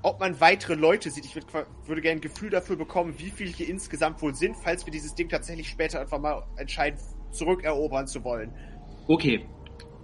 ob 0.03 0.21
man 0.21 0.41
weitere 0.41 0.75
Leute 0.75 1.11
sieht. 1.11 1.25
Ich 1.25 1.35
würd, 1.35 1.47
würde 1.87 2.01
gerne 2.01 2.19
ein 2.19 2.21
Gefühl 2.21 2.51
dafür 2.51 2.77
bekommen, 2.77 3.15
wie 3.19 3.31
viel 3.31 3.49
hier 3.49 3.69
insgesamt 3.69 4.23
wohl 4.23 4.35
sind, 4.35 4.57
falls 4.57 4.87
wir 4.87 4.93
dieses 4.93 5.15
Ding 5.15 5.29
tatsächlich 5.29 5.69
später 5.69 6.01
einfach 6.01 6.19
mal 6.19 6.43
entscheiden, 6.57 6.99
zurückerobern 7.31 8.07
zu 8.07 8.25
wollen. 8.25 8.53
Okay. 9.09 9.47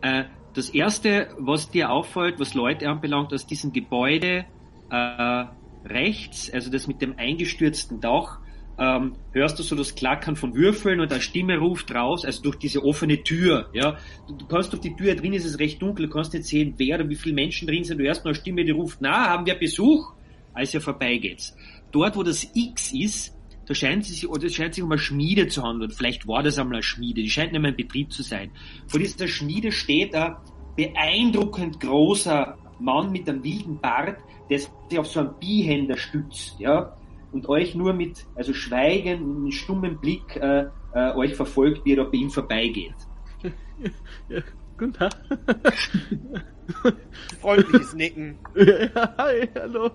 Äh, 0.03 0.25
das 0.55 0.71
erste, 0.71 1.35
was 1.39 1.71
dir 1.71 1.91
auffällt, 1.91 2.41
was 2.41 2.55
Leute 2.55 2.89
anbelangt, 2.89 3.33
aus 3.33 3.47
diesem 3.47 3.73
Gebäude 3.73 4.47
äh, 4.91 5.45
rechts, 5.85 6.51
also 6.51 6.71
das 6.71 6.87
mit 6.87 7.03
dem 7.03 7.19
eingestürzten 7.19 8.01
Dach, 8.01 8.41
ähm, 8.79 9.15
hörst 9.33 9.59
du 9.59 9.63
so 9.63 9.75
das 9.75 9.95
Klackern 9.95 10.37
von 10.37 10.55
Würfeln 10.55 11.01
und 11.01 11.11
eine 11.11 11.21
Stimme 11.21 11.59
ruft 11.59 11.95
raus, 11.95 12.25
also 12.25 12.43
durch 12.43 12.57
diese 12.57 12.85
offene 12.85 13.23
Tür. 13.23 13.71
Ja, 13.73 13.97
du, 14.29 14.35
du 14.35 14.47
kannst 14.47 14.73
durch 14.73 14.83
die 14.83 14.95
Tür 14.95 15.15
drin 15.15 15.33
ist 15.33 15.45
es 15.45 15.59
recht 15.59 15.81
dunkel, 15.81 16.07
du 16.07 16.13
kannst 16.13 16.35
nicht 16.35 16.45
sehen, 16.45 16.75
wer 16.77 16.97
oder 16.97 17.09
wie 17.09 17.15
viele 17.15 17.35
Menschen 17.35 17.67
drin 17.67 17.85
sind. 17.85 17.99
Du 17.99 18.05
hörst 18.05 18.25
nur 18.25 18.33
eine 18.33 18.41
Stimme, 18.41 18.65
die 18.65 18.73
ruft: 18.73 18.99
Na, 19.01 19.29
haben 19.29 19.47
wir 19.47 19.55
Besuch? 19.55 20.13
Als 20.53 20.73
ihr 20.73 20.81
vorbeigeht. 20.81 21.53
Dort, 21.93 22.17
wo 22.17 22.23
das 22.23 22.49
X 22.55 22.93
ist, 22.93 23.37
da 23.67 23.75
scheint 23.75 24.05
es 24.05 24.09
sich, 24.09 24.29
oder 24.29 24.45
es 24.45 24.55
scheint 24.55 24.75
sich 24.75 24.83
um 24.83 24.91
eine 24.91 24.99
Schmiede 24.99 25.49
zu 25.49 25.63
handeln. 25.63 25.91
Vielleicht 25.91 26.27
war 26.27 26.43
das 26.43 26.59
einmal 26.59 26.77
eine 26.77 26.83
Schmiede. 26.83 27.21
Die 27.21 27.29
scheint 27.29 27.53
nicht 27.53 27.61
mehr 27.61 27.73
in 27.73 27.77
Betrieb 27.77 28.11
zu 28.11 28.23
sein. 28.23 28.51
Vor 28.87 29.01
dieser 29.01 29.29
Schmiede 29.29 29.71
steht 29.71 30.15
ein 30.15 30.37
beeindruckend 30.77 31.81
großer 31.81 32.57
Mann 32.79 33.13
mit 33.13 33.29
einem 33.29 33.43
wilden 33.43 33.79
Bart, 33.81 34.19
der 34.49 34.59
sich 34.59 34.99
auf 34.99 35.07
so 35.07 35.21
einen 35.21 35.35
Bihänder 35.41 35.97
stützt, 35.97 36.59
ja, 36.59 36.96
und 37.37 37.51
euch 37.51 37.75
nur 37.75 37.93
mit, 37.93 38.25
also 38.35 38.55
schweigend, 38.55 39.21
und 39.21 39.45
mit 39.45 39.53
stummem 39.53 39.99
Blick, 39.99 40.37
äh, 40.37 40.69
äh, 40.95 41.13
euch 41.15 41.35
verfolgt, 41.35 41.85
wie 41.85 41.91
ihr 41.91 41.97
da 41.97 42.05
bei 42.05 42.17
ihm 42.17 42.31
vorbeigeht. 42.31 42.95
Ja, 44.31 44.41
guten 44.79 44.95
Tag. 44.95 45.13
Freundliches 47.43 47.93
Nicken. 47.93 48.39
ja, 48.57 49.15
hi, 49.19 49.47
hallo. 49.55 49.91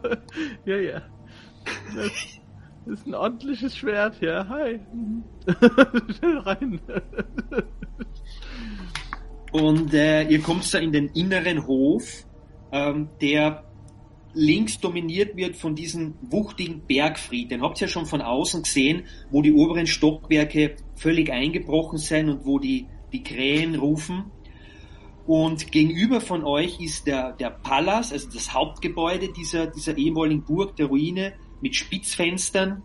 Ja, 0.65 0.77
ja. 0.77 1.01
Das 1.95 2.99
ist 2.99 3.07
ein 3.07 3.15
ordentliches 3.15 3.75
Schwert, 3.75 4.21
ja. 4.21 4.47
Hi. 4.47 4.79
Schnell 6.15 6.37
rein. 6.37 6.79
Und 9.51 9.91
äh, 9.95 10.27
ihr 10.29 10.41
kommt 10.43 10.71
da 10.71 10.77
in 10.77 10.91
den 10.91 11.07
inneren 11.07 11.65
Hof, 11.65 12.27
ähm, 12.71 13.09
der 13.19 13.63
links 14.33 14.79
dominiert 14.79 15.35
wird 15.35 15.55
von 15.55 15.75
diesem 15.75 16.15
wuchtigen 16.21 16.81
Bergfried. 16.87 17.51
Den 17.51 17.61
habt 17.61 17.79
ihr 17.81 17.87
ja 17.87 17.91
schon 17.91 18.05
von 18.05 18.21
außen 18.21 18.63
gesehen, 18.63 19.03
wo 19.29 19.41
die 19.41 19.53
oberen 19.53 19.87
Stockwerke 19.87 20.75
völlig 20.95 21.31
eingebrochen 21.31 21.97
sind 21.97 22.29
und 22.29 22.45
wo 22.45 22.59
die, 22.59 22.87
die 23.11 23.23
Krähen 23.23 23.75
rufen. 23.75 24.25
Und 25.27 25.71
gegenüber 25.71 26.19
von 26.19 26.43
euch 26.43 26.79
ist 26.79 27.07
der, 27.07 27.33
der 27.33 27.51
Palas, 27.51 28.11
also 28.11 28.29
das 28.33 28.53
Hauptgebäude 28.53 29.31
dieser, 29.31 29.67
dieser 29.67 29.97
ehemaligen 29.97 30.43
Burg, 30.43 30.75
der 30.75 30.87
Ruine, 30.87 31.33
mit 31.61 31.75
Spitzfenstern 31.75 32.81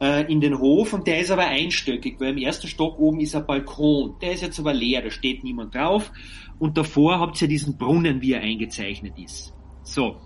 äh, 0.00 0.30
in 0.30 0.40
den 0.40 0.58
Hof 0.58 0.92
und 0.92 1.06
der 1.06 1.20
ist 1.20 1.30
aber 1.30 1.46
einstöckig, 1.46 2.20
weil 2.20 2.30
im 2.30 2.38
ersten 2.38 2.68
Stock 2.68 2.98
oben 2.98 3.20
ist 3.20 3.34
ein 3.34 3.46
Balkon. 3.46 4.14
Der 4.20 4.32
ist 4.32 4.42
jetzt 4.42 4.60
aber 4.60 4.72
leer, 4.72 5.02
da 5.02 5.10
steht 5.10 5.42
niemand 5.42 5.74
drauf. 5.74 6.12
Und 6.58 6.78
davor 6.78 7.18
habt 7.18 7.40
ihr 7.42 7.48
diesen 7.48 7.76
Brunnen, 7.76 8.22
wie 8.22 8.32
er 8.32 8.40
eingezeichnet 8.40 9.18
ist. 9.18 9.52
So. 9.82 10.16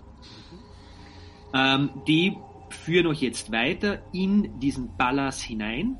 Ähm, 1.53 1.89
die 2.07 2.37
führen 2.69 3.07
euch 3.07 3.21
jetzt 3.21 3.51
weiter 3.51 4.01
in 4.13 4.59
diesen 4.59 4.95
Palas 4.97 5.41
hinein. 5.41 5.97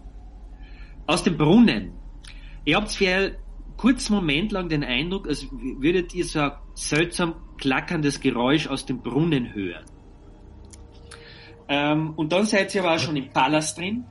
Aus 1.08 1.24
dem 1.24 1.38
Brunnen. 1.38 1.94
Ihr 2.64 2.78
habt 2.78 2.92
für 2.92 3.08
einen 3.08 3.36
kurzen 3.76 4.16
Moment 4.16 4.52
lang 4.52 4.70
den 4.70 4.84
Eindruck, 4.84 5.28
als 5.28 5.48
würdet 5.52 6.14
ihr 6.14 6.26
so 6.26 6.40
ein 6.40 6.52
seltsam 6.76 7.36
klackerndes 7.58 8.20
Geräusch 8.20 8.68
aus 8.68 8.86
dem 8.86 9.02
Brunnen 9.02 9.54
hören. 9.54 9.86
Ähm, 11.68 12.14
und 12.16 12.32
dann 12.32 12.46
seid 12.46 12.74
ihr 12.76 12.84
aber 12.84 12.96
auch 12.96 13.00
schon 13.00 13.16
im 13.16 13.30
Palast 13.30 13.78
drin. 13.78 14.06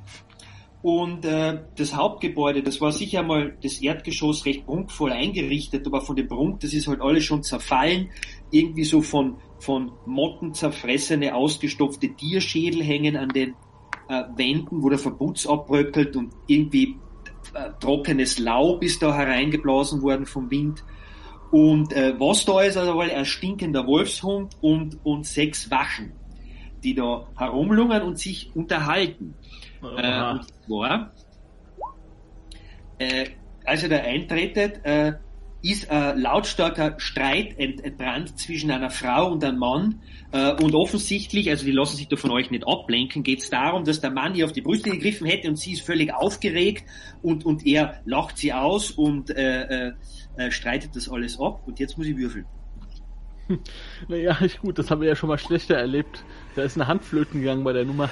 Und 0.82 1.26
äh, 1.26 1.62
das 1.76 1.94
Hauptgebäude, 1.94 2.62
das 2.62 2.80
war 2.80 2.90
sicher 2.90 3.22
mal 3.22 3.54
das 3.62 3.82
Erdgeschoss 3.82 4.46
recht 4.46 4.64
prunkvoll 4.64 5.12
eingerichtet, 5.12 5.86
aber 5.86 6.00
von 6.00 6.16
dem 6.16 6.26
Prunk, 6.26 6.60
das 6.60 6.72
ist 6.72 6.88
halt 6.88 7.02
alles 7.02 7.24
schon 7.24 7.42
zerfallen. 7.42 8.10
Irgendwie 8.50 8.84
so 8.84 9.02
von, 9.02 9.36
von 9.60 9.92
Motten 10.06 10.54
zerfressene, 10.54 11.34
ausgestopfte 11.34 12.08
Tierschädel 12.14 12.82
hängen 12.82 13.16
an 13.16 13.28
den 13.28 13.54
äh, 14.08 14.24
Wänden, 14.34 14.82
wo 14.82 14.88
der 14.88 14.98
Verputz 14.98 15.46
abbröckelt 15.46 16.16
und 16.16 16.32
irgendwie 16.46 16.96
äh, 17.54 17.70
trockenes 17.78 18.38
Laub 18.38 18.82
ist 18.82 19.02
da 19.02 19.14
hereingeblasen 19.14 20.02
worden 20.02 20.26
vom 20.26 20.50
Wind. 20.50 20.82
Und 21.50 21.92
äh, 21.92 22.18
was 22.18 22.44
da 22.44 22.62
ist, 22.62 22.76
also 22.76 22.98
ein 22.98 23.24
stinkender 23.24 23.86
Wolfshund 23.86 24.56
und, 24.60 24.98
und 25.04 25.26
sechs 25.26 25.70
Wachen, 25.70 26.12
die 26.82 26.94
da 26.94 27.26
herumlungern 27.36 28.02
und 28.02 28.18
sich 28.18 28.50
unterhalten. 28.54 29.34
Äh, 29.82 30.30
und 30.30 30.46
zwar, 30.66 31.12
äh, 32.98 33.26
als 33.64 33.82
ihr 33.82 33.88
da 33.88 33.96
eintretet, 33.96 34.84
äh, 34.84 35.14
ist 35.62 35.90
ein 35.90 36.18
lautstarker 36.18 36.98
Streit 36.98 37.58
ent 37.58 37.84
entbrannt 37.84 38.38
zwischen 38.38 38.70
einer 38.70 38.90
Frau 38.90 39.30
und 39.30 39.44
einem 39.44 39.58
Mann. 39.58 40.02
Äh, 40.32 40.52
und 40.62 40.74
offensichtlich, 40.74 41.50
also 41.50 41.64
die 41.64 41.72
lassen 41.72 41.96
sich 41.96 42.08
da 42.08 42.16
von 42.16 42.30
euch 42.30 42.50
nicht 42.50 42.66
ablenken, 42.66 43.22
geht 43.22 43.40
es 43.40 43.50
darum, 43.50 43.84
dass 43.84 44.00
der 44.00 44.10
Mann 44.10 44.34
ihr 44.34 44.46
auf 44.46 44.52
die 44.52 44.62
Brüste 44.62 44.90
gegriffen 44.90 45.26
hätte 45.26 45.48
und 45.48 45.56
sie 45.56 45.72
ist 45.72 45.82
völlig 45.82 46.14
aufgeregt 46.14 46.84
und, 47.22 47.44
und 47.44 47.66
er 47.66 48.00
lacht 48.04 48.38
sie 48.38 48.52
aus 48.52 48.90
und 48.90 49.30
äh, 49.30 49.88
äh, 49.88 49.92
äh, 50.36 50.50
streitet 50.50 50.96
das 50.96 51.08
alles 51.08 51.38
ab. 51.38 51.62
Und 51.66 51.78
jetzt 51.78 51.98
muss 51.98 52.06
ich 52.06 52.16
würfeln. 52.16 52.46
Naja, 54.08 54.38
gut, 54.62 54.78
das 54.78 54.90
haben 54.90 55.00
wir 55.00 55.08
ja 55.08 55.16
schon 55.16 55.28
mal 55.28 55.38
schlechter 55.38 55.74
erlebt. 55.74 56.24
Da 56.54 56.62
ist 56.62 56.76
eine 56.76 56.86
Handflöten 56.86 57.40
gegangen 57.40 57.64
bei 57.64 57.72
der 57.72 57.84
Nummer. 57.84 58.08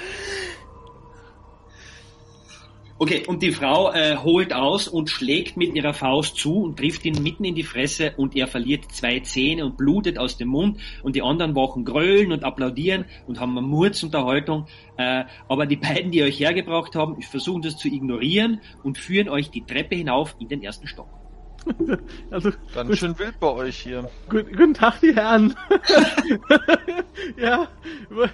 Okay, 3.01 3.23
und 3.25 3.41
die 3.41 3.53
Frau 3.53 3.93
äh, 3.93 4.17
holt 4.17 4.51
aus 4.51 4.89
und 4.89 5.09
schlägt 5.09 5.55
mit 5.55 5.73
ihrer 5.73 5.93
Faust 5.93 6.35
zu 6.35 6.63
und 6.63 6.77
trifft 6.77 7.05
ihn 7.05 7.23
mitten 7.23 7.45
in 7.45 7.55
die 7.55 7.63
Fresse 7.63 8.13
und 8.17 8.35
er 8.35 8.45
verliert 8.45 8.91
zwei 8.91 9.21
Zähne 9.21 9.65
und 9.65 9.77
blutet 9.77 10.17
aus 10.17 10.35
dem 10.35 10.49
Mund 10.49 10.81
und 11.01 11.15
die 11.15 11.21
anderen 11.21 11.55
wachen 11.55 11.85
grölen 11.85 12.33
und 12.33 12.43
applaudieren 12.43 13.05
und 13.25 13.39
haben 13.39 13.57
eine 13.57 13.65
Murzunterhaltung. 13.65 14.67
Äh, 14.97 15.23
aber 15.47 15.65
die 15.65 15.77
beiden, 15.77 16.11
die 16.11 16.23
euch 16.23 16.41
hergebracht 16.41 16.93
haben, 16.97 17.21
versuchen 17.21 17.61
das 17.61 17.77
zu 17.77 17.87
ignorieren 17.87 18.59
und 18.83 18.97
führen 18.97 19.29
euch 19.29 19.49
die 19.49 19.65
Treppe 19.65 19.95
hinauf 19.95 20.35
in 20.37 20.49
den 20.49 20.61
ersten 20.61 20.85
Stock. 20.85 21.18
Also, 22.31 22.51
Ganz 22.73 22.97
schön 22.97 23.17
wild 23.19 23.39
bei 23.39 23.47
euch 23.51 23.77
hier. 23.77 24.09
gut, 24.29 24.47
guten 24.49 24.73
Tag, 24.73 24.99
die 25.01 25.13
Herren. 25.15 25.55
ja, 27.37 27.67
wir- 28.09 28.29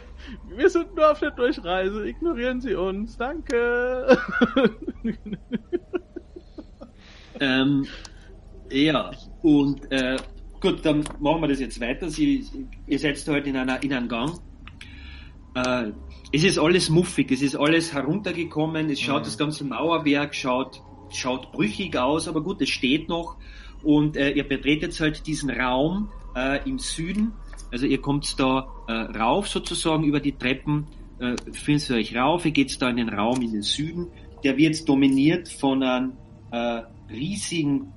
wir 0.55 0.69
sind 0.69 0.95
nur 0.95 1.11
auf 1.11 1.19
der 1.19 1.31
Durchreise. 1.31 2.07
Ignorieren 2.07 2.59
Sie 2.61 2.73
uns. 2.75 3.17
Danke. 3.17 4.17
Ähm, 7.39 7.85
ja, 8.71 9.11
und 9.41 9.91
äh, 9.91 10.15
gut, 10.61 10.85
dann 10.85 11.03
machen 11.19 11.41
wir 11.41 11.49
das 11.49 11.59
jetzt 11.59 11.81
weiter. 11.81 12.09
Sie, 12.09 12.45
ihr 12.87 12.97
seid 12.99 13.21
heute 13.27 13.49
in, 13.49 13.57
einer, 13.57 13.83
in 13.83 13.91
einem 13.93 14.07
Gang. 14.07 14.39
Äh, 15.53 15.91
es 16.31 16.45
ist 16.45 16.57
alles 16.57 16.89
muffig, 16.89 17.29
es 17.31 17.41
ist 17.41 17.55
alles 17.57 17.93
heruntergekommen, 17.93 18.89
es 18.89 19.01
schaut 19.01 19.21
Mhm. 19.21 19.25
das 19.25 19.37
ganze 19.37 19.65
Mauerwerk, 19.65 20.33
schaut, 20.33 20.81
schaut 21.09 21.51
brüchig 21.51 21.95
aus, 21.97 22.27
aber 22.27 22.41
gut, 22.41 22.61
es 22.61 22.69
steht 22.69 23.09
noch. 23.09 23.37
und 23.83 24.17
äh, 24.17 24.31
ihr 24.31 24.47
betretet 24.47 24.99
halt 24.99 25.27
diesen 25.27 25.49
Raum 25.49 26.09
äh, 26.35 26.67
im 26.67 26.79
Süden. 26.79 27.33
Also 27.71 27.85
ihr 27.85 28.01
kommt 28.01 28.39
da 28.39 28.67
äh, 28.87 28.91
rauf 28.91 29.47
sozusagen 29.47 30.03
über 30.03 30.19
die 30.19 30.31
Treppen, 30.31 30.87
äh, 31.19 31.35
findet 31.51 31.89
ihr 31.89 31.97
euch 31.97 32.15
rauf, 32.15 32.45
ihr 32.45 32.51
geht 32.51 32.81
da 32.81 32.89
in 32.89 32.97
den 32.97 33.09
Raum 33.09 33.41
in 33.41 33.51
den 33.51 33.61
Süden. 33.61 34.07
Der 34.43 34.57
wird 34.57 34.87
dominiert 34.87 35.49
von 35.49 35.83
einem 35.83 36.13
äh, 36.51 36.81
riesigen 37.11 37.91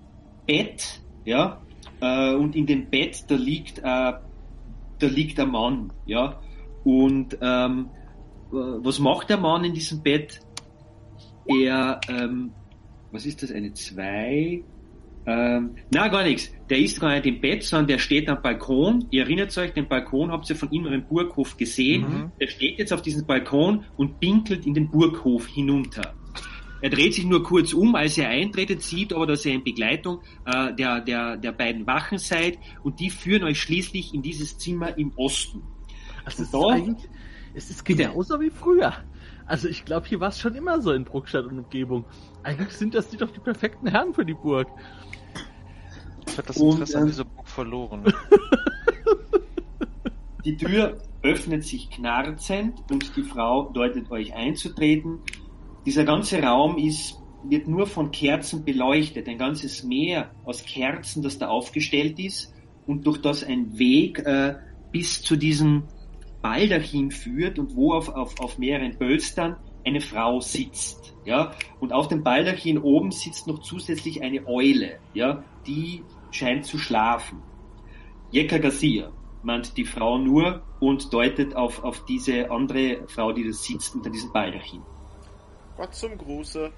Bett, 0.47 1.01
ja, 1.25 1.61
äh, 2.01 2.35
und 2.35 2.57
in 2.57 2.67
dem 2.67 2.91
Bett 2.91 3.25
da 3.29 3.35
liegt, 3.35 3.79
äh, 3.79 3.83
da 3.83 4.21
liegt 5.01 5.39
ein 5.41 5.51
Mann, 5.51 5.93
ja, 6.07 6.41
und 6.85 7.37
ähm, 7.41 7.91
äh, 8.51 8.55
was 8.55 8.99
macht 8.99 9.31
der 9.31 9.39
Mann 9.39 9.65
in 9.65 9.75
diesem 9.75 10.03
Bett? 10.03 10.41
Er, 11.47 12.01
ähm, 12.09 12.53
was 13.11 13.27
ist 13.27 13.43
das, 13.43 13.53
eine 13.53 13.73
2? 13.73 14.63
Ähm, 15.27 15.71
na, 15.91 16.09
gar 16.09 16.25
nichts. 16.25 16.51
Der 16.71 16.79
ist 16.79 17.01
gar 17.01 17.15
nicht 17.15 17.27
im 17.27 17.41
Bett, 17.41 17.63
sondern 17.63 17.89
der 17.89 17.99
steht 17.99 18.29
am 18.29 18.41
Balkon. 18.41 19.07
Ihr 19.11 19.25
erinnert 19.25 19.57
euch, 19.59 19.73
den 19.73 19.87
Balkon 19.87 20.31
habt 20.31 20.49
ihr 20.49 20.57
von 20.57 20.71
ihm 20.71 20.87
im 20.87 21.05
Burghof 21.05 21.57
gesehen. 21.57 22.03
Mhm. 22.03 22.33
Der 22.41 22.49
steht 22.49 22.79
jetzt 22.79 22.93
auf 22.93 23.03
diesem 23.03 23.27
Balkon 23.27 23.85
und 23.97 24.21
pinkelt 24.21 24.67
in 24.67 24.75
den 24.75 24.91
Burghof 24.91 25.47
hinunter. 25.47 26.15
Er 26.81 26.91
dreht 26.91 27.15
sich 27.15 27.27
nur 27.27 27.43
kurz 27.43 27.73
um, 27.73 27.95
als 27.95 28.17
er 28.19 28.29
eintretet, 28.29 28.83
sieht 28.83 29.13
aber, 29.13 29.27
dass 29.27 29.45
ihr 29.45 29.53
in 29.53 29.65
Begleitung 29.65 30.21
äh, 30.47 30.73
der, 30.75 31.01
der, 31.01 31.37
der 31.37 31.53
beiden 31.53 31.87
Wachen 31.87 32.19
seid 32.19 32.59
und 32.83 33.01
die 33.01 33.11
führen 33.11 33.43
euch 33.43 33.61
schließlich 33.61 34.15
in 34.15 34.23
dieses 34.23 34.59
Zimmer 34.59 34.97
im 34.97 35.13
Osten. 35.17 35.63
Also 36.25 36.43
es 36.43 36.49
ist 36.49 36.55
Doch. 36.55 36.71
eigentlich, 36.71 37.09
es 37.59 37.71
ist 37.71 37.85
genauso 37.85 38.41
wie 38.41 38.51
früher. 38.51 38.95
Also 39.45 39.69
ich 39.69 39.85
glaube, 39.85 40.07
hier 40.07 40.21
war 40.21 40.29
es 40.29 40.39
schon 40.39 40.55
immer 40.55 40.81
so 40.81 40.93
in 40.93 41.05
Bruckstadt 41.05 41.45
und 41.47 41.59
Umgebung. 41.59 42.05
Eigentlich 42.45 42.71
sind 42.71 42.95
das 42.95 43.09
die 43.11 43.17
doch 43.17 43.31
die 43.33 43.41
perfekten 43.41 43.89
Herren 43.89 44.15
für 44.15 44.25
die 44.25 44.35
Burg. 44.35 44.69
Ich 46.29 46.39
habe 46.39 46.47
das 46.47 46.57
Und, 46.57 46.75
Interesse 46.75 46.99
an 46.99 47.03
ähm, 47.03 47.09
dieser 47.09 47.25
Burg 47.25 47.49
verloren. 47.49 48.05
Die 50.45 50.57
Tür 50.57 51.03
öffnet 51.23 51.65
sich 51.65 51.91
knarzend 51.91 52.79
und 52.91 53.17
die 53.17 53.23
Frau 53.23 53.71
deutet 53.71 54.11
euch 54.11 54.35
einzutreten. 54.35 55.19
Dieser 55.85 56.05
ganze 56.05 56.41
Raum 56.41 56.79
ist, 56.79 57.19
wird 57.45 57.69
nur 57.69 57.87
von 57.87 58.13
Kerzen 58.13 58.65
beleuchtet. 58.65 59.29
Ein 59.29 59.37
ganzes 59.37 59.83
Meer 59.83 60.31
aus 60.45 60.65
Kerzen, 60.65 61.23
das 61.23 61.39
da 61.39 61.49
aufgestellt 61.49 62.19
ist 62.19 62.55
und 62.87 63.07
durch 63.07 63.19
das 63.19 63.45
ein 63.45 63.79
Weg 63.79 64.21
äh, 64.21 64.55
bis 64.91 65.21
zu 65.21 65.37
diesem 65.37 65.83
Baldachin 66.43 67.11
führt 67.11 67.59
und 67.59 67.75
wo 67.75 67.93
auf, 67.93 68.09
auf, 68.09 68.41
auf 68.41 68.59
mehreren 68.59 68.97
Bölstern 68.97 69.57
eine 69.85 70.01
Frau 70.01 70.41
sitzt. 70.41 71.15
Ja? 71.25 71.53
Und 71.81 71.93
auf 71.93 72.09
dem 72.09 72.23
Baldachin 72.23 72.79
oben 72.79 73.11
sitzt 73.11 73.47
noch 73.47 73.61
zusätzlich 73.61 74.23
eine 74.23 74.47
Eule, 74.47 74.99
ja? 75.15 75.43
die 75.67 76.03
scheint 76.31 76.65
zu 76.65 76.79
schlafen. 76.79 77.43
Jekka 78.31 78.59
Garcia 78.59 79.11
meint 79.43 79.77
die 79.77 79.85
Frau 79.85 80.19
nur 80.19 80.63
und 80.81 81.13
deutet 81.13 81.55
auf, 81.57 81.83
auf 81.83 82.05
diese 82.05 82.51
andere 82.51 83.07
Frau, 83.09 83.33
die 83.33 83.45
da 83.45 83.53
sitzt 83.53 83.95
unter 83.95 84.11
diesem 84.11 84.33
Baldachin. 84.33 84.83
Gott 85.77 85.95
zum 85.95 86.19
Gruße. 86.19 86.73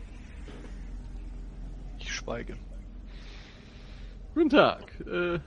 Ich 1.99 2.13
schweige. 2.13 2.57
Guten 4.35 4.51
Tag. 4.51 5.01
Äh, 5.01 5.41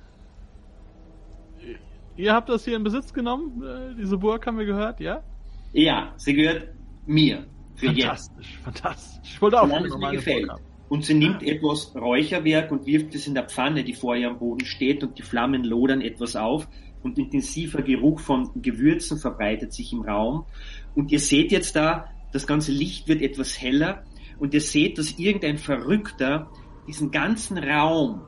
ihr 2.16 2.34
habt 2.34 2.50
das 2.50 2.66
hier 2.66 2.76
in 2.76 2.84
Besitz 2.84 3.14
genommen? 3.14 3.64
Äh, 3.64 3.96
diese 3.96 4.18
Burg 4.18 4.46
haben 4.46 4.58
wir 4.58 4.66
gehört, 4.66 5.00
ja? 5.00 5.24
Ja, 5.72 6.14
sie 6.18 6.34
gehört 6.34 6.70
mir. 7.06 7.46
Für 7.76 7.88
jetzt. 7.88 8.04
Fantastisch, 8.04 8.60
fantastisch. 8.64 9.32
Ich 9.34 9.42
wollte 9.42 9.60
auch 9.60 9.68
Solange 9.68 9.88
es 9.88 9.94
noch 9.94 10.00
mir 10.00 10.12
gefällt. 10.12 10.52
Und 10.90 11.06
sie 11.06 11.16
nimmt 11.16 11.42
etwas 11.42 11.96
Räucherwerk 11.96 12.72
und 12.72 12.86
wirft 12.86 13.16
es 13.16 13.26
in 13.26 13.34
der 13.34 13.46
Pfanne, 13.46 13.84
die 13.84 13.94
vor 13.94 14.16
ihr 14.16 14.30
am 14.30 14.38
Boden 14.38 14.66
steht, 14.66 15.04
und 15.04 15.18
die 15.18 15.24
Flammen 15.24 15.64
lodern 15.64 16.02
etwas 16.02 16.36
auf 16.36 16.68
und 17.02 17.18
intensiver 17.18 17.82
Geruch 17.82 18.20
von 18.20 18.50
Gewürzen 18.62 19.18
verbreitet 19.18 19.74
sich 19.74 19.92
im 19.92 20.02
Raum. 20.02 20.46
Und 20.94 21.12
ihr 21.12 21.20
seht 21.20 21.52
jetzt 21.52 21.76
da, 21.76 22.10
das 22.32 22.48
ganze 22.48 22.72
Licht 22.72 23.08
wird 23.08 23.22
etwas 23.22 23.60
heller 23.60 24.04
und 24.40 24.54
ihr 24.54 24.62
seht, 24.62 24.98
dass 24.98 25.18
irgendein 25.18 25.58
Verrückter 25.58 26.50
diesen 26.88 27.12
ganzen 27.12 27.58
Raum, 27.58 28.22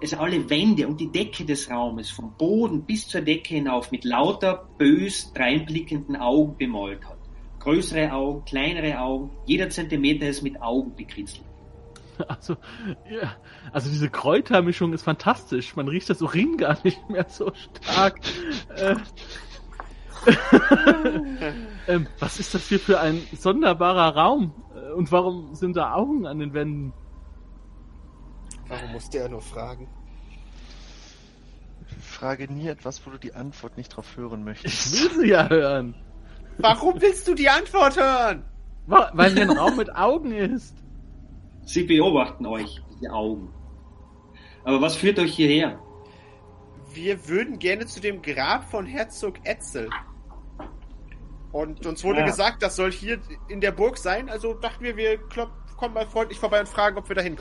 also 0.00 0.16
alle 0.18 0.48
Wände 0.50 0.86
und 0.86 1.00
die 1.00 1.10
Decke 1.10 1.44
des 1.44 1.70
Raumes 1.70 2.10
vom 2.10 2.32
Boden 2.36 2.82
bis 2.84 3.08
zur 3.08 3.20
Decke 3.20 3.54
hinauf 3.54 3.90
mit 3.90 4.04
lauter 4.04 4.68
bös 4.78 5.32
dreinblickenden 5.32 6.16
Augen 6.16 6.56
bemalt 6.56 7.04
hat. 7.04 7.18
Größere 7.60 8.12
Augen, 8.12 8.44
kleinere 8.44 9.00
Augen, 9.00 9.30
jeder 9.46 9.68
Zentimeter 9.70 10.28
ist 10.28 10.42
mit 10.42 10.60
Augen 10.62 10.94
bekritzelt. 10.94 11.44
Also, 12.28 12.56
ja, 13.10 13.36
also 13.72 13.90
diese 13.90 14.08
Kräutermischung 14.08 14.94
ist 14.94 15.02
fantastisch. 15.02 15.76
Man 15.76 15.86
riecht 15.86 16.08
das 16.08 16.22
Urin 16.22 16.56
gar 16.56 16.78
nicht 16.82 17.10
mehr 17.10 17.26
so 17.28 17.52
stark. 17.54 18.20
äh, 18.74 18.96
ähm, 21.88 22.06
was 22.18 22.40
ist 22.40 22.54
das 22.54 22.68
hier 22.68 22.80
für 22.80 23.00
ein 23.00 23.20
sonderbarer 23.36 24.16
Raum? 24.16 24.54
Äh, 24.74 24.92
Und 24.92 25.12
warum 25.12 25.54
sind 25.54 25.76
da 25.76 25.92
Augen 25.92 26.26
an 26.26 26.38
den 26.38 26.54
Wänden? 26.54 26.92
Warum 28.68 28.92
musste 28.92 29.18
er 29.18 29.28
nur 29.28 29.42
fragen? 29.42 29.88
Frage 32.00 32.52
nie 32.52 32.68
etwas, 32.68 33.06
wo 33.06 33.10
du 33.10 33.18
die 33.18 33.34
Antwort 33.34 33.76
nicht 33.76 33.90
drauf 33.90 34.16
hören 34.16 34.40
Ich 34.40 34.44
möchtest. 34.44 34.92
will 35.14 35.20
sie 35.22 35.28
ja 35.30 35.48
hören. 35.48 35.94
Warum 36.58 37.00
willst 37.00 37.28
du 37.28 37.34
die 37.34 37.48
Antwort 37.48 37.96
hören? 37.96 38.44
Weil 38.86 39.32
hier 39.32 39.42
ein 39.42 39.50
Raum 39.56 39.76
mit 39.76 39.94
Augen 39.94 40.32
ist. 40.32 40.74
Sie 41.64 41.82
beobachten 41.84 42.46
euch, 42.46 42.80
die 43.00 43.08
Augen. 43.08 43.52
Aber 44.64 44.80
was 44.80 44.96
führt 44.96 45.18
euch 45.18 45.34
hierher? 45.34 45.78
Wir 46.92 47.28
würden 47.28 47.58
gerne 47.58 47.86
zu 47.86 48.00
dem 48.00 48.22
Grab 48.22 48.64
von 48.70 48.86
Herzog 48.86 49.34
Etzel. 49.44 49.90
Und 51.52 51.84
uns 51.86 52.02
wurde 52.04 52.20
Ja. 52.20 52.26
gesagt, 52.26 52.62
das 52.62 52.76
soll 52.76 52.90
hier 52.92 53.20
in 53.48 53.60
der 53.60 53.72
Burg 53.72 53.98
sein, 53.98 54.28
also 54.28 54.54
dachten 54.54 54.82
wir, 54.84 54.96
wir 54.96 55.18
kommen 55.76 55.94
mal 55.94 56.06
freundlich 56.06 56.38
vorbei 56.38 56.60
und 56.60 56.68
fragen, 56.68 56.96
ob 56.98 57.08
wir 57.08 57.16
da 57.16 57.22
hin 57.22 57.36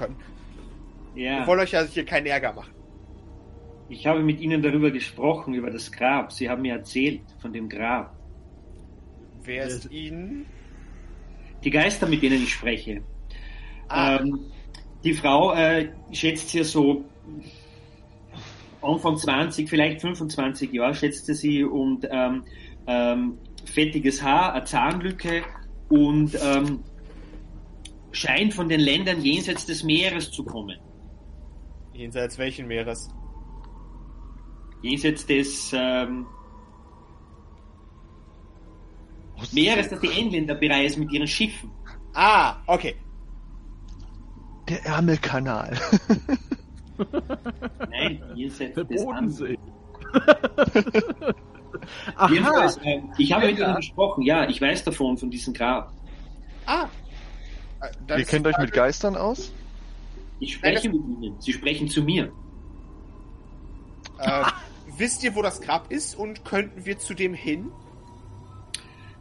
können. 1.16 1.38
Wir 1.38 1.46
Ja, 1.46 1.48
wollen 1.48 1.60
euch 1.62 1.72
ja 1.72 1.84
hier 1.86 2.06
keinen 2.06 2.28
Ärger 2.28 2.54
machen. 2.54 2.74
ich 3.88 4.06
habe 4.08 4.24
mit 4.24 4.40
ihnen 4.42 4.62
darüber 4.62 4.92
gesprochen, 4.92 5.54
über 5.54 5.72
das 5.72 5.92
Grab. 5.92 6.32
Sie 6.32 6.50
haben 6.50 6.62
mir 6.64 6.74
erzählt 6.76 7.24
von 7.40 7.54
dem 7.54 7.70
Grab. 7.70 8.16
Wer 9.44 9.66
ist 9.68 9.86
Ihnen? 9.92 10.48
Die 11.64 11.70
Geister, 11.72 12.08
mit 12.08 12.22
denen 12.24 12.44
ich 12.44 12.54
spreche. 12.54 13.04
Ah, 13.88 14.20
Ähm, 14.20 14.52
die 15.04 15.14
Frau 15.14 15.54
äh, 15.54 15.94
schätzt 16.12 16.50
hier 16.52 16.66
so 16.66 17.06
Anfang 18.82 19.18
20, 19.18 19.70
vielleicht 19.70 20.02
25 20.02 20.72
Jahre, 20.74 20.94
schätzte 20.96 21.34
sie 21.34 21.64
und 21.64 22.08
ähm, 22.10 22.46
ähm, 22.88 23.40
fettiges 23.66 24.22
Haar, 24.22 24.54
eine 24.54 24.64
Zahnlücke 24.66 25.44
und 25.90 26.36
ähm, 26.42 26.84
scheint 28.12 28.54
von 28.54 28.70
den 28.70 28.80
Ländern 28.80 29.22
jenseits 29.22 29.66
des 29.66 29.84
Meeres 29.84 30.32
zu 30.32 30.46
kommen. 30.46 30.78
Jenseits 31.96 32.38
welchen 32.38 32.68
Meeres? 32.68 33.10
Jenseits 34.82 35.26
des 35.26 35.72
ähm, 35.74 36.26
Meeres, 39.52 39.90
das 39.90 40.00
die 40.02 40.12
Engländer 40.12 40.56
bereisen 40.56 41.02
mit 41.02 41.12
ihren 41.12 41.28
Schiffen. 41.28 41.72
Ah, 42.14 42.58
okay. 42.68 42.96
Der 44.70 44.84
Ärmelkanal. 44.86 45.78
Nein, 47.90 48.24
jenseits 48.36 48.76
Der 48.76 48.84
des 48.84 49.04
Bodensee. 49.04 49.58
Aha. 50.14 51.34
Aha. 52.16 52.30
Jedenfalls, 52.32 52.78
äh, 52.78 53.02
ich 53.18 53.32
habe 53.34 53.48
mit 53.48 53.58
Ja. 53.60 53.68
ihnen 53.68 53.76
gesprochen, 53.76 54.22
ja, 54.24 54.48
ich 54.48 54.62
weiß 54.62 54.86
davon, 54.86 55.18
von 55.18 55.30
diesem 55.30 55.54
Grab. 55.54 55.92
Ah. 56.66 56.88
Dann 58.08 58.18
Ihr 58.20 58.26
kennt 58.26 58.48
euch 58.48 58.58
mit 58.58 58.72
Geistern 58.72 59.16
aus? 59.16 59.52
Ich 60.40 60.54
spreche 60.54 60.90
Nein, 60.90 60.98
mit 60.98 61.24
ihnen, 61.24 61.42
sie 61.42 61.54
sprechen 61.54 61.88
zu 61.88 62.04
mir. 62.04 62.32
Äh, 64.20 64.44
wisst 64.98 65.24
ihr, 65.24 65.36
wo 65.36 65.42
das 65.42 65.62
Grab 65.62 65.92
ist 65.92 66.16
und 66.16 66.46
könnten 66.46 66.86
wir 66.86 66.98
zu 66.98 67.14
dem 67.14 67.34
hin? 67.34 67.72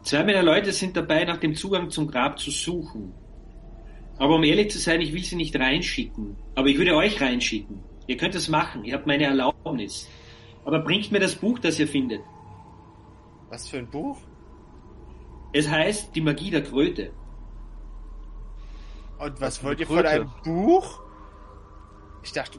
Zwei 0.03 0.25
meiner 0.25 0.43
Leute 0.43 0.73
sind 0.73 0.97
dabei, 0.97 1.25
nach 1.25 1.39
dem 1.39 1.55
Zugang 1.55 1.91
zum 1.91 2.09
Grab 2.09 2.39
zu 2.39 2.51
suchen. 2.51 3.15
Aber 4.19 4.37
um 4.37 4.45
ehrlich 4.45 4.71
zu 4.71 4.79
sein, 4.79 5.01
ich 5.01 5.13
will 5.13 5.25
sie 5.25 5.37
nicht 5.37 5.57
reinschicken. 5.59 6.37
Aber 6.55 6.69
ich 6.69 6.79
würde 6.79 6.95
euch 6.95 7.21
reinschicken. 7.21 7.83
Ihr 8.07 8.17
könnt 8.17 8.35
es 8.35 8.49
machen, 8.49 8.85
ihr 8.85 8.95
habt 8.95 9.07
meine 9.07 9.25
Erlaubnis. 9.25 10.09
Aber 10.65 10.81
bringt 10.81 11.11
mir 11.11 11.21
das 11.21 11.35
Buch, 11.35 11.59
das 11.59 11.79
ihr 11.79 11.89
findet. 11.89 12.21
Was 13.49 13.69
für 13.69 13.79
ein 13.79 13.89
Buch? 13.91 14.19
Es 15.53 15.69
heißt 15.69 16.15
Die 16.15 16.21
Magie 16.21 16.51
der 16.51 16.63
Kröte. 16.63 17.13
Und 19.19 19.41
was, 19.41 19.59
Was 19.59 19.65
wollt 19.65 19.81
ihr 19.81 19.87
eine 19.89 19.95
von 19.97 20.05
Kröte? 20.05 20.09
einem 20.11 20.31
Buch? 20.45 21.01
Ich 22.25 22.33
dachte, 22.33 22.59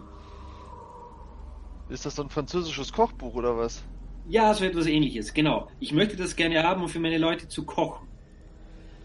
Ist 1.89 2.05
das 2.05 2.15
so 2.15 2.23
ein 2.23 2.29
französisches 2.29 2.93
Kochbuch 2.93 3.33
oder 3.35 3.57
was? 3.57 3.83
Ja, 4.27 4.53
so 4.53 4.63
etwas 4.63 4.85
ähnliches, 4.87 5.33
genau. 5.33 5.67
Ich 5.79 5.91
möchte 5.91 6.15
das 6.15 6.35
gerne 6.35 6.63
haben, 6.63 6.81
um 6.81 6.89
für 6.89 6.99
meine 6.99 7.17
Leute 7.17 7.47
zu 7.47 7.63
kochen. 7.65 8.07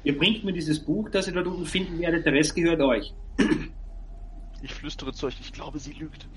Ihr 0.03 0.17
bringt 0.17 0.45
mir 0.45 0.53
dieses 0.53 0.81
Buch, 0.81 1.11
das 1.11 1.27
ihr 1.27 1.35
dort 1.35 1.47
unten 1.47 1.67
finden 1.67 1.99
werdet, 1.99 2.25
der 2.25 2.33
Rest 2.33 2.55
gehört 2.55 2.81
euch. 2.81 3.13
Ich 4.63 4.75
flüstere 4.75 5.15
zu 5.15 5.27
euch, 5.27 5.41
ich 5.41 5.55
glaube, 5.55 5.79
sie 5.79 5.95
lügt. 5.95 6.29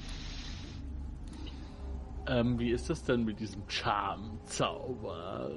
Ähm, 2.26 2.58
wie 2.58 2.72
ist 2.72 2.90
das 2.90 3.04
denn 3.04 3.26
mit 3.26 3.42
diesem 3.42 3.64
Charmzauber? 3.68 5.52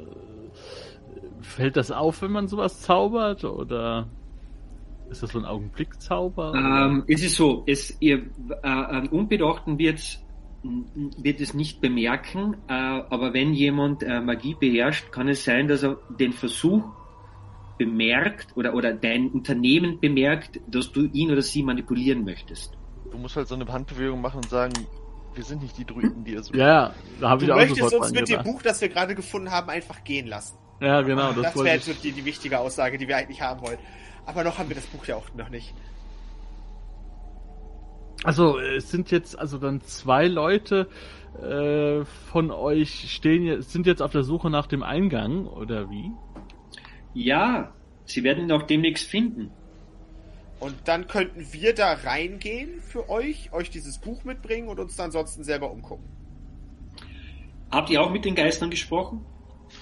Fällt 1.43 1.77
das 1.77 1.93
auf, 1.93 2.23
wenn 2.23 2.33
man 2.33 2.49
sowas 2.49 2.83
zaubert? 2.83 3.45
Oder 3.45 4.09
ist 5.11 5.23
das 5.23 5.31
so 5.31 5.39
ein 5.39 5.45
Augenblickzauber? 5.45 6.55
Ähm, 6.55 7.05
es 7.07 7.23
ist 7.23 7.37
so, 7.37 7.65
es, 7.67 7.97
ihr, 8.01 8.27
äh, 8.63 8.67
an 8.67 9.09
Unbedachten 9.09 9.79
wird, 9.79 10.21
wird 10.63 11.41
es 11.41 11.55
nicht 11.55 11.81
bemerken, 11.81 12.57
äh, 12.69 12.73
aber 12.73 13.33
wenn 13.33 13.55
jemand 13.55 14.03
äh, 14.03 14.21
Magie 14.21 14.57
beherrscht, 14.59 15.13
kann 15.13 15.29
es 15.29 15.45
sein, 15.45 15.69
dass 15.69 15.83
er 15.83 15.99
den 16.19 16.33
Versuch 16.33 16.85
bemerkt 17.79 18.57
oder, 18.57 18.75
oder 18.75 18.93
dein 18.93 19.29
Unternehmen 19.29 20.01
bemerkt, 20.01 20.61
dass 20.67 20.93
du 20.93 21.09
ihn 21.13 21.31
oder 21.31 21.43
sie 21.43 21.63
manipulieren 21.63 22.25
möchtest. 22.25 22.73
Du 23.11 23.19
musst 23.19 23.37
halt 23.37 23.49
so 23.49 23.55
eine 23.55 23.67
Handbewegung 23.67 24.21
machen 24.21 24.39
und 24.39 24.49
sagen, 24.49 24.73
wir 25.35 25.45
sind 25.45 25.63
nicht 25.63 25.77
die 25.77 25.85
Druiden, 25.85 26.25
die 26.25 26.33
ihr 26.33 26.43
sucht. 26.43 26.57
ja, 26.57 26.95
da 27.21 27.29
habe 27.29 27.45
ich 27.45 27.53
auch 27.53 27.57
möchtest 27.57 27.95
uns 27.95 28.11
mit 28.13 28.29
dem 28.29 28.43
Buch, 28.43 28.63
das 28.63 28.81
wir 28.81 28.89
gerade 28.89 29.15
gefunden 29.15 29.51
haben, 29.51 29.69
einfach 29.69 30.03
gehen 30.03 30.27
lassen. 30.27 30.57
Ja, 30.81 31.03
genau, 31.03 31.33
das, 31.33 31.55
Das, 31.55 31.65
wäre 31.65 31.77
ich. 31.77 31.87
jetzt 31.87 32.05
die, 32.05 32.13
die 32.13 32.25
wichtige 32.25 32.59
Aussage, 32.59 32.99
die 32.99 33.07
wir 33.07 33.17
eigentlich 33.17 33.41
haben 33.41 33.61
wollen. 33.61 33.79
Aber 34.27 34.45
noch 34.45 34.59
haben 34.59 34.68
wir 34.68 34.77
das 34.77 34.87
Buch 34.87 35.07
ja 35.07 35.16
auch 35.16 35.33
noch 35.35 35.49
nicht. 35.49 35.72
Also, 38.24 38.59
es 38.59 38.91
sind 38.91 39.11
jetzt 39.11 39.39
also 39.39 39.59
dann 39.59 39.81
zwei 39.83 40.27
Leute 40.27 40.89
äh, 41.41 42.05
von 42.05 42.51
euch 42.51 43.12
stehen 43.12 43.45
jetzt, 43.45 43.70
sind 43.70 43.87
jetzt 43.87 44.03
auf 44.03 44.11
der 44.11 44.24
Suche 44.24 44.51
nach 44.51 44.66
dem 44.66 44.83
Eingang, 44.83 45.47
oder 45.47 45.91
wie? 45.91 46.11
Ja, 47.14 47.72
sie 48.05 48.24
werden 48.24 48.45
ihn 48.45 48.53
auch 48.53 48.62
demnächst 48.62 49.09
finden. 49.09 49.53
Und 50.59 50.74
dann 50.87 51.07
könnten 51.07 51.53
wir 51.53 51.74
da 51.74 51.93
reingehen 51.93 52.81
für 52.81 53.09
euch, 53.11 53.53
euch 53.53 53.70
dieses 53.70 53.99
Buch 53.99 54.24
mitbringen 54.24 54.68
und 54.68 54.81
uns 54.81 54.97
dann 54.97 55.07
ansonsten 55.07 55.45
selber 55.45 55.70
umgucken. 55.70 56.05
Habt 57.70 57.91
ihr 57.91 58.01
auch 58.01 58.11
mit 58.11 58.24
den 58.24 58.35
Geistern 58.35 58.70
gesprochen? 58.70 59.24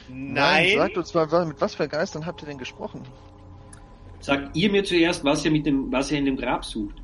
Nein. 0.09 0.77
Sagt 0.77 0.97
uns 0.97 1.15
mal, 1.15 1.47
mit 1.47 1.61
was 1.61 1.77
für 1.77 1.87
Geistern 1.87 2.27
habt 2.27 2.43
ihr 2.43 2.47
denn 2.47 2.59
gesprochen? 2.59 3.03
Sagt 4.25 4.57
ihr 4.57 4.71
mir 4.71 4.83
zuerst, 4.85 5.23
was 5.23 5.45
ihr 5.45 5.51
mit 5.51 5.67
dem, 5.67 5.93
was 5.93 6.11
ihr 6.11 6.17
in 6.17 6.25
dem 6.25 6.39
Grab 6.39 6.65
sucht. 6.65 6.97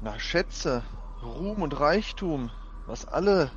Na, 0.00 0.18
Schätze, 0.18 0.82
Ruhm 1.22 1.60
und 1.60 1.78
Reichtum, 1.78 2.50
was 2.86 3.06
alle 3.06 3.50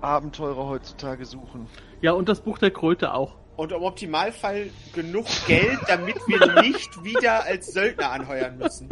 Abenteurer 0.00 0.66
heutzutage 0.66 1.24
suchen. 1.24 1.68
Ja, 2.00 2.12
und 2.14 2.28
das 2.28 2.40
Buch 2.40 2.58
der 2.58 2.72
Kröte 2.72 3.14
auch. 3.14 3.36
Und 3.56 3.70
im 3.70 3.80
Optimalfall 3.80 4.70
genug 4.92 5.26
Geld, 5.46 5.78
damit 5.86 6.16
wir 6.26 6.62
nicht 6.62 7.04
wieder 7.04 7.44
als 7.44 7.72
Söldner 7.72 8.10
anheuern 8.10 8.58
müssen. 8.58 8.88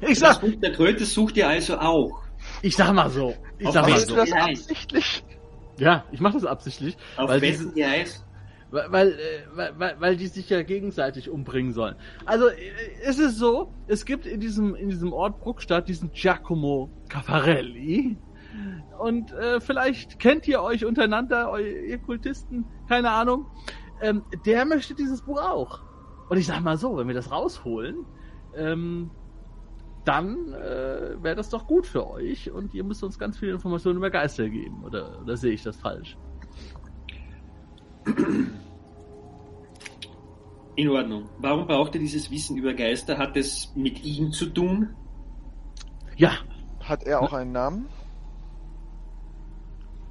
Ich 0.00 0.18
Das 0.20 0.36
sag, 0.36 0.40
Buch 0.40 0.58
der 0.62 0.72
Kröte 0.72 1.04
sucht 1.04 1.36
ihr 1.36 1.48
also 1.48 1.76
auch. 1.78 2.22
ich 2.62 2.74
sag 2.76 2.94
mal 2.94 3.10
so. 3.10 3.34
Ich 3.58 3.66
Auf 3.66 3.74
sag 3.74 3.82
mal 3.90 3.98
so. 3.98 4.14
Machst 4.16 4.32
du 4.32 4.32
das 4.32 4.32
absichtlich? 4.32 5.24
Ja, 5.76 6.04
ich 6.12 6.20
mache 6.20 6.34
das 6.34 6.46
absichtlich, 6.46 6.96
Auf 7.18 7.28
weil, 7.28 7.42
wessen 7.42 7.72
diese, 7.74 7.78
ihr 7.78 7.90
heißt? 7.90 8.23
Äh, 8.74 8.92
weil, 8.92 9.18
weil, 9.54 9.96
weil 10.00 10.16
die 10.16 10.26
sich 10.26 10.50
ja 10.50 10.62
gegenseitig 10.62 11.30
umbringen 11.30 11.72
sollen. 11.72 11.96
Also 12.26 12.48
äh, 12.48 12.54
es 13.04 13.18
ist 13.18 13.38
so, 13.38 13.72
es 13.86 14.04
gibt 14.04 14.26
in 14.26 14.40
diesem 14.40 14.74
in 14.74 14.88
diesem 14.88 15.12
Ort 15.12 15.40
Bruckstadt 15.40 15.88
diesen 15.88 16.10
Giacomo 16.12 16.90
Caffarelli. 17.08 18.16
Und 18.98 19.32
äh, 19.32 19.60
vielleicht 19.60 20.20
kennt 20.20 20.46
ihr 20.46 20.62
euch 20.62 20.84
untereinander, 20.84 21.58
ihr 21.58 21.98
Kultisten, 21.98 22.64
keine 22.88 23.10
Ahnung. 23.10 23.46
Ähm, 24.00 24.22
der 24.46 24.64
möchte 24.64 24.94
dieses 24.94 25.22
Buch 25.22 25.40
auch. 25.40 25.80
Und 26.28 26.38
ich 26.38 26.46
sag 26.46 26.60
mal 26.60 26.76
so, 26.76 26.96
wenn 26.96 27.08
wir 27.08 27.14
das 27.14 27.30
rausholen, 27.30 28.06
ähm, 28.56 29.10
dann 30.04 30.52
äh, 30.52 31.22
wäre 31.22 31.34
das 31.34 31.48
doch 31.50 31.66
gut 31.66 31.86
für 31.86 32.08
euch 32.08 32.50
und 32.50 32.74
ihr 32.74 32.84
müsst 32.84 33.02
uns 33.02 33.18
ganz 33.18 33.38
viele 33.38 33.52
Informationen 33.52 33.96
über 33.96 34.10
Geister 34.10 34.48
geben. 34.48 34.84
Oder, 34.84 35.20
oder 35.22 35.36
sehe 35.36 35.52
ich 35.52 35.62
das 35.62 35.76
falsch? 35.76 36.16
In 40.76 40.88
Ordnung. 40.88 41.28
Warum 41.38 41.66
braucht 41.66 41.94
ihr 41.94 42.00
dieses 42.00 42.30
Wissen 42.30 42.56
über 42.56 42.74
Geister? 42.74 43.18
Hat 43.18 43.36
es 43.36 43.72
mit 43.76 44.04
ihm 44.04 44.32
zu 44.32 44.46
tun? 44.46 44.94
Ja, 46.16 46.38
Hat 46.80 47.04
er 47.04 47.22
auch 47.22 47.32
einen 47.32 47.52
Namen? 47.52 47.86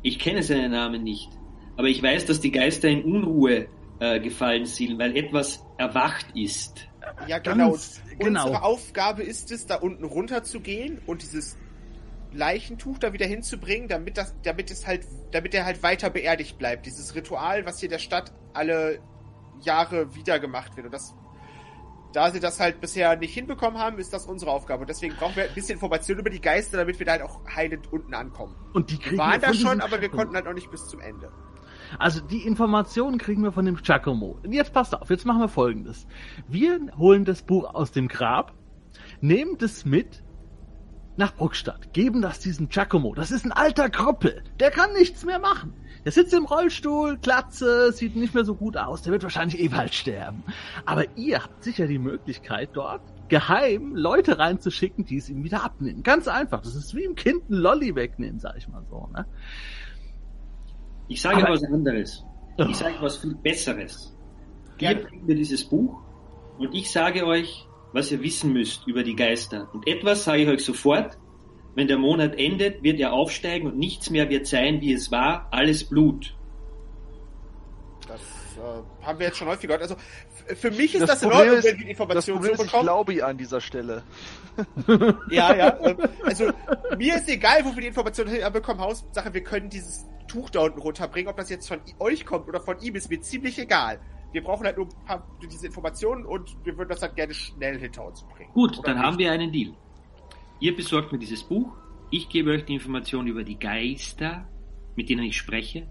Ich 0.01 0.20
kenne 0.20 0.43
seinen 0.43 0.72
Namen 0.72 1.03
nicht. 1.03 1.30
Aber 1.78 1.88
ich 1.88 2.01
weiß, 2.01 2.26
dass 2.26 2.39
die 2.39 2.51
Geister 2.51 2.89
in 2.89 3.03
Unruhe 3.03 3.68
äh, 3.99 4.20
gefallen 4.20 4.66
sind, 4.66 4.99
weil 4.99 5.16
etwas 5.16 5.64
erwacht 5.78 6.28
ist. 6.36 6.88
Ja, 7.28 7.39
genau. 7.39 7.72
Ganz 7.72 8.01
genau. 8.20 8.45
Unsere 8.45 8.64
Aufgabe 8.64 9.24
ist 9.24 9.51
es, 9.51 9.66
da 9.66 9.76
unten 9.76 10.03
runter 10.03 10.43
zu 10.43 10.59
gehen 10.59 10.99
und 11.05 11.22
dieses 11.22 11.57
Leichentuch 12.34 12.97
da 12.97 13.14
wieder 13.14 13.26
hinzubringen, 13.26 13.88
damit 13.88 14.18
das, 14.18 14.36
damit 14.43 14.72
es 14.72 14.88
halt, 14.88 15.05
damit 15.32 15.53
er 15.53 15.66
halt 15.66 15.84
weiter 15.84 16.09
beerdigt 16.09 16.57
bleibt. 16.57 16.86
Dieses 16.86 17.16
Ritual, 17.16 17.66
was 17.66 17.80
hier 17.80 17.89
der 17.89 17.99
Stadt 17.99 18.34
alle 18.53 18.99
Jahre 19.64 20.16
wieder 20.16 20.39
gemacht 20.39 20.76
wird. 20.76 20.86
Und 20.86 20.93
das, 20.93 21.16
da 22.14 22.32
sie 22.32 22.39
das 22.39 22.59
halt 22.59 22.82
bisher 22.82 23.16
nicht 23.18 23.34
hinbekommen 23.34 23.80
haben, 23.80 23.97
ist 23.97 24.14
das 24.14 24.26
unsere 24.26 24.51
Aufgabe. 24.51 24.82
Und 24.82 24.89
deswegen 24.89 25.16
brauchen 25.16 25.36
wir 25.36 25.45
ein 25.45 25.53
bisschen 25.53 25.76
Informationen 25.76 26.20
über 26.20 26.30
die 26.30 26.41
Geister, 26.41 26.78
damit 26.78 26.99
wir 26.99 27.05
da 27.05 27.14
halt 27.14 27.24
auch 27.24 27.39
heilend 27.55 27.91
unten 27.91 28.14
ankommen. 28.14 28.55
und 28.74 28.89
die 28.89 28.95
Wir 28.95 29.01
kriegen 29.01 29.18
waren 29.18 29.32
wir 29.34 29.39
da 29.39 29.47
von 29.47 29.55
schon, 29.55 29.82
aber 29.82 30.01
wir 30.01 30.09
konnten 30.09 30.36
halt 30.36 30.45
noch 30.45 30.53
nicht 30.53 30.70
bis 30.72 30.88
zum 30.88 30.99
Ende. 30.99 31.32
Also 31.99 32.22
die 32.22 32.45
Informationen 32.45 33.18
kriegen 33.18 33.43
wir 33.43 33.51
von 33.51 33.66
dem 33.66 33.76
Giacomo. 33.76 34.39
Und 34.43 34.53
jetzt 34.53 34.74
passt 34.74 34.95
auf, 34.95 35.09
jetzt 35.09 35.26
machen 35.26 35.41
wir 35.41 35.47
folgendes. 35.47 36.07
Wir 36.47 36.80
holen 36.97 37.26
das 37.26 37.43
Buch 37.43 37.74
aus 37.74 37.91
dem 37.91 38.07
Grab, 38.07 38.53
nehmen 39.22 39.57
das 39.57 39.86
mit 39.86 40.24
nach 41.18 41.36
Bruckstadt, 41.36 41.93
geben 41.93 42.22
das 42.22 42.39
diesem 42.39 42.70
Giacomo. 42.70 43.14
Das 43.14 43.32
ist 43.32 43.45
ein 43.45 43.51
alter 43.51 43.89
Krüppel. 43.89 44.43
Der 44.59 44.72
kann 44.72 44.93
nichts 44.93 45.24
mehr 45.26 45.39
machen. 45.39 45.74
Der 46.05 46.11
sitzt 46.11 46.34
im 46.34 46.45
Rollstuhl, 46.45 47.18
Glatze, 47.18 47.91
sieht 47.93 48.16
nicht 48.16 48.34
mehr 48.34 48.43
so 48.45 48.55
gut 48.55 48.76
aus. 48.78 49.03
Der 49.03 49.11
wird 49.14 49.24
wahrscheinlich 49.24 49.59
eh 49.59 49.68
bald 49.70 49.93
sterben. 49.93 50.43
Aber 50.86 51.05
ihr 51.16 51.43
habt 51.43 51.64
sicher 51.64 51.88
die 51.88 51.99
Möglichkeit, 51.99 52.72
dort 52.74 53.01
geheim 53.30 53.95
Leute 53.95 54.38
reinzuschicken, 54.38 55.05
die 55.05 55.18
es 55.18 55.30
ihm 55.30 55.43
wieder 55.43 55.64
abnehmen. 55.64 56.03
Ganz 56.03 56.28
einfach. 56.28 56.61
Das 56.61 56.76
ist 56.76 56.93
wie 56.95 57.03
im 57.03 57.16
Kind 57.16 57.49
ein 57.49 57.53
Lolli 57.55 57.95
wegnehmen, 57.95 58.39
sag 58.39 58.57
ich 58.57 58.68
mal 58.68 58.84
so. 58.89 59.07
Ne? 59.14 59.26
Ich 61.07 61.22
sage 61.22 61.38
Aber- 61.38 61.53
was 61.53 61.64
anderes. 61.64 62.24
Ich 62.57 62.76
sage 62.76 62.95
was 62.99 63.18
viel 63.18 63.36
Besseres. 63.36 64.16
Ihr 64.80 64.95
bringt 64.95 65.26
mir 65.26 65.36
dieses 65.36 65.64
Buch 65.64 66.01
und 66.57 66.74
ich 66.74 66.91
sage 66.91 67.26
euch, 67.26 67.66
was 67.93 68.11
ihr 68.11 68.21
wissen 68.21 68.51
müsst 68.53 68.85
über 68.87 69.03
die 69.03 69.15
Geister. 69.15 69.69
Und 69.73 69.87
etwas 69.87 70.23
sage 70.25 70.43
ich 70.43 70.47
euch 70.49 70.65
sofort. 70.65 71.17
Wenn 71.75 71.87
der 71.87 71.97
Monat 71.97 72.35
endet, 72.35 72.83
wird 72.83 72.99
er 72.99 73.13
aufsteigen 73.13 73.67
und 73.67 73.77
nichts 73.77 74.09
mehr 74.11 74.29
wird 74.29 74.45
sein, 74.45 74.81
wie 74.81 74.93
es 74.93 75.11
war. 75.11 75.47
Alles 75.51 75.83
Blut. 75.85 76.35
Das 78.07 78.19
äh, 78.57 79.05
haben 79.05 79.19
wir 79.19 79.27
jetzt 79.27 79.37
schon 79.37 79.47
häufig 79.47 79.67
gehört. 79.67 79.81
Also 79.81 79.95
für 80.55 80.71
mich 80.71 80.93
ist 80.93 81.01
das, 81.01 81.09
Das 81.09 81.23
in 81.23 81.29
Problem 81.29 81.39
Ordnung, 81.53 81.57
ist- 81.59 81.65
wenn 81.65 81.79
wir 81.79 81.85
die 81.85 81.93
Das 81.93 81.99
Informationen 82.27 82.37
Problem 82.39 82.55
so 82.57 82.61
ist, 82.63 82.65
ich 82.67 82.71
bekommen. 82.71 82.85
glaube 82.85 83.13
ihr 83.13 83.27
an 83.27 83.37
dieser 83.37 83.61
Stelle. 83.61 84.03
Ja, 85.31 85.55
ja. 85.55 85.79
ähm, 85.81 85.97
Also 86.23 86.51
mir 86.97 87.15
ist 87.15 87.27
egal, 87.29 87.63
wo 87.65 87.73
wir 87.73 87.81
die 87.81 87.87
Informationen 87.87 88.29
herbekommen. 88.29 88.81
Hauptsache, 88.81 89.33
wir 89.33 89.41
können 89.43 89.69
dieses 89.69 90.05
Tuch 90.27 90.49
da 90.51 90.61
unten 90.61 90.79
runterbringen. 90.79 91.29
Ob 91.29 91.37
das 91.37 91.49
jetzt 91.49 91.67
von 91.67 91.79
euch 91.99 92.25
kommt 92.25 92.47
oder 92.47 92.59
von 92.61 92.79
ihm, 92.81 92.93
ist 92.95 93.09
mir 93.09 93.19
ziemlich 93.21 93.57
egal. 93.57 93.99
Wir 94.34 94.43
brauchen 94.43 94.65
halt 94.65 94.77
nur 94.77 94.88
ein 94.88 95.05
paar 95.05 95.25
diese 95.41 95.67
Informationen 95.67 96.25
und 96.25 96.57
wir 96.65 96.77
würden 96.77 96.89
das 96.89 97.01
halt 97.01 97.15
gerne 97.15 97.34
schnell 97.34 97.79
hinter 97.79 98.05
uns 98.05 98.23
bringen. 98.23 98.51
Gut, 98.53 98.77
Oder 98.79 98.88
dann 98.88 98.97
nicht? 98.97 99.05
haben 99.05 99.17
wir 99.19 99.31
einen 99.31 99.51
Deal. 99.51 99.73
Ihr 100.59 100.75
besorgt 100.75 101.11
mir 101.11 101.19
dieses 101.19 101.43
Buch. 101.43 101.71
Ich 102.09 102.29
gebe 102.29 102.51
euch 102.51 102.65
die 102.65 102.73
Informationen 102.73 103.27
über 103.27 103.43
die 103.43 103.57
Geister, 103.57 104.47
mit 104.95 105.09
denen 105.09 105.23
ich 105.23 105.38
spreche. 105.38 105.88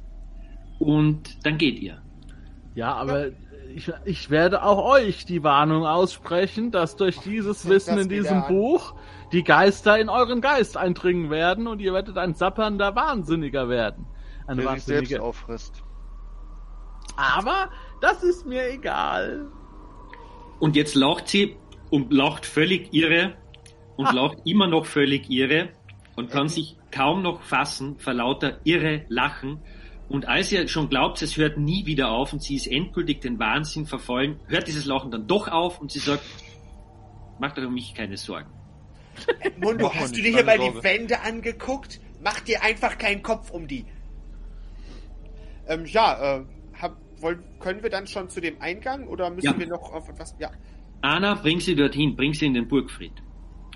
Und 0.79 1.47
dann 1.47 1.57
geht 1.59 1.81
ihr. 1.81 2.03
Ja, 2.75 2.95
aber 2.95 3.29
ich, 3.75 3.93
ich 4.05 4.31
werde 4.31 4.63
auch 4.63 4.85
euch 4.85 5.25
die 5.25 5.43
Warnung 5.43 5.87
aussprechen, 5.87 6.71
dass 6.71 6.97
durch 6.97 7.19
dieses 7.21 7.69
Wissen 7.69 7.99
in 7.99 8.09
diesem 8.09 8.43
an. 8.43 8.49
Buch 8.49 8.95
die 9.33 9.45
Geister 9.45 9.99
in 9.99 10.09
euren 10.09 10.41
Geist 10.41 10.77
eindringen 10.77 11.31
werden 11.31 11.67
und 11.67 11.81
ihr 11.81 11.93
werdet 11.93 12.19
ein 12.19 12.35
sappernder 12.35 12.95
Wahnsinniger 12.95 13.69
werden. 13.69 14.07
Eine 14.47 14.63
Der 14.63 14.73
sich 14.75 14.85
selbst 14.85 15.19
auffrisst. 15.21 15.83
Aber 17.17 17.71
das 18.03 18.23
ist 18.23 18.45
mir 18.47 18.69
egal. 18.71 19.47
Und 20.59 20.77
jetzt 20.77 20.95
lacht 20.95 21.29
sie 21.29 21.57
und 21.91 22.13
lacht 22.13 22.45
völlig 22.47 22.93
irre 22.93 23.35
und 23.97 24.07
Ah. 24.07 24.13
lacht 24.13 24.39
immer 24.45 24.67
noch 24.67 24.87
völlig 24.87 25.31
irre 25.31 25.69
und 26.17 26.31
kann 26.31 26.49
sich 26.49 26.77
kaum 26.91 27.23
noch 27.23 27.43
fassen 27.43 27.99
vor 27.99 28.13
lauter 28.13 28.59
irre 28.65 29.05
Lachen. 29.09 29.61
Und 30.09 30.29
als 30.29 30.53
ihr 30.53 30.69
schon 30.69 30.89
glaubt, 30.89 31.23
es 31.23 31.37
hört 31.37 31.57
nie 31.57 31.87
wieder 31.87 32.11
auf 32.11 32.33
und 32.33 32.43
sie 32.43 32.57
ist 32.57 32.67
endgültig 32.67 33.21
den 33.23 33.39
Wahnsinn 33.39 33.87
verfallen, 33.87 34.39
hört 34.47 34.67
dieses 34.69 34.85
Lachen 34.85 35.11
dann 35.11 35.27
doch 35.27 35.49
auf 35.49 35.81
und 35.81 35.91
sie 35.91 36.01
sagt, 36.01 36.23
macht 37.39 37.59
euch 37.59 37.65
um 37.67 37.75
mich 37.75 37.95
keine 37.95 38.17
Sorgen. 38.17 38.51
Mundo, 39.59 39.87
Mach 39.87 39.95
hast 39.95 40.17
du 40.17 40.23
dir 40.23 40.33
hier 40.33 40.45
mal 40.45 40.59
die. 40.59 40.83
Wände 40.83 41.21
angeguckt? 41.21 42.01
Mach 42.23 42.41
dir 42.41 42.63
einfach 42.63 42.99
keinen 42.99 43.23
Kopf 43.23 43.51
um 43.51 43.67
die. 43.67 43.85
Ähm, 45.67 45.85
ja, 45.87 46.39
äh, 46.39 46.45
wollen, 47.23 47.43
können 47.61 47.83
wir 47.83 47.91
dann 47.91 48.07
schon 48.07 48.29
zu 48.29 48.41
dem 48.41 48.61
Eingang 48.61 49.07
oder 49.09 49.31
müssen 49.31 49.47
Ja. 49.47 49.59
wir 49.59 49.67
noch 49.69 49.93
auf 49.93 50.09
etwas? 50.09 50.35
Ja. 50.39 50.51
Anna, 51.01 51.35
bring 51.35 51.61
sie 51.61 51.75
dorthin, 51.75 52.15
bring 52.17 52.35
sie 52.35 52.47
in 52.47 52.55
den 52.55 52.69
Burgfried. 52.69 53.13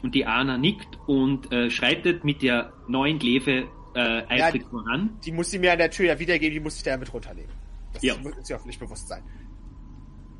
Und 0.02 0.14
die 0.14 0.26
Anna 0.26 0.58
nickt 0.58 0.98
und 1.06 1.50
äh, 1.52 1.70
schreitet 1.70 2.22
mit 2.24 2.42
der 2.42 2.72
neuen 2.86 3.18
Glefe 3.18 3.66
äh, 3.94 4.22
eifrig 4.28 4.62
Ja, 4.62 4.68
voran. 4.68 5.18
Die 5.24 5.32
muss 5.32 5.50
sie 5.50 5.58
mir 5.58 5.72
an 5.72 5.78
der 5.78 5.90
Tür 5.90 6.06
ja 6.06 6.18
wiedergeben, 6.18 6.52
die 6.54 6.60
muss 6.60 6.76
ich 6.76 6.82
da 6.82 6.90
ja 6.90 6.96
mit 6.98 7.12
runterlegen. 7.12 7.50
Das 7.94 8.02
Ja. 8.02 8.14
muss 8.22 8.32
sie 8.42 8.52
hoffentlich 8.54 8.78
bewusst 8.78 9.08
sein. 9.08 9.22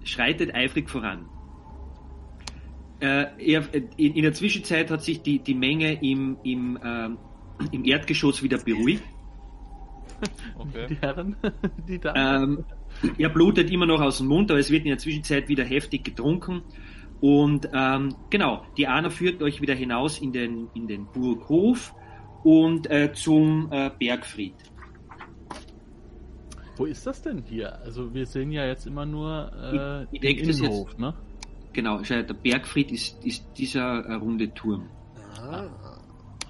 schreitet 0.04 0.54
eifrig 0.54 0.88
voran. 0.88 1.26
Äh, 3.00 3.26
in, 3.38 4.14
in 4.14 4.22
der 4.22 4.32
Zwischenzeit 4.32 4.90
hat 4.90 5.02
sich 5.02 5.20
die, 5.22 5.38
die 5.40 5.54
Menge 5.54 6.00
im, 6.02 6.38
im, 6.44 6.78
ähm, 6.82 7.18
im 7.72 7.84
Erdgeschoss 7.84 8.42
wieder 8.42 8.58
beruhigt. 8.58 9.02
Okay. 10.58 10.86
Die 10.88 10.94
Herren, 10.96 11.36
die 11.88 11.98
da. 11.98 12.14
Ähm, 12.42 12.64
er 13.18 13.28
blutet 13.28 13.70
immer 13.70 13.86
noch 13.86 14.00
aus 14.00 14.18
dem 14.18 14.26
Mund, 14.28 14.50
aber 14.50 14.58
es 14.60 14.70
wird 14.70 14.82
in 14.84 14.88
der 14.90 14.98
Zwischenzeit 14.98 15.48
wieder 15.48 15.64
heftig 15.64 16.04
getrunken. 16.04 16.62
Und 17.20 17.68
ähm, 17.72 18.14
genau, 18.30 18.62
die 18.76 18.86
Anna 18.86 19.10
führt 19.10 19.42
euch 19.42 19.60
wieder 19.60 19.74
hinaus 19.74 20.18
in 20.18 20.32
den, 20.32 20.68
in 20.74 20.86
den 20.86 21.06
Burghof 21.06 21.94
und 22.44 22.90
äh, 22.90 23.12
zum 23.12 23.68
äh, 23.70 23.90
Bergfried. 23.98 24.54
Wo 26.76 26.84
ist 26.84 27.06
das 27.06 27.22
denn 27.22 27.42
hier? 27.42 27.80
Also 27.82 28.12
wir 28.12 28.26
sehen 28.26 28.52
ja 28.52 28.66
jetzt 28.66 28.86
immer 28.86 29.06
nur 29.06 29.50
äh, 29.54 30.02
Ich- 30.04 30.12
ich 30.12 30.20
den 30.20 30.36
denk, 30.36 30.46
das 30.48 30.58
Innenhof, 30.60 30.98
ne? 30.98 31.14
Genau, 31.72 32.02
schau, 32.04 32.22
der 32.22 32.34
Bergfried 32.34 32.90
ist, 32.92 33.24
ist 33.24 33.46
dieser 33.56 34.00
äh, 34.04 34.14
runde 34.14 34.52
Turm. 34.54 34.88
Ah. 35.40 35.68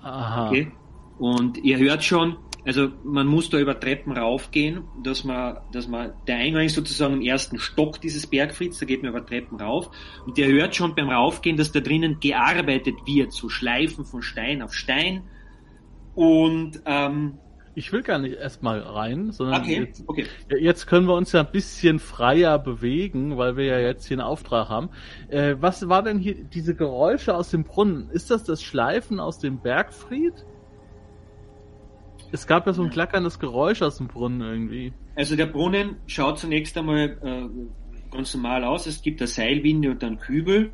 Aha. 0.03 0.49
Okay. 0.49 0.71
Und 1.19 1.59
ihr 1.59 1.79
hört 1.79 2.05
schon, 2.05 2.37
also 2.67 2.91
man 3.05 3.29
muss 3.29 3.49
da 3.49 3.59
über 3.59 3.79
Treppen 3.79 4.13
raufgehen, 4.13 4.85
dass 5.03 5.23
man, 5.23 5.59
dass 5.73 5.87
man, 5.87 6.15
der 6.27 6.37
Eingang 6.37 6.65
ist 6.65 6.75
sozusagen 6.75 7.15
im 7.15 7.23
ersten 7.23 7.61
Stock 7.61 8.01
dieses 8.01 8.27
Bergfrieds, 8.27 8.81
da 8.81 8.87
geht 8.87 9.03
man 9.03 9.13
über 9.13 9.25
Treppen 9.25 9.61
rauf. 9.61 9.89
Und 10.27 10.37
ihr 10.37 10.49
hört 10.49 10.75
schon 10.75 10.97
beim 10.97 11.09
Raufgehen, 11.09 11.57
dass 11.57 11.71
da 11.71 11.79
drinnen 11.79 12.19
gearbeitet 12.19 12.97
wird, 13.07 13.33
so 13.33 13.49
Schleifen 13.49 14.05
von 14.05 14.21
Stein 14.21 14.63
auf 14.63 14.75
Stein. 14.75 15.23
Und, 16.17 16.83
ähm, 16.87 17.39
Ich 17.77 17.93
will 17.93 18.03
gar 18.03 18.19
nicht 18.19 18.35
erstmal 18.35 18.81
rein, 18.81 19.33
sondern 19.33 19.61
okay, 19.61 19.81
jetzt, 19.81 20.03
okay. 20.07 20.27
Jetzt 20.59 20.87
können 20.87 21.07
wir 21.07 21.15
uns 21.15 21.31
ja 21.33 21.41
ein 21.41 21.53
bisschen 21.53 21.99
freier 21.99 22.59
bewegen, 22.59 23.37
weil 23.37 23.57
wir 23.57 23.67
ja 23.67 23.79
jetzt 23.79 24.09
hier 24.09 24.17
einen 24.17 24.27
Auftrag 24.27 24.71
haben. 24.71 24.89
Äh, 25.29 25.57
was 25.61 25.87
war 25.89 26.03
denn 26.03 26.19
hier 26.19 26.43
diese 26.43 26.75
Geräusche 26.75 27.35
aus 27.35 27.51
dem 27.51 27.65
Brunnen? 27.65 28.09
Ist 28.11 28.31
das 28.31 28.45
das 28.45 28.63
Schleifen 28.63 29.21
aus 29.21 29.39
dem 29.39 29.61
Bergfried? 29.61 30.33
Es 32.37 32.47
gab 32.47 32.67
ja 32.67 32.75
so 32.75 32.83
ein 32.83 32.91
klackerndes 32.91 33.39
Geräusch 33.39 33.81
aus 33.81 33.97
dem 33.97 34.09
Brunnen 34.09 34.43
irgendwie. 34.43 34.93
Also 35.15 35.37
der 35.37 35.47
Brunnen 35.47 35.97
schaut 36.07 36.39
zunächst 36.39 36.77
einmal 36.77 37.17
äh, 37.23 38.13
ganz 38.15 38.35
normal 38.35 38.63
aus. 38.63 38.87
Es 38.87 39.01
gibt 39.01 39.23
eine 39.23 39.27
Seilwinde 39.27 39.91
und 39.91 40.05
einen 40.05 40.19
Kübel. 40.19 40.71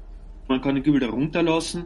Man 0.48 0.60
kann 0.60 0.74
den 0.74 0.82
Kübel 0.82 0.98
da 0.98 1.08
runterlassen. 1.10 1.82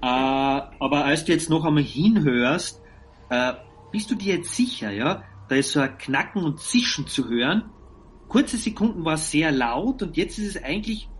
Äh, 0.00 0.06
aber 0.06 1.04
als 1.04 1.26
du 1.26 1.32
jetzt 1.32 1.50
noch 1.50 1.66
einmal 1.66 1.82
hinhörst, 1.82 2.80
äh, 3.28 3.52
bist 3.92 4.10
du 4.10 4.14
dir 4.14 4.36
jetzt 4.36 4.56
sicher, 4.56 4.90
ja? 4.90 5.22
Da 5.50 5.56
ist 5.56 5.72
so 5.72 5.80
ein 5.80 5.98
Knacken 5.98 6.42
und 6.42 6.58
Zischen 6.58 7.06
zu 7.06 7.28
hören. 7.28 7.64
Kurze 8.26 8.56
Sekunden 8.56 9.04
war 9.04 9.14
es 9.14 9.30
sehr 9.30 9.52
laut 9.52 10.02
und 10.02 10.16
jetzt 10.16 10.38
ist 10.38 10.56
es 10.56 10.64
eigentlich 10.64 11.10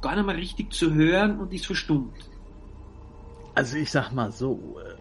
gar 0.00 0.16
nicht 0.16 0.24
mehr 0.24 0.38
richtig 0.38 0.72
zu 0.72 0.94
hören 0.94 1.38
und 1.38 1.52
ist 1.52 1.66
verstummt. 1.66 2.30
Also 3.54 3.76
ich 3.76 3.90
sag 3.90 4.10
mal 4.12 4.32
so. 4.32 4.78
äh, 4.78 4.91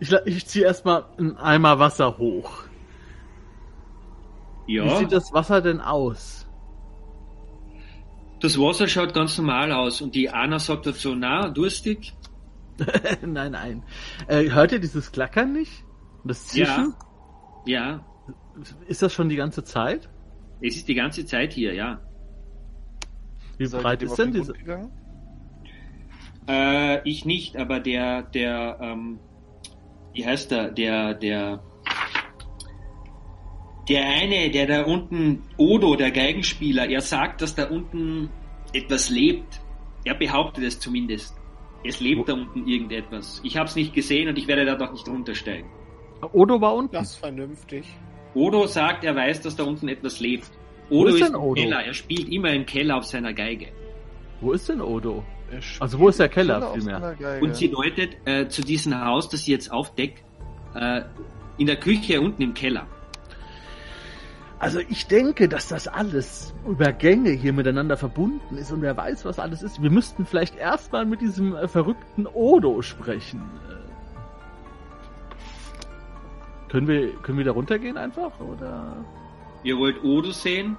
Ich, 0.00 0.12
ich 0.24 0.46
ziehe 0.46 0.64
erstmal 0.64 1.04
einen 1.18 1.36
Eimer 1.36 1.78
Wasser 1.78 2.18
hoch. 2.18 2.64
Ja, 4.66 4.84
Wie 4.84 4.96
sieht 4.96 5.12
das 5.12 5.32
Wasser 5.32 5.60
denn 5.60 5.80
aus? 5.80 6.46
das 8.40 8.58
Wasser 8.58 8.88
schaut 8.88 9.12
ganz 9.12 9.36
normal 9.36 9.70
aus 9.70 10.00
und 10.00 10.14
die 10.14 10.30
Anna 10.30 10.58
sagt 10.58 10.86
dazu, 10.86 11.14
na, 11.14 11.50
durstig? 11.50 12.14
nein, 13.22 13.52
nein. 13.52 13.82
Äh, 14.28 14.48
hört 14.50 14.72
ihr 14.72 14.80
dieses 14.80 15.12
Klackern 15.12 15.52
nicht? 15.52 15.84
Das 16.24 16.46
Zischen? 16.46 16.94
Ja, 17.66 18.02
Ist 18.86 19.02
das 19.02 19.12
schon 19.12 19.28
die 19.28 19.36
ganze 19.36 19.64
Zeit? 19.64 20.08
es 20.62 20.76
ist 20.76 20.88
die 20.88 20.94
ganze 20.94 21.24
Zeit 21.24 21.52
hier, 21.52 21.74
ja. 21.74 22.00
Wie 23.58 23.66
Seid 23.66 23.82
breit 23.82 24.02
ist 24.02 24.16
denn 24.16 24.32
den 24.32 24.42
diese? 24.42 24.54
Äh, 26.48 27.08
ich 27.08 27.24
nicht, 27.24 27.56
aber 27.56 27.80
der, 27.80 28.22
der, 28.22 28.78
ähm, 28.80 29.20
wie 30.12 30.24
heißt 30.26 30.50
der, 30.50 30.70
der, 30.70 31.14
der, 31.14 31.62
der 33.88 34.06
eine, 34.06 34.50
der 34.50 34.66
da 34.66 34.82
unten, 34.84 35.42
Odo, 35.56 35.96
der 35.96 36.10
Geigenspieler, 36.10 36.88
er 36.88 37.00
sagt, 37.00 37.42
dass 37.42 37.54
da 37.54 37.68
unten 37.68 38.30
etwas 38.72 39.10
lebt. 39.10 39.60
Er 40.04 40.14
behauptet 40.14 40.64
es 40.64 40.78
zumindest. 40.78 41.36
Es 41.84 42.00
lebt 42.00 42.20
Wo- 42.20 42.24
da 42.24 42.32
unten 42.34 42.66
irgendetwas. 42.66 43.40
Ich 43.44 43.56
habe 43.56 43.66
es 43.66 43.76
nicht 43.76 43.94
gesehen 43.94 44.28
und 44.28 44.38
ich 44.38 44.46
werde 44.46 44.64
da 44.64 44.76
doch 44.76 44.92
nicht 44.92 45.08
runtersteigen. 45.08 45.68
Odo 46.32 46.60
war 46.60 46.74
unten. 46.74 46.92
Das 46.94 47.10
ist 47.12 47.16
vernünftig. 47.16 47.86
Odo 48.34 48.66
sagt, 48.66 49.02
er 49.04 49.16
weiß, 49.16 49.40
dass 49.40 49.56
da 49.56 49.64
unten 49.64 49.88
etwas 49.88 50.20
lebt. 50.20 50.50
Wo 50.88 51.00
Odo 51.00 51.08
ist 51.08 51.14
ist, 51.16 51.26
denn 51.28 51.34
im 51.34 51.40
Odo? 51.40 51.60
Keller. 51.60 51.84
Er 51.84 51.94
spielt 51.94 52.28
immer 52.28 52.52
im 52.52 52.66
Keller 52.66 52.96
auf 52.98 53.04
seiner 53.04 53.32
Geige. 53.32 53.68
Wo 54.40 54.52
ist 54.52 54.68
denn 54.68 54.80
Odo? 54.80 55.24
Also 55.80 55.98
wo 55.98 56.08
ist 56.08 56.20
der 56.20 56.28
Keller 56.28 56.72
vielmehr? 56.72 57.16
Und 57.40 57.56
sie 57.56 57.70
deutet 57.70 58.16
äh, 58.24 58.48
zu 58.48 58.62
diesem 58.62 58.98
Haus, 59.04 59.28
das 59.28 59.44
sie 59.44 59.52
jetzt 59.52 59.70
aufdeckt, 59.72 60.22
äh, 60.74 61.02
in 61.58 61.66
der 61.66 61.76
Küche 61.76 62.20
unten 62.20 62.42
im 62.42 62.54
Keller. 62.54 62.86
Also 64.60 64.80
ich 64.90 65.06
denke, 65.06 65.48
dass 65.48 65.68
das 65.68 65.88
alles 65.88 66.54
über 66.66 66.92
Gänge 66.92 67.30
hier 67.30 67.54
miteinander 67.54 67.96
verbunden 67.96 68.58
ist 68.58 68.70
und 68.70 68.82
wer 68.82 68.94
weiß, 68.94 69.24
was 69.24 69.38
alles 69.38 69.62
ist. 69.62 69.82
Wir 69.82 69.90
müssten 69.90 70.26
vielleicht 70.26 70.54
erstmal 70.54 71.06
mit 71.06 71.22
diesem 71.22 71.56
äh, 71.56 71.66
verrückten 71.66 72.26
Odo 72.26 72.82
sprechen. 72.82 73.40
Äh, 73.70 73.76
können 76.70 76.86
wir 76.86 77.14
können 77.22 77.38
wir 77.38 77.46
da 77.46 77.52
runtergehen 77.52 77.96
einfach 77.96 78.38
oder? 78.38 79.02
Ihr 79.64 79.78
wollt 79.78 80.04
Odo 80.04 80.30
sehen? 80.30 80.76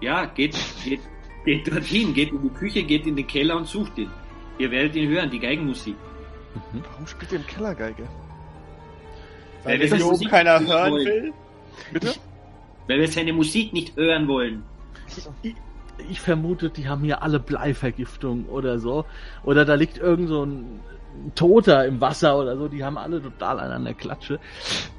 Ja, 0.00 0.24
geht, 0.24 0.56
geht, 0.82 1.00
geht 1.44 1.70
dorthin, 1.70 2.14
geht 2.14 2.32
in 2.32 2.42
die 2.42 2.48
Küche, 2.50 2.82
geht 2.82 3.06
in 3.06 3.16
den 3.16 3.26
Keller 3.26 3.56
und 3.56 3.66
sucht 3.66 3.98
ihn. 3.98 4.10
Ihr 4.58 4.70
werdet 4.70 4.94
ihn 4.96 5.08
hören, 5.10 5.30
die 5.30 5.38
Geigenmusik. 5.40 5.96
Warum 6.90 7.06
spielt 7.06 7.32
ihr 7.32 7.38
im 7.38 7.46
Keller 7.46 7.74
Geige? 7.74 8.04
Weil 9.64 9.80
Weil 9.80 9.80
wenn 9.80 9.90
wir 9.90 9.96
hier 9.96 10.06
oben 10.12 10.28
keiner 10.28 10.60
hören 10.60 10.92
wollen. 10.92 11.06
will. 11.06 11.32
Bitte? 11.92 12.12
Weil 12.86 13.00
wir 13.00 13.08
seine 13.08 13.32
Musik 13.32 13.72
nicht 13.72 13.96
hören 13.96 14.28
wollen. 14.28 14.62
Ich, 15.42 15.54
ich 16.10 16.20
vermute, 16.20 16.70
die 16.70 16.86
haben 16.88 17.02
hier 17.02 17.22
alle 17.22 17.40
Bleivergiftung 17.40 18.46
oder 18.46 18.78
so. 18.78 19.04
Oder 19.44 19.64
da 19.64 19.74
liegt 19.74 19.98
irgend 19.98 20.28
so 20.28 20.44
ein 20.44 20.80
Toter 21.34 21.86
im 21.86 22.00
Wasser 22.00 22.38
oder 22.38 22.56
so. 22.56 22.68
Die 22.68 22.84
haben 22.84 22.98
alle 22.98 23.22
total 23.22 23.58
an 23.60 23.84
der 23.84 23.94
Klatsche. 23.94 24.38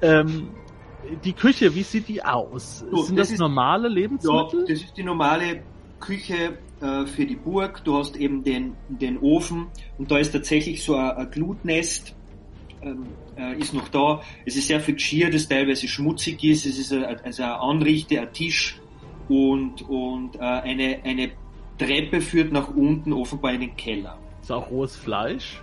Ähm, 0.01 0.49
die 1.23 1.33
Küche, 1.33 1.73
wie 1.75 1.83
sieht 1.83 2.07
die 2.07 2.23
aus? 2.23 2.83
Du, 2.89 3.03
Sind 3.03 3.17
das 3.17 3.27
das, 3.27 3.33
ist- 3.35 3.39
normale 3.39 3.87
Ja, 3.87 3.93
Lebensmittel? 3.93 4.65
das 4.67 4.81
ist 4.81 4.97
die 4.97 5.03
normale 5.03 5.61
Küche 6.05 6.57
äh, 6.81 7.05
für 7.05 7.25
die 7.25 7.35
Burg. 7.35 7.83
Du 7.83 7.97
hast 7.97 8.15
eben 8.15 8.43
den, 8.43 8.75
den 8.89 9.17
Ofen 9.17 9.67
und 9.97 10.11
da 10.11 10.17
ist 10.17 10.31
tatsächlich 10.31 10.83
so 10.83 10.95
ein, 10.95 11.11
ein 11.11 11.31
Glutnest, 11.31 12.15
ähm, 12.81 13.07
äh, 13.37 13.57
ist 13.57 13.73
noch 13.73 13.89
da. 13.89 14.21
Es 14.45 14.55
ist 14.55 14.67
sehr 14.67 14.79
viel 14.79 14.95
Geschirr, 14.95 15.31
das 15.31 15.47
teilweise 15.47 15.87
schmutzig 15.87 16.43
ist. 16.43 16.65
Es 16.65 16.77
ist 16.77 16.93
ein, 16.93 17.03
also 17.03 17.43
ein 17.43 17.49
Anrichte, 17.49 18.21
ein 18.21 18.31
Tisch 18.33 18.79
und, 19.27 19.81
und 19.89 20.35
äh, 20.35 20.39
eine, 20.39 20.99
eine 21.03 21.31
Treppe 21.77 22.21
führt 22.21 22.51
nach 22.51 22.67
unten, 22.69 23.11
offenbar 23.11 23.53
in 23.53 23.61
den 23.61 23.75
Keller. 23.75 24.17
Ist 24.41 24.51
auch 24.51 24.69
rohes 24.69 24.95
Fleisch? 24.95 25.61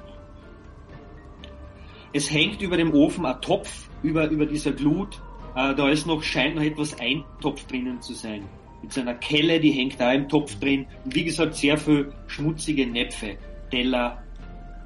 Es 2.13 2.31
hängt 2.31 2.61
über 2.61 2.77
dem 2.77 2.93
Ofen 2.93 3.25
ein 3.25 3.41
Topf 3.41 3.89
über, 4.03 4.29
über 4.29 4.45
dieser 4.45 4.73
Glut. 4.73 5.23
Äh, 5.55 5.75
da 5.75 5.89
ist 5.89 6.07
noch, 6.07 6.23
scheint 6.23 6.57
noch 6.57 6.63
etwas 6.63 6.99
Eintopf 6.99 7.65
drinnen 7.67 8.03
zu 8.03 8.15
sein. 8.15 8.49
Mit 8.83 8.93
so 8.93 9.01
einer 9.01 9.15
Kelle, 9.15 9.61
die 9.61 9.71
hängt 9.71 10.01
da 10.01 10.13
im 10.13 10.29
Topf 10.29 10.59
drin. 10.59 10.87
Und 11.05 11.15
wie 11.15 11.25
gesagt, 11.25 11.55
sehr 11.55 11.79
viel 11.79 12.13
schmutzige 12.27 12.87
Näpfe. 12.87 13.37
Teller, 13.71 14.23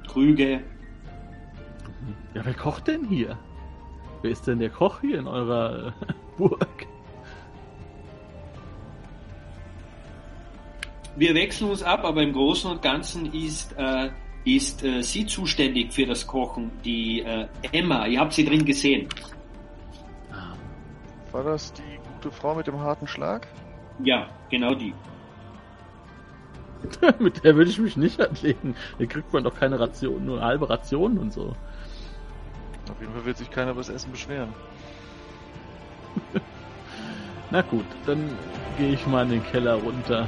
Krüge. 0.07 0.61
Ja, 2.33 2.45
wer 2.45 2.53
kocht 2.53 2.87
denn 2.87 3.05
hier? 3.05 3.37
Wer 4.21 4.31
ist 4.31 4.47
denn 4.47 4.59
der 4.59 4.69
Koch 4.69 5.01
hier 5.01 5.19
in 5.19 5.27
eurer 5.27 5.87
äh, 5.87 6.13
Burg? 6.37 6.87
Wir 11.15 11.33
wechseln 11.33 11.71
uns 11.71 11.81
ab, 11.81 12.03
aber 12.03 12.21
im 12.21 12.31
Großen 12.31 12.69
und 12.69 12.81
Ganzen 12.83 13.33
ist, 13.33 13.75
äh, 13.77 14.11
ist 14.45 14.83
äh, 14.83 15.01
sie 15.01 15.25
zuständig 15.25 15.91
für 15.91 16.05
das 16.05 16.27
Kochen. 16.27 16.71
Die 16.85 17.21
äh, 17.21 17.47
Emma, 17.71 18.05
ihr 18.05 18.19
habt 18.19 18.33
sie 18.33 18.45
drin 18.45 18.63
gesehen. 18.63 19.09
War 21.31 21.43
das 21.43 21.73
die 21.73 21.99
gute 22.13 22.31
Frau 22.31 22.55
mit 22.55 22.67
dem 22.67 22.79
harten 22.79 23.07
Schlag? 23.07 23.47
Ja, 24.03 24.27
genau 24.49 24.73
die. 24.73 24.93
Mit 27.19 27.43
der 27.43 27.55
würde 27.55 27.69
ich 27.69 27.79
mich 27.79 27.97
nicht 27.97 28.21
anlegen. 28.21 28.75
Hier 28.97 29.07
kriegt 29.07 29.33
man 29.33 29.43
doch 29.43 29.55
keine 29.55 29.79
Ration, 29.79 30.25
nur 30.25 30.41
halbe 30.41 30.69
Rationen 30.69 31.17
und 31.17 31.33
so. 31.33 31.53
Auf 32.89 33.01
jeden 33.01 33.13
Fall 33.13 33.25
wird 33.25 33.37
sich 33.37 33.49
keiner 33.49 33.71
über 33.71 33.81
das 33.81 33.89
Essen 33.89 34.11
beschweren. 34.11 34.53
Na 37.51 37.61
gut, 37.61 37.85
dann 38.05 38.29
gehe 38.77 38.93
ich 38.93 39.05
mal 39.07 39.23
in 39.23 39.31
den 39.31 39.43
Keller 39.45 39.75
runter. 39.75 40.27